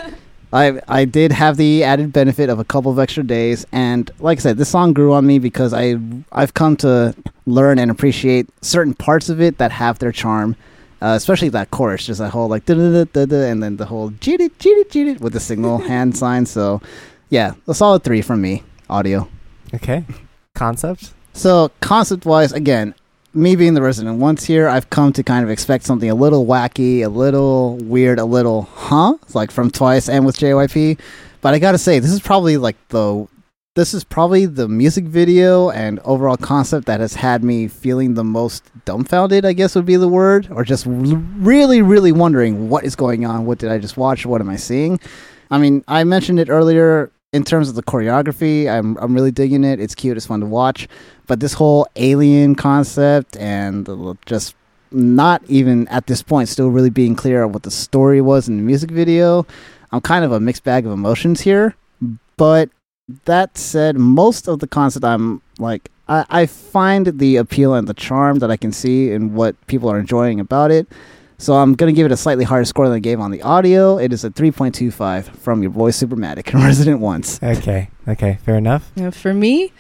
I, 0.55 0.79
I 0.87 1.05
did 1.05 1.31
have 1.31 1.57
the 1.57 1.83
added 1.83 2.13
benefit 2.13 2.47
of 2.47 2.59
a 2.59 2.63
couple 2.63 2.91
of 2.91 2.99
extra 2.99 3.23
days 3.23 3.65
and 3.71 4.11
like 4.19 4.37
I 4.37 4.41
said 4.41 4.57
this 4.57 4.69
song 4.69 4.93
grew 4.93 5.11
on 5.11 5.25
me 5.25 5.39
because 5.39 5.73
I 5.73 5.95
I've 6.31 6.53
come 6.53 6.77
to 6.77 7.15
learn 7.47 7.79
and 7.79 7.89
appreciate 7.89 8.47
certain 8.61 8.93
parts 8.93 9.29
of 9.29 9.41
it 9.41 9.57
that 9.57 9.71
have 9.71 9.97
their 9.97 10.11
charm 10.11 10.55
uh, 11.03 11.15
especially 11.15 11.49
that 11.49 11.69
chorus, 11.69 12.05
just 12.05 12.19
that 12.19 12.29
whole 12.29 12.47
like 12.47 12.65
da 12.65 12.75
da 12.75 13.03
da 13.03 13.25
da, 13.25 13.35
and 13.51 13.61
then 13.61 13.75
the 13.75 13.85
whole 13.85 14.11
cheat 14.21 14.39
it, 14.39 14.57
cheat 14.57 14.77
it, 14.77 14.89
cheat 14.89 15.07
it 15.07 15.19
with 15.19 15.33
the 15.33 15.39
signal 15.39 15.77
hand 15.89 16.15
sign. 16.17 16.45
So, 16.45 16.81
yeah, 17.29 17.55
a 17.67 17.73
solid 17.73 18.03
three 18.03 18.21
from 18.21 18.41
me. 18.41 18.63
Audio. 18.89 19.27
okay. 19.73 20.05
Concept? 20.55 21.11
So, 21.33 21.71
concept 21.81 22.25
wise, 22.25 22.53
again, 22.53 22.93
me 23.33 23.55
being 23.55 23.73
the 23.73 23.81
resident 23.81 24.19
once 24.19 24.45
here, 24.45 24.67
I've 24.67 24.89
come 24.89 25.11
to 25.13 25.23
kind 25.23 25.43
of 25.43 25.49
expect 25.49 25.83
something 25.83 26.09
a 26.09 26.15
little 26.15 26.45
wacky, 26.45 27.03
a 27.03 27.09
little 27.09 27.77
weird, 27.77 28.19
a 28.19 28.25
little 28.25 28.63
huh, 28.63 29.15
like 29.33 29.51
from 29.51 29.71
Twice 29.71 30.07
and 30.07 30.25
with 30.25 30.37
JYP. 30.37 30.99
But 31.41 31.53
I 31.53 31.59
gotta 31.59 31.79
say, 31.79 31.99
this 31.99 32.11
is 32.11 32.21
probably 32.21 32.57
like 32.57 32.75
the 32.89 33.27
this 33.75 33.93
is 33.93 34.03
probably 34.03 34.45
the 34.45 34.67
music 34.67 35.05
video 35.05 35.71
and 35.71 35.99
overall 36.01 36.37
concept 36.37 36.85
that 36.85 36.99
has 36.99 37.15
had 37.15 37.43
me 37.43 37.67
feeling 37.67 38.13
the 38.13 38.23
most 38.23 38.63
dumbfounded, 38.85 39.45
I 39.45 39.53
guess 39.53 39.73
would 39.73 39.85
be 39.85 39.95
the 39.95 40.07
word, 40.07 40.47
or 40.51 40.63
just 40.63 40.85
really, 40.87 41.81
really 41.81 42.11
wondering 42.11 42.69
what 42.69 42.83
is 42.83 42.95
going 42.95 43.25
on. 43.25 43.45
What 43.47 43.57
did 43.57 43.71
I 43.71 43.79
just 43.79 43.97
watch? 43.97 44.27
What 44.27 44.41
am 44.41 44.49
I 44.49 44.57
seeing? 44.57 44.99
I 45.49 45.57
mean, 45.57 45.83
I 45.87 46.03
mentioned 46.03 46.39
it 46.39 46.49
earlier 46.49 47.11
in 47.31 47.43
terms 47.43 47.67
of 47.67 47.73
the 47.73 47.81
choreography. 47.81 48.69
I'm, 48.69 48.95
I'm 48.97 49.15
really 49.15 49.31
digging 49.31 49.63
it. 49.63 49.79
It's 49.79 49.95
cute. 49.95 50.17
It's 50.17 50.27
fun 50.27 50.41
to 50.41 50.45
watch. 50.45 50.87
But 51.25 51.39
this 51.39 51.53
whole 51.53 51.87
alien 51.95 52.53
concept 52.53 53.35
and 53.37 53.89
just 54.27 54.53
not 54.91 55.41
even 55.47 55.87
at 55.87 56.05
this 56.05 56.21
point 56.21 56.47
still 56.47 56.69
really 56.69 56.91
being 56.91 57.15
clear 57.15 57.41
of 57.41 57.53
what 57.53 57.63
the 57.63 57.71
story 57.71 58.21
was 58.21 58.47
in 58.47 58.57
the 58.57 58.63
music 58.63 58.91
video. 58.91 59.47
I'm 59.91 60.01
kind 60.01 60.23
of 60.23 60.31
a 60.31 60.39
mixed 60.39 60.63
bag 60.63 60.85
of 60.85 60.91
emotions 60.91 61.41
here. 61.41 61.75
But 62.37 62.69
that 63.25 63.57
said, 63.57 63.97
most 63.97 64.47
of 64.47 64.59
the 64.59 64.67
concept 64.67 65.03
I'm 65.05 65.41
like 65.59 65.91
I, 66.07 66.25
I 66.29 66.45
find 66.45 67.19
the 67.19 67.37
appeal 67.37 67.73
and 67.73 67.87
the 67.87 67.93
charm 67.93 68.39
that 68.39 68.51
I 68.51 68.57
can 68.57 68.71
see 68.71 69.11
in 69.11 69.33
what 69.33 69.55
people 69.67 69.89
are 69.89 69.99
enjoying 69.99 70.39
about 70.39 70.71
it. 70.71 70.87
So 71.37 71.55
I'm 71.55 71.73
gonna 71.73 71.91
give 71.91 72.05
it 72.05 72.11
a 72.11 72.17
slightly 72.17 72.45
higher 72.45 72.63
score 72.63 72.87
than 72.87 72.95
I 72.95 72.99
gave 72.99 73.19
on 73.19 73.31
the 73.31 73.41
audio. 73.41 73.97
It 73.97 74.13
is 74.13 74.23
a 74.23 74.29
3.25 74.29 75.25
from 75.37 75.61
your 75.61 75.71
boy 75.71 75.91
Soupermatic 75.91 76.53
and 76.53 76.63
Resident 76.63 76.99
Once. 76.99 77.41
Okay, 77.43 77.89
okay, 78.07 78.37
fair 78.45 78.55
enough. 78.55 78.91
Uh, 78.97 79.11
for 79.11 79.33
me, 79.33 79.73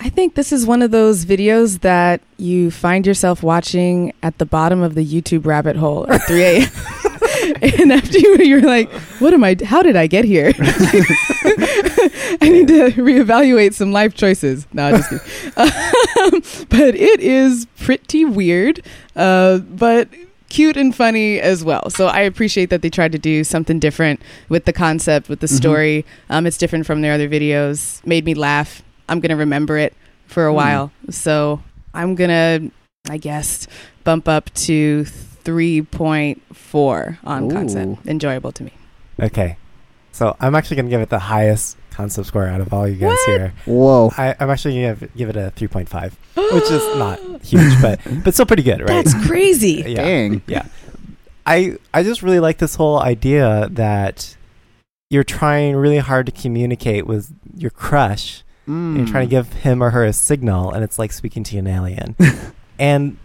I 0.00 0.08
think 0.08 0.34
this 0.34 0.52
is 0.52 0.66
one 0.66 0.80
of 0.82 0.90
those 0.90 1.24
videos 1.26 1.80
that 1.80 2.22
you 2.38 2.70
find 2.70 3.06
yourself 3.06 3.42
watching 3.42 4.12
at 4.22 4.38
the 4.38 4.46
bottom 4.46 4.82
of 4.82 4.94
the 4.94 5.04
YouTube 5.04 5.44
rabbit 5.44 5.76
hole 5.76 6.10
at 6.10 6.22
3 6.22 6.42
a.m. 6.42 6.68
and 7.80 7.92
after 7.92 8.18
you, 8.18 8.36
you're 8.38 8.60
like, 8.62 8.90
what 9.20 9.32
am 9.34 9.44
I, 9.44 9.56
how 9.64 9.82
did 9.82 9.96
I 9.96 10.06
get 10.06 10.24
here? 10.24 10.52
I 10.58 12.48
need 12.48 12.68
to 12.68 12.90
reevaluate 12.96 13.74
some 13.74 13.92
life 13.92 14.14
choices. 14.14 14.66
No, 14.72 14.90
just 14.96 15.10
kidding. 15.10 15.24
Um, 16.24 16.42
but 16.70 16.94
it 16.94 17.20
is 17.20 17.66
pretty 17.80 18.24
weird, 18.24 18.80
uh, 19.16 19.58
but 19.58 20.08
cute 20.48 20.76
and 20.76 20.94
funny 20.94 21.38
as 21.40 21.64
well. 21.64 21.90
So 21.90 22.06
I 22.06 22.20
appreciate 22.20 22.70
that 22.70 22.80
they 22.82 22.88
tried 22.88 23.12
to 23.12 23.18
do 23.18 23.42
something 23.44 23.78
different 23.78 24.20
with 24.48 24.64
the 24.64 24.72
concept, 24.72 25.28
with 25.28 25.40
the 25.40 25.46
Mhm. 25.48 25.56
story. 25.56 26.04
Um, 26.30 26.46
it's 26.46 26.56
different 26.56 26.86
from 26.86 27.02
their 27.02 27.12
other 27.12 27.28
videos. 27.28 28.00
Made 28.06 28.24
me 28.24 28.32
laugh. 28.34 28.82
I'm 29.08 29.20
gonna 29.20 29.36
remember 29.36 29.76
it 29.76 29.92
for 30.28 30.46
a 30.46 30.50
Hmm. 30.50 30.56
while. 30.56 30.92
So 31.10 31.60
I'm 31.92 32.14
gonna, 32.14 32.70
I 33.10 33.16
guess, 33.18 33.66
bump 34.04 34.28
up 34.28 34.52
to 34.54 35.04
3.4 35.44 37.18
on 37.24 37.44
Ooh. 37.44 37.50
concept. 37.50 38.06
Enjoyable 38.06 38.52
to 38.52 38.64
me. 38.64 38.72
Okay. 39.20 39.56
So 40.12 40.36
I'm 40.40 40.54
actually 40.54 40.76
going 40.76 40.86
to 40.86 40.90
give 40.90 41.00
it 41.00 41.08
the 41.10 41.18
highest 41.18 41.76
concept 41.90 42.26
score 42.28 42.46
out 42.46 42.60
of 42.60 42.72
all 42.72 42.86
you 42.88 42.94
guys 42.96 43.10
What? 43.10 43.26
here. 43.28 43.52
Whoa. 43.66 44.10
I, 44.16 44.34
I'm 44.40 44.50
actually 44.50 44.80
going 44.82 44.96
to 44.96 45.06
give 45.16 45.28
it 45.28 45.36
a 45.36 45.52
3.5, 45.56 46.12
which 46.52 46.70
is 46.70 46.96
not 46.98 47.18
huge, 47.44 47.80
but 47.82 48.00
but 48.24 48.34
still 48.34 48.46
pretty 48.46 48.62
good, 48.62 48.80
right? 48.80 49.04
That's 49.04 49.26
crazy. 49.26 49.82
yeah. 49.86 50.02
Dang. 50.02 50.42
Yeah. 50.46 50.66
I 51.46 51.76
I 51.92 52.02
just 52.02 52.22
really 52.22 52.40
like 52.40 52.58
this 52.58 52.74
whole 52.76 52.98
idea 53.00 53.68
that 53.72 54.36
you're 55.10 55.24
trying 55.24 55.76
really 55.76 55.98
hard 55.98 56.26
to 56.26 56.32
communicate 56.32 57.06
with 57.06 57.32
your 57.56 57.70
crush. 57.70 58.42
and 58.66 58.96
You're 58.96 59.06
Mm. 59.06 59.10
trying 59.10 59.26
to 59.28 59.30
give 59.30 59.52
him 59.52 59.82
or 59.82 59.90
her 59.90 60.04
a 60.04 60.12
signal, 60.14 60.72
and 60.72 60.82
it's 60.82 60.98
like 60.98 61.12
speaking 61.12 61.44
to 61.44 61.58
an 61.58 61.66
alien. 61.66 62.16
and 62.78 63.18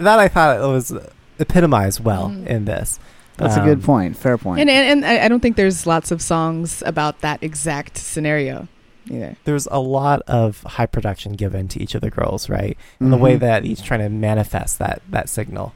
that 0.00 0.18
I 0.18 0.28
thought 0.28 0.56
it 0.60 0.66
was 0.66 0.92
epitomized 1.38 2.02
well 2.04 2.28
Mm. 2.30 2.46
in 2.46 2.64
this. 2.64 2.98
That's 3.36 3.56
a 3.56 3.60
Um, 3.60 3.66
good 3.66 3.82
point. 3.84 4.16
Fair 4.16 4.36
point. 4.36 4.60
And, 4.60 4.68
and 4.70 5.04
and 5.04 5.06
I 5.06 5.24
I 5.24 5.28
don't 5.28 5.40
think 5.40 5.56
there's 5.56 5.86
lots 5.86 6.10
of 6.10 6.20
songs 6.20 6.82
about 6.84 7.20
that 7.20 7.40
exact 7.42 7.96
scenario 7.96 8.66
either. 9.08 9.36
There's 9.44 9.68
a 9.70 9.78
lot 9.78 10.22
of 10.26 10.62
high 10.64 10.86
production 10.86 11.32
given 11.34 11.68
to 11.68 11.80
each 11.82 11.94
of 11.94 12.00
the 12.00 12.10
girls, 12.10 12.48
right? 12.48 12.76
And 12.98 13.12
the 13.12 13.16
way 13.16 13.36
Mhm. 13.36 13.40
that 13.40 13.64
each 13.64 13.82
trying 13.84 14.00
to 14.00 14.08
manifest 14.08 14.78
that 14.80 15.02
that 15.10 15.28
signal. 15.28 15.72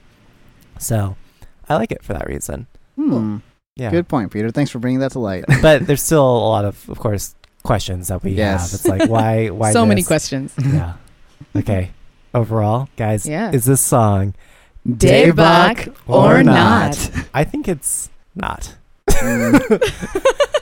So, 0.79 1.17
I 1.69 1.77
like 1.77 1.93
it 1.93 2.03
for 2.03 2.13
that 2.15 2.27
reason. 2.27 2.67
Hmm. 2.97 3.37
Yeah. 3.77 3.91
Good 3.91 4.09
point, 4.09 4.31
Peter. 4.33 4.51
Thanks 4.51 4.71
for 4.71 4.79
bringing 4.81 5.01
that 5.01 5.13
to 5.13 5.19
light. 5.21 5.45
but 5.63 5.87
there's 5.87 6.03
still 6.03 6.27
a 6.27 6.49
lot 6.51 6.65
of, 6.65 6.89
of 6.91 6.99
course, 6.99 7.35
questions 7.63 8.09
that 8.09 8.23
we 8.25 8.33
Yes. 8.33 8.73
have. 8.73 8.81
It's 8.81 8.89
like 8.89 9.09
why, 9.09 9.49
why? 9.61 9.73
so 9.73 9.87
many 9.87 10.03
questions. 10.03 10.53
Yeah. 10.59 10.95
Okay. 11.57 11.91
Overall, 12.35 12.89
guys, 12.97 13.25
Yeah. 13.25 13.51
is 13.53 13.65
this 13.67 13.81
song? 13.81 14.35
Daebak 14.89 15.95
or 16.07 16.43
not? 16.43 17.11
I 17.35 17.45
think 17.45 17.69
it's 17.69 18.11
not. 18.35 18.75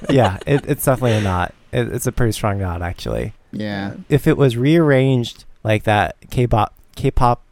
Yeah, 0.08 0.38
it, 0.46 0.64
it's 0.66 0.84
definitely 0.84 1.18
a 1.18 1.20
not. 1.20 1.54
It, 1.72 1.88
it's 1.92 2.06
a 2.06 2.10
pretty 2.12 2.32
strong 2.32 2.58
not, 2.58 2.82
actually. 2.82 3.32
yeah. 3.52 3.94
If 4.08 4.26
it 4.26 4.36
was 4.36 4.56
rearranged 4.56 5.44
like 5.62 5.84
that, 5.84 6.16
K-pop, 6.30 6.74
K-pop, 6.96 7.42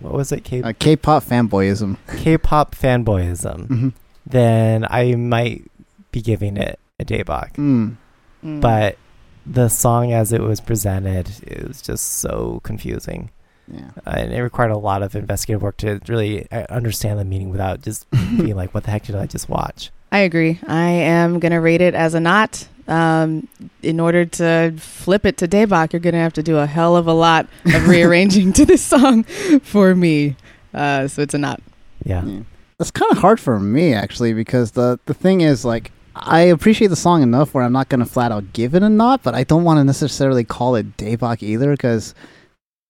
what 0.00 0.12
was 0.14 0.32
it? 0.32 0.44
K- 0.44 0.62
Uh, 0.62 0.72
K-pop 0.78 1.24
fanboyism. 1.24 1.98
K-pop 2.16 2.74
fanboyism. 2.74 3.66
Mhm. 3.66 3.92
Then 4.24 4.86
I 4.88 5.14
might 5.16 5.64
be 6.12 6.22
giving 6.22 6.56
it 6.56 6.78
a 6.98 7.04
Daebak. 7.04 7.54
Mm. 7.54 7.96
Mm. 8.44 8.60
But 8.60 8.96
the 9.44 9.68
song 9.68 10.12
as 10.12 10.32
it 10.32 10.40
was 10.40 10.60
presented 10.60 11.30
it 11.46 11.66
was 11.66 11.82
just 11.82 12.04
so 12.20 12.60
confusing. 12.62 13.30
Yeah. 13.72 13.90
Uh, 14.06 14.10
and 14.16 14.32
it 14.32 14.42
required 14.42 14.70
a 14.70 14.78
lot 14.78 15.02
of 15.02 15.14
investigative 15.14 15.62
work 15.62 15.76
to 15.78 16.00
really 16.08 16.50
uh, 16.50 16.66
understand 16.70 17.18
the 17.18 17.24
meaning 17.24 17.50
without 17.50 17.82
just 17.82 18.10
being 18.36 18.56
like, 18.56 18.74
"What 18.74 18.84
the 18.84 18.90
heck 18.90 19.04
did 19.04 19.14
I 19.14 19.26
just 19.26 19.48
watch?" 19.48 19.90
I 20.12 20.18
agree. 20.18 20.58
I 20.66 20.88
am 20.88 21.38
going 21.38 21.52
to 21.52 21.60
rate 21.60 21.80
it 21.80 21.94
as 21.94 22.14
a 22.14 22.20
not. 22.20 22.66
Um, 22.88 23.46
in 23.84 24.00
order 24.00 24.24
to 24.24 24.74
flip 24.76 25.24
it 25.24 25.36
to 25.36 25.46
Daebak, 25.46 25.92
you're 25.92 26.00
going 26.00 26.14
to 26.14 26.20
have 26.20 26.32
to 26.32 26.42
do 26.42 26.56
a 26.56 26.66
hell 26.66 26.96
of 26.96 27.06
a 27.06 27.12
lot 27.12 27.46
of 27.66 27.86
rearranging 27.88 28.52
to 28.54 28.66
this 28.66 28.82
song 28.82 29.22
for 29.62 29.94
me. 29.94 30.34
Uh, 30.74 31.06
so 31.06 31.22
it's 31.22 31.34
a 31.34 31.38
not. 31.38 31.62
Yeah, 32.04 32.24
Yeah. 32.24 32.42
That's 32.78 32.90
kind 32.90 33.12
of 33.12 33.18
hard 33.18 33.38
for 33.38 33.60
me 33.60 33.92
actually 33.92 34.32
because 34.32 34.70
the 34.70 34.98
the 35.04 35.12
thing 35.12 35.42
is 35.42 35.66
like 35.66 35.92
I 36.16 36.40
appreciate 36.40 36.88
the 36.88 36.96
song 36.96 37.22
enough 37.22 37.52
where 37.52 37.62
I'm 37.62 37.72
not 37.74 37.90
gonna 37.90 38.06
flat 38.06 38.32
out 38.32 38.54
give 38.54 38.74
it 38.74 38.82
a 38.82 38.88
not, 38.88 39.22
but 39.22 39.34
I 39.34 39.44
don't 39.44 39.64
want 39.64 39.80
to 39.80 39.84
necessarily 39.84 40.44
call 40.44 40.74
it 40.76 40.96
Daebak 40.96 41.42
either 41.42 41.72
because 41.72 42.14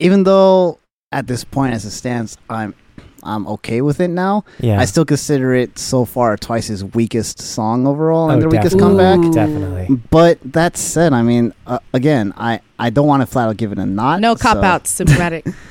even 0.01 0.25
though 0.25 0.79
at 1.13 1.27
this 1.27 1.45
point 1.45 1.75
as 1.75 1.85
it 1.85 1.91
stands 1.93 2.37
I'm 2.49 2.75
I'm 3.23 3.47
okay 3.49 3.83
with 3.83 4.01
it 4.01 4.09
now. 4.09 4.45
Yeah. 4.61 4.81
I 4.81 4.87
still 4.87 5.05
consider 5.05 5.53
it 5.55 5.79
so 5.79 6.07
far 6.07 6.39
twice 6.39 6.69
his 6.69 6.83
weakest 6.83 7.39
song 7.39 7.87
overall 7.87 8.31
and 8.31 8.39
Oh, 8.39 8.41
their 8.41 8.49
weakest 8.49 8.79
definitely. 8.79 9.05
comeback. 9.05 9.29
Ooh. 9.29 9.33
Definitely. 9.35 9.97
But 10.11 10.39
that 10.53 10.79
said, 10.79 11.13
I 11.13 11.21
mean, 11.23 11.53
uh, 11.67 11.81
again, 11.93 12.33
I, 12.39 12.61
I 12.79 12.89
don't 12.89 13.07
want 13.07 13.21
to 13.21 13.27
flat 13.27 13.49
out 13.49 13.59
give 13.59 13.73
it 13.73 13.79
a 13.79 13.85
not. 13.85 14.21
No 14.21 14.37
cop 14.37 14.57
so- 14.57 14.63
outs, 14.63 14.99
Soupermatic. 14.99 15.55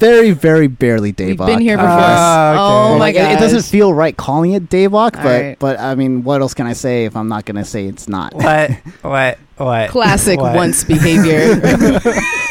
Very, 0.00 0.32
very 0.32 0.66
barely 0.66 1.12
Daebak. 1.12 1.28
We've 1.28 1.46
been 1.46 1.60
here 1.60 1.76
before. 1.78 1.88
guess. 1.88 2.18
Ah, 2.18 2.50
okay. 2.50 2.58
Oh 2.58 2.92
my 2.94 2.98
Like, 2.98 3.14
it, 3.14 3.18
god! 3.20 3.32
it 3.32 3.38
doesn't 3.38 3.62
feel 3.62 3.94
right 3.94 4.14
calling 4.14 4.52
it 4.52 4.68
Daebak, 4.68 5.12
but 5.12 5.24
right. 5.24 5.58
but 5.58 5.78
I 5.78 5.94
mean, 5.94 6.24
what 6.24 6.40
else 6.42 6.52
can 6.52 6.66
I 6.66 6.72
say 6.74 7.04
if 7.04 7.16
I'm 7.16 7.28
not 7.28 7.44
gonna 7.46 7.64
say 7.64 7.86
it's 7.86 8.06
not? 8.08 8.34
What? 8.34 8.70
What? 9.02 9.38
What? 9.56 9.90
Classic 9.90 10.38
What? 10.38 10.56
once 10.56 10.82
behavior 10.84 11.54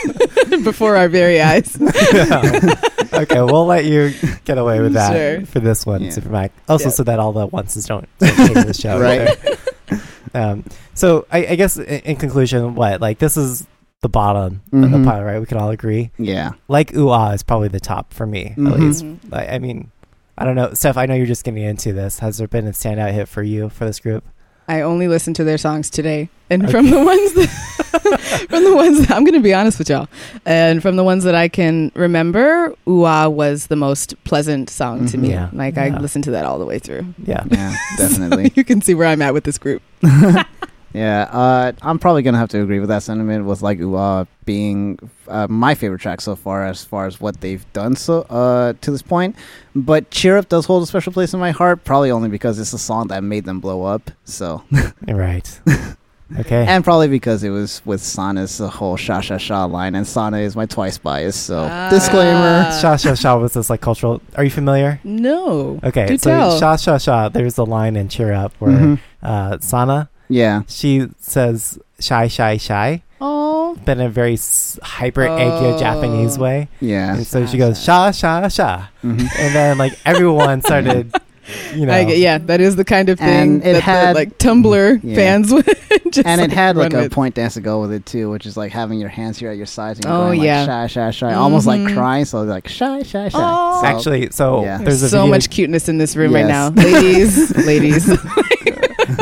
before 0.72 0.96
our 0.96 1.10
very 1.10 1.42
eyes. 1.42 1.78
okay, 1.82 3.42
we'll 3.42 3.66
let 3.66 3.86
you 3.86 4.12
get 4.46 4.58
away 4.58 4.80
with 4.80 4.94
that 4.94 5.14
Sure. 5.14 5.46
for 5.46 5.60
this 5.60 5.86
one, 5.86 6.04
Yeah. 6.04 6.10
Super 6.12 6.30
Mac. 6.30 6.52
Also, 6.68 6.86
Yeah. 6.86 6.92
so 6.92 7.04
that 7.04 7.20
all 7.20 7.32
the 7.34 7.48
onces 7.50 7.88
don't 7.88 8.08
don't 8.20 8.54
take 8.56 8.68
the 8.68 8.74
show. 8.74 9.00
Right. 9.00 9.38
Um, 10.36 10.64
so 10.96 11.28
I, 11.32 11.46
I 11.46 11.56
guess 11.56 11.78
in, 11.78 11.84
in 11.86 12.16
conclusion, 12.16 12.74
what 12.74 13.00
like 13.00 13.20
this 13.20 13.38
is 13.38 13.68
the 14.02 14.10
bottom 14.10 14.62
of 14.74 14.80
Mhm. 14.80 15.04
the 15.04 15.08
pile, 15.08 15.24
right? 15.24 15.40
We 15.40 15.46
can 15.46 15.60
all 15.60 15.70
agree. 15.70 16.10
Yeah. 16.18 16.54
Like 16.68 16.96
ooh 16.96 17.10
ah 17.10 17.34
is 17.34 17.44
probably 17.44 17.68
the 17.68 17.80
top 17.80 18.12
for 18.14 18.26
me, 18.26 18.46
at 18.48 18.58
Mhm. 18.58 18.80
least. 18.80 19.04
Mhm. 19.06 19.18
I, 19.32 19.46
I 19.46 19.60
mean, 19.60 19.92
I 20.36 20.44
don't 20.46 20.56
know, 20.56 20.74
Steph. 20.74 20.98
I 20.98 21.06
know 21.06 21.14
you're 21.14 21.28
just 21.28 21.44
getting 21.44 21.62
into 21.62 21.94
this. 21.94 22.18
Has 22.18 22.40
there 22.40 22.48
been 22.48 22.66
a 22.66 22.72
standout 22.72 23.12
hit 23.12 23.28
for 23.28 23.44
you 23.44 23.70
for 23.70 23.86
this 23.86 24.00
group? 24.00 24.24
I 24.68 24.82
only 24.82 25.08
listened 25.08 25.36
to 25.38 25.44
their 25.44 25.58
songs 25.58 25.90
today, 25.90 26.30
and 26.50 26.70
from 26.72 26.90
the 26.90 27.04
ones 27.04 27.34
that, 27.34 28.48
from 28.50 28.64
the 28.64 28.76
ones 28.76 29.00
that, 29.02 29.12
I'm 29.12 29.24
going 29.24 29.34
to 29.34 29.40
be 29.42 29.54
honest 29.54 29.78
with 29.80 29.90
y'all, 29.90 30.08
and 30.46 30.82
from 30.82 30.96
the 30.96 31.04
ones 31.04 31.24
that 31.26 31.36
I 31.36 31.48
can 31.50 31.92
remember, 31.96 32.74
"Ooh 32.88 33.02
was 33.30 33.68
the 33.68 33.76
most 33.76 34.22
pleasant 34.24 34.70
song 34.70 35.06
to 35.08 35.18
Mhm. 35.18 35.22
me. 35.22 35.30
Yeah. 35.32 35.50
Like 35.54 35.78
I 35.78 35.90
listened 36.00 36.24
to 36.26 36.32
that 36.32 36.46
all 36.46 36.60
the 36.60 36.66
way 36.66 36.80
through. 36.80 37.06
Yeah. 37.26 37.44
Yeah, 37.52 37.76
definitely. 37.98 38.52
you 38.56 38.64
can 38.64 38.82
see 38.82 38.94
where 38.94 39.08
I'm 39.08 39.22
at 39.22 39.34
with 39.34 39.44
this 39.44 39.58
group. 39.58 39.82
Yeah, 40.94 41.24
uh, 41.32 41.72
I'm 41.82 41.98
probably 41.98 42.22
gonna 42.22 42.38
have 42.38 42.50
to 42.50 42.62
agree 42.62 42.80
with 42.80 42.90
that 42.90 43.02
sentiment. 43.04 43.46
With 43.46 43.62
like 43.64 43.80
Ooh 43.80 43.96
Ah 43.96 44.26
being 44.46 45.00
uh, 45.28 45.48
my 45.50 45.74
favorite 45.74 46.02
track 46.02 46.22
so 46.22 46.36
far, 46.36 46.66
as 46.66 46.84
far 46.84 47.08
as 47.08 47.20
what 47.20 47.42
they've 47.42 47.66
done 47.74 47.96
so 47.96 48.22
uh, 48.30 48.74
to 48.82 48.92
this 48.92 49.02
point. 49.02 49.36
But 49.76 50.12
Cheer 50.12 50.38
Up 50.38 50.50
does 50.50 50.66
hold 50.66 50.84
a 50.84 50.86
special 50.86 51.12
place 51.12 51.34
in 51.34 51.40
my 51.40 51.52
heart, 51.52 51.84
probably 51.84 52.12
only 52.12 52.30
because 52.30 52.60
it's 52.60 52.74
a 52.74 52.78
song 52.78 53.08
that 53.08 53.24
made 53.24 53.46
them 53.46 53.60
blow 53.60 53.84
up. 53.84 54.12
So, 54.26 54.64
Right. 55.08 55.60
Okay. 56.40 56.66
and 56.68 56.84
probably 56.84 57.10
because 57.10 57.44
it 57.44 57.52
was 57.52 57.86
with 57.86 58.02
Sana's 58.02 58.58
whole 58.58 58.98
Sha 58.98 59.20
Sha 59.22 59.38
Sha 59.38 59.66
line, 59.66 59.94
and 59.94 60.08
Sana 60.08 60.38
is 60.40 60.56
my 60.56 60.66
twice 60.66 60.98
bias. 60.98 61.36
So, 61.36 61.68
Ah. 61.70 61.90
disclaimer. 61.92 62.72
Sha 62.82 62.96
Sha 62.98 63.14
Sha 63.14 63.36
was 63.38 63.54
this 63.54 63.70
like 63.70 63.82
cultural. 63.82 64.20
Are 64.36 64.44
you 64.44 64.50
familiar? 64.50 65.00
No. 65.04 65.80
Okay, 65.84 66.08
Do 66.08 66.18
so 66.18 66.30
tell. 66.32 66.60
Sha 66.60 66.76
Sha 66.78 66.98
Sha. 66.98 67.30
There's 67.30 67.58
a 67.60 67.64
line 67.64 67.96
in 67.96 68.08
Cheer 68.10 68.34
Up 68.34 68.52
where 68.58 68.72
Mhm. 68.72 69.00
uh, 69.22 69.58
Sana 69.60 70.10
Yeah, 70.30 70.62
she 70.68 71.08
says 71.20 71.80
shy 72.00 72.28
shy 72.28 72.58
shy, 72.58 73.04
Oh. 73.22 73.78
but 73.86 73.98
in 73.98 74.06
a 74.06 74.10
very 74.10 74.34
s- 74.34 74.80
hyper 74.82 75.22
aegyo 75.28 75.76
Oh. 75.76 75.80
Japanese 75.80 76.38
way. 76.40 76.68
yeah. 76.80 77.16
And 77.16 77.26
so 77.28 77.46
she 77.46 77.58
Sha, 77.58 77.66
goes 77.68 77.84
sha 77.84 78.12
sha 78.12 78.48
sha, 78.48 78.84
Mhm. 79.04 79.20
and 79.40 79.56
then 79.56 79.78
like 79.78 79.94
everyone 80.06 80.62
started, 80.62 81.14
you 81.76 81.86
know, 81.86 81.94
I 81.94 82.04
get- 82.06 82.18
yeah, 82.18 82.38
that 82.40 82.62
is 82.62 82.76
the 82.76 82.86
kind 82.86 83.10
of 83.10 83.20
thing 83.20 83.62
And 83.62 83.64
it 83.64 83.74
that 83.74 83.84
had- 83.84 84.10
the, 84.16 84.20
like 84.20 84.38
Tumblr 84.38 85.00
Yeah. 85.04 85.16
fans 85.16 85.52
would 85.54 85.66
just 86.12 86.28
and 86.28 86.42
it 86.42 86.52
had 86.52 86.76
like 86.78 86.94
run 86.94 87.00
a 87.02 87.04
with. 87.06 87.12
point 87.12 87.36
dance 87.36 87.54
to 87.56 87.62
go 87.62 87.82
with 87.82 87.92
it 87.92 88.06
too, 88.06 88.30
which 88.32 88.46
is 88.46 88.56
like 88.58 88.72
having 88.72 89.00
your 89.00 89.10
hands 89.10 89.38
here 89.38 89.50
at 89.52 89.58
your 89.58 89.66
sides 89.66 90.00
and 90.00 90.06
Oh, 90.08 90.28
going 90.28 90.42
yeah. 90.42 90.62
like 90.62 90.68
shy, 90.68 90.88
shy, 90.88 91.12
shy, 91.12 91.34
almost 91.34 91.66
like 91.68 91.82
Mhm. 91.82 91.94
crying. 91.94 92.26
So 92.26 92.42
like 92.44 92.68
shy, 92.68 93.04
shy, 93.04 93.30
shy. 93.30 93.32
Oh. 93.40 93.82
So- 93.82 93.88
Actually, 93.88 94.30
so 94.32 94.64
Yeah. 94.64 94.78
there's 94.80 95.02
a 95.04 95.10
so 95.10 95.20
video, 95.22 95.32
much 95.32 95.50
cuteness 95.50 95.88
in 95.90 95.98
this 95.98 96.16
room 96.16 96.34
right 96.34 96.46
now, 96.48 96.72
Yes. 96.76 97.52
ladies, 97.56 97.56
ladies. 97.68 98.10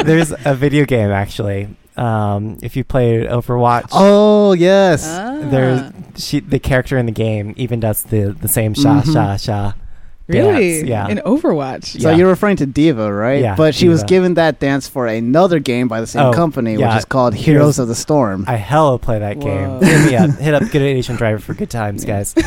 There's 0.05 0.33
a 0.45 0.55
video 0.55 0.85
game 0.85 1.11
actually. 1.11 1.67
Um, 1.97 2.57
if 2.61 2.75
you 2.77 2.83
played 2.83 3.27
Overwatch, 3.27 3.89
oh 3.91 4.53
yes, 4.53 5.05
Ah. 5.07 5.39
there's 5.43 5.91
she 6.15 6.39
the 6.39 6.57
character 6.59 6.97
in 6.97 7.05
the 7.05 7.11
game 7.11 7.53
even 7.57 7.79
does 7.79 8.03
the 8.03 8.35
the 8.39 8.47
same 8.47 8.73
sha 8.73 9.01
Mhm. 9.01 9.13
sha 9.13 9.37
sha. 9.37 9.73
really 10.27 10.75
dance, 10.77 10.87
yeah. 10.87 11.07
in 11.09 11.17
Overwatch. 11.25 11.99
So 12.01 12.09
Yeah. 12.09 12.15
you're 12.15 12.29
referring 12.29 12.55
to 12.57 12.65
D.Va, 12.65 13.11
right? 13.11 13.41
Yeah, 13.41 13.55
but 13.55 13.75
she 13.75 13.89
was 13.89 14.01
given 14.03 14.35
that 14.35 14.59
dance 14.61 14.87
for 14.87 15.05
another 15.05 15.59
game 15.59 15.89
by 15.89 15.99
the 15.99 16.07
same 16.07 16.27
Oh, 16.27 16.31
company, 16.31 16.75
yeah. 16.77 16.87
which 16.87 16.99
is 16.99 17.05
called 17.05 17.33
Heroes- 17.33 17.45
Heroes 17.75 17.79
of 17.79 17.89
the 17.89 17.95
Storm. 17.95 18.45
I 18.47 18.55
hella 18.55 18.97
play 18.97 19.19
that 19.19 19.41
game. 19.41 19.81
Hit 19.81 20.05
me 20.09 20.15
up. 20.15 20.29
Hit 20.39 20.53
up 20.53 20.63
Good 20.71 20.83
Asian 20.83 21.17
Driver 21.17 21.39
for 21.39 21.53
good 21.53 21.69
times, 21.69 22.05
guys. 22.05 22.33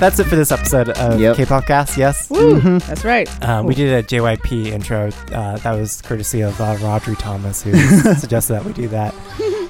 That's 0.00 0.18
it 0.18 0.24
for 0.24 0.34
this 0.36 0.50
episode 0.50 0.88
of 0.88 1.20
Yep. 1.20 1.36
K-Popcast. 1.36 1.96
Yes, 1.98 2.30
Woo, 2.30 2.58
Mhm. 2.58 2.86
that's 2.86 3.04
right. 3.04 3.28
um, 3.46 3.66
we 3.66 3.74
did 3.74 3.92
a 3.92 4.02
JYP 4.02 4.72
intro. 4.72 5.10
Uh, 5.30 5.58
that 5.58 5.72
was 5.72 6.00
courtesy 6.00 6.40
of 6.40 6.58
uh, 6.58 6.74
Rodri 6.76 7.18
Thomas, 7.18 7.62
who 7.62 7.72
suggested 8.14 8.54
that 8.54 8.64
we 8.64 8.72
do 8.72 8.88
that. 8.88 9.12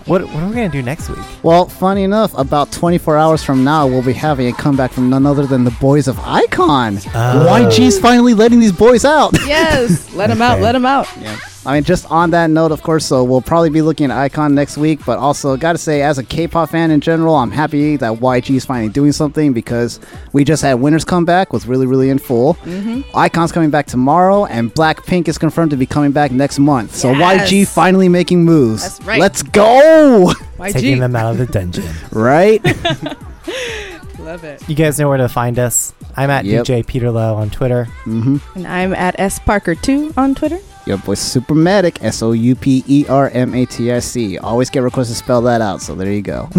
What 0.06 0.22
What 0.28 0.42
are 0.42 0.46
we 0.48 0.54
gonna 0.54 0.68
do 0.68 0.82
next 0.82 1.08
week? 1.08 1.18
Well, 1.42 1.66
funny 1.66 2.04
enough, 2.04 2.32
about 2.38 2.70
24 2.70 3.16
hours 3.18 3.42
from 3.42 3.64
now, 3.64 3.86
we'll 3.88 4.02
be 4.02 4.12
having 4.12 4.46
a 4.46 4.52
comeback 4.52 4.92
from 4.92 5.10
none 5.10 5.26
other 5.26 5.46
than 5.46 5.64
the 5.64 5.72
boys 5.72 6.06
of 6.06 6.16
iKON. 6.16 7.04
Oh. 7.12 7.46
YG's 7.50 7.98
finally 7.98 8.32
letting 8.32 8.60
these 8.60 8.72
boys 8.72 9.04
out. 9.04 9.36
Yes, 9.46 10.14
let 10.14 10.30
him 10.30 10.40
out. 10.40 10.54
Okay. 10.54 10.62
Let 10.62 10.72
them 10.72 10.86
out. 10.86 11.08
Yeah. 11.20 11.36
I 11.66 11.74
mean, 11.74 11.84
just 11.84 12.10
on 12.10 12.30
that 12.30 12.48
note, 12.48 12.72
of 12.72 12.82
course, 12.82 13.04
so 13.04 13.22
we'll 13.22 13.42
probably 13.42 13.68
be 13.68 13.82
looking 13.82 14.10
at 14.10 14.32
iKON 14.32 14.54
next 14.54 14.78
week, 14.78 15.04
but 15.04 15.18
also 15.18 15.58
gotta 15.58 15.76
say, 15.76 16.00
as 16.00 16.16
a 16.16 16.24
K-pop 16.24 16.70
fan 16.70 16.90
in 16.90 17.02
general, 17.02 17.34
I'm 17.36 17.50
happy 17.50 17.96
that 17.98 18.12
YG 18.18 18.56
is 18.56 18.64
finally 18.64 18.88
doing 18.90 19.12
something 19.12 19.52
because 19.52 20.00
we 20.32 20.42
just 20.42 20.62
had 20.62 20.74
Winners 20.80 21.04
come 21.04 21.26
back 21.26 21.52
was 21.52 21.66
really, 21.66 21.86
really 21.86 22.08
in 22.08 22.18
full. 22.18 22.54
Mm-hmm. 22.54 23.00
iKON's 23.14 23.52
coming 23.52 23.68
back 23.68 23.86
tomorrow, 23.86 24.46
and 24.46 24.74
Blackpink 24.74 25.28
is 25.28 25.36
confirmed 25.36 25.70
to 25.72 25.76
be 25.76 25.84
coming 25.84 26.12
back 26.12 26.30
next 26.32 26.58
month. 26.58 26.94
So 26.94 27.12
Yes. 27.12 27.50
YG 27.50 27.68
finally 27.68 28.08
making 28.08 28.42
moves. 28.42 28.82
That's 28.82 29.02
right. 29.06 29.20
Let's 29.20 29.42
go! 29.42 30.32
Taking 30.58 30.98
them 31.00 31.14
out 31.14 31.32
of 31.32 31.38
the 31.38 31.46
dungeon. 31.46 31.84
right? 32.12 32.64
Love 34.18 34.44
it. 34.44 34.66
You 34.68 34.74
guys 34.74 34.98
know 34.98 35.08
where 35.08 35.18
to 35.18 35.28
find 35.28 35.58
us. 35.58 35.92
I'm 36.16 36.30
at 36.30 36.44
Yep. 36.44 36.64
DJ 36.66 36.86
Peter 36.86 37.10
Lowe 37.10 37.34
on 37.36 37.50
Twitter. 37.50 37.86
mm-hmm. 38.04 38.36
And 38.54 38.66
I'm 38.66 38.94
at 38.94 39.18
S 39.18 39.38
Parker 39.38 39.74
two 39.74 40.12
on 40.16 40.34
Twitter. 40.34 40.58
Your 40.90 40.98
boy 40.98 41.14
Soupermatic, 41.14 42.02
S 42.02 42.20
O 42.20 42.32
U 42.32 42.56
P 42.56 42.82
E 42.88 43.06
R 43.08 43.30
M 43.32 43.54
A 43.54 43.64
T 43.64 43.92
I 43.92 44.00
C. 44.00 44.38
Always 44.38 44.70
get 44.70 44.80
requests 44.82 45.08
to 45.10 45.14
spell 45.14 45.40
that 45.42 45.60
out, 45.60 45.80
so 45.80 45.94
there 45.94 46.10
you 46.12 46.20
go. 46.22 46.48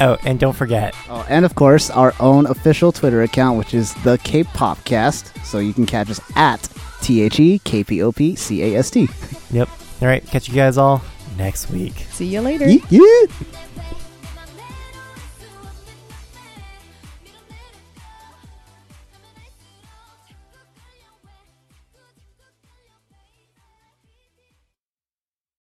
Oh, 0.00 0.16
and 0.24 0.40
don't 0.40 0.54
forget, 0.56 0.92
Oh, 1.08 1.24
and 1.28 1.44
of 1.44 1.54
course, 1.54 1.88
our 1.88 2.12
own 2.18 2.46
official 2.46 2.90
Twitter 2.90 3.22
account, 3.22 3.58
which 3.58 3.74
is 3.74 3.94
the 4.02 4.18
K-Popcast. 4.18 5.44
So 5.44 5.60
you 5.60 5.72
can 5.72 5.86
catch 5.86 6.10
us 6.10 6.20
at 6.34 6.68
T 7.00 7.22
H 7.22 7.38
E 7.38 7.60
K 7.60 7.84
P 7.84 8.02
O 8.02 8.10
P 8.10 8.34
C 8.34 8.62
A 8.64 8.78
S 8.78 8.90
T. 8.90 9.08
Yep. 9.52 9.68
All 10.02 10.08
right. 10.08 10.26
catch 10.26 10.48
you 10.48 10.54
guys 10.54 10.78
all 10.78 11.00
next 11.38 11.70
week. 11.70 11.92
See 12.10 12.26
you 12.26 12.40
later. 12.40 12.66
Yeet, 12.66 12.80
yeet. 12.88 13.30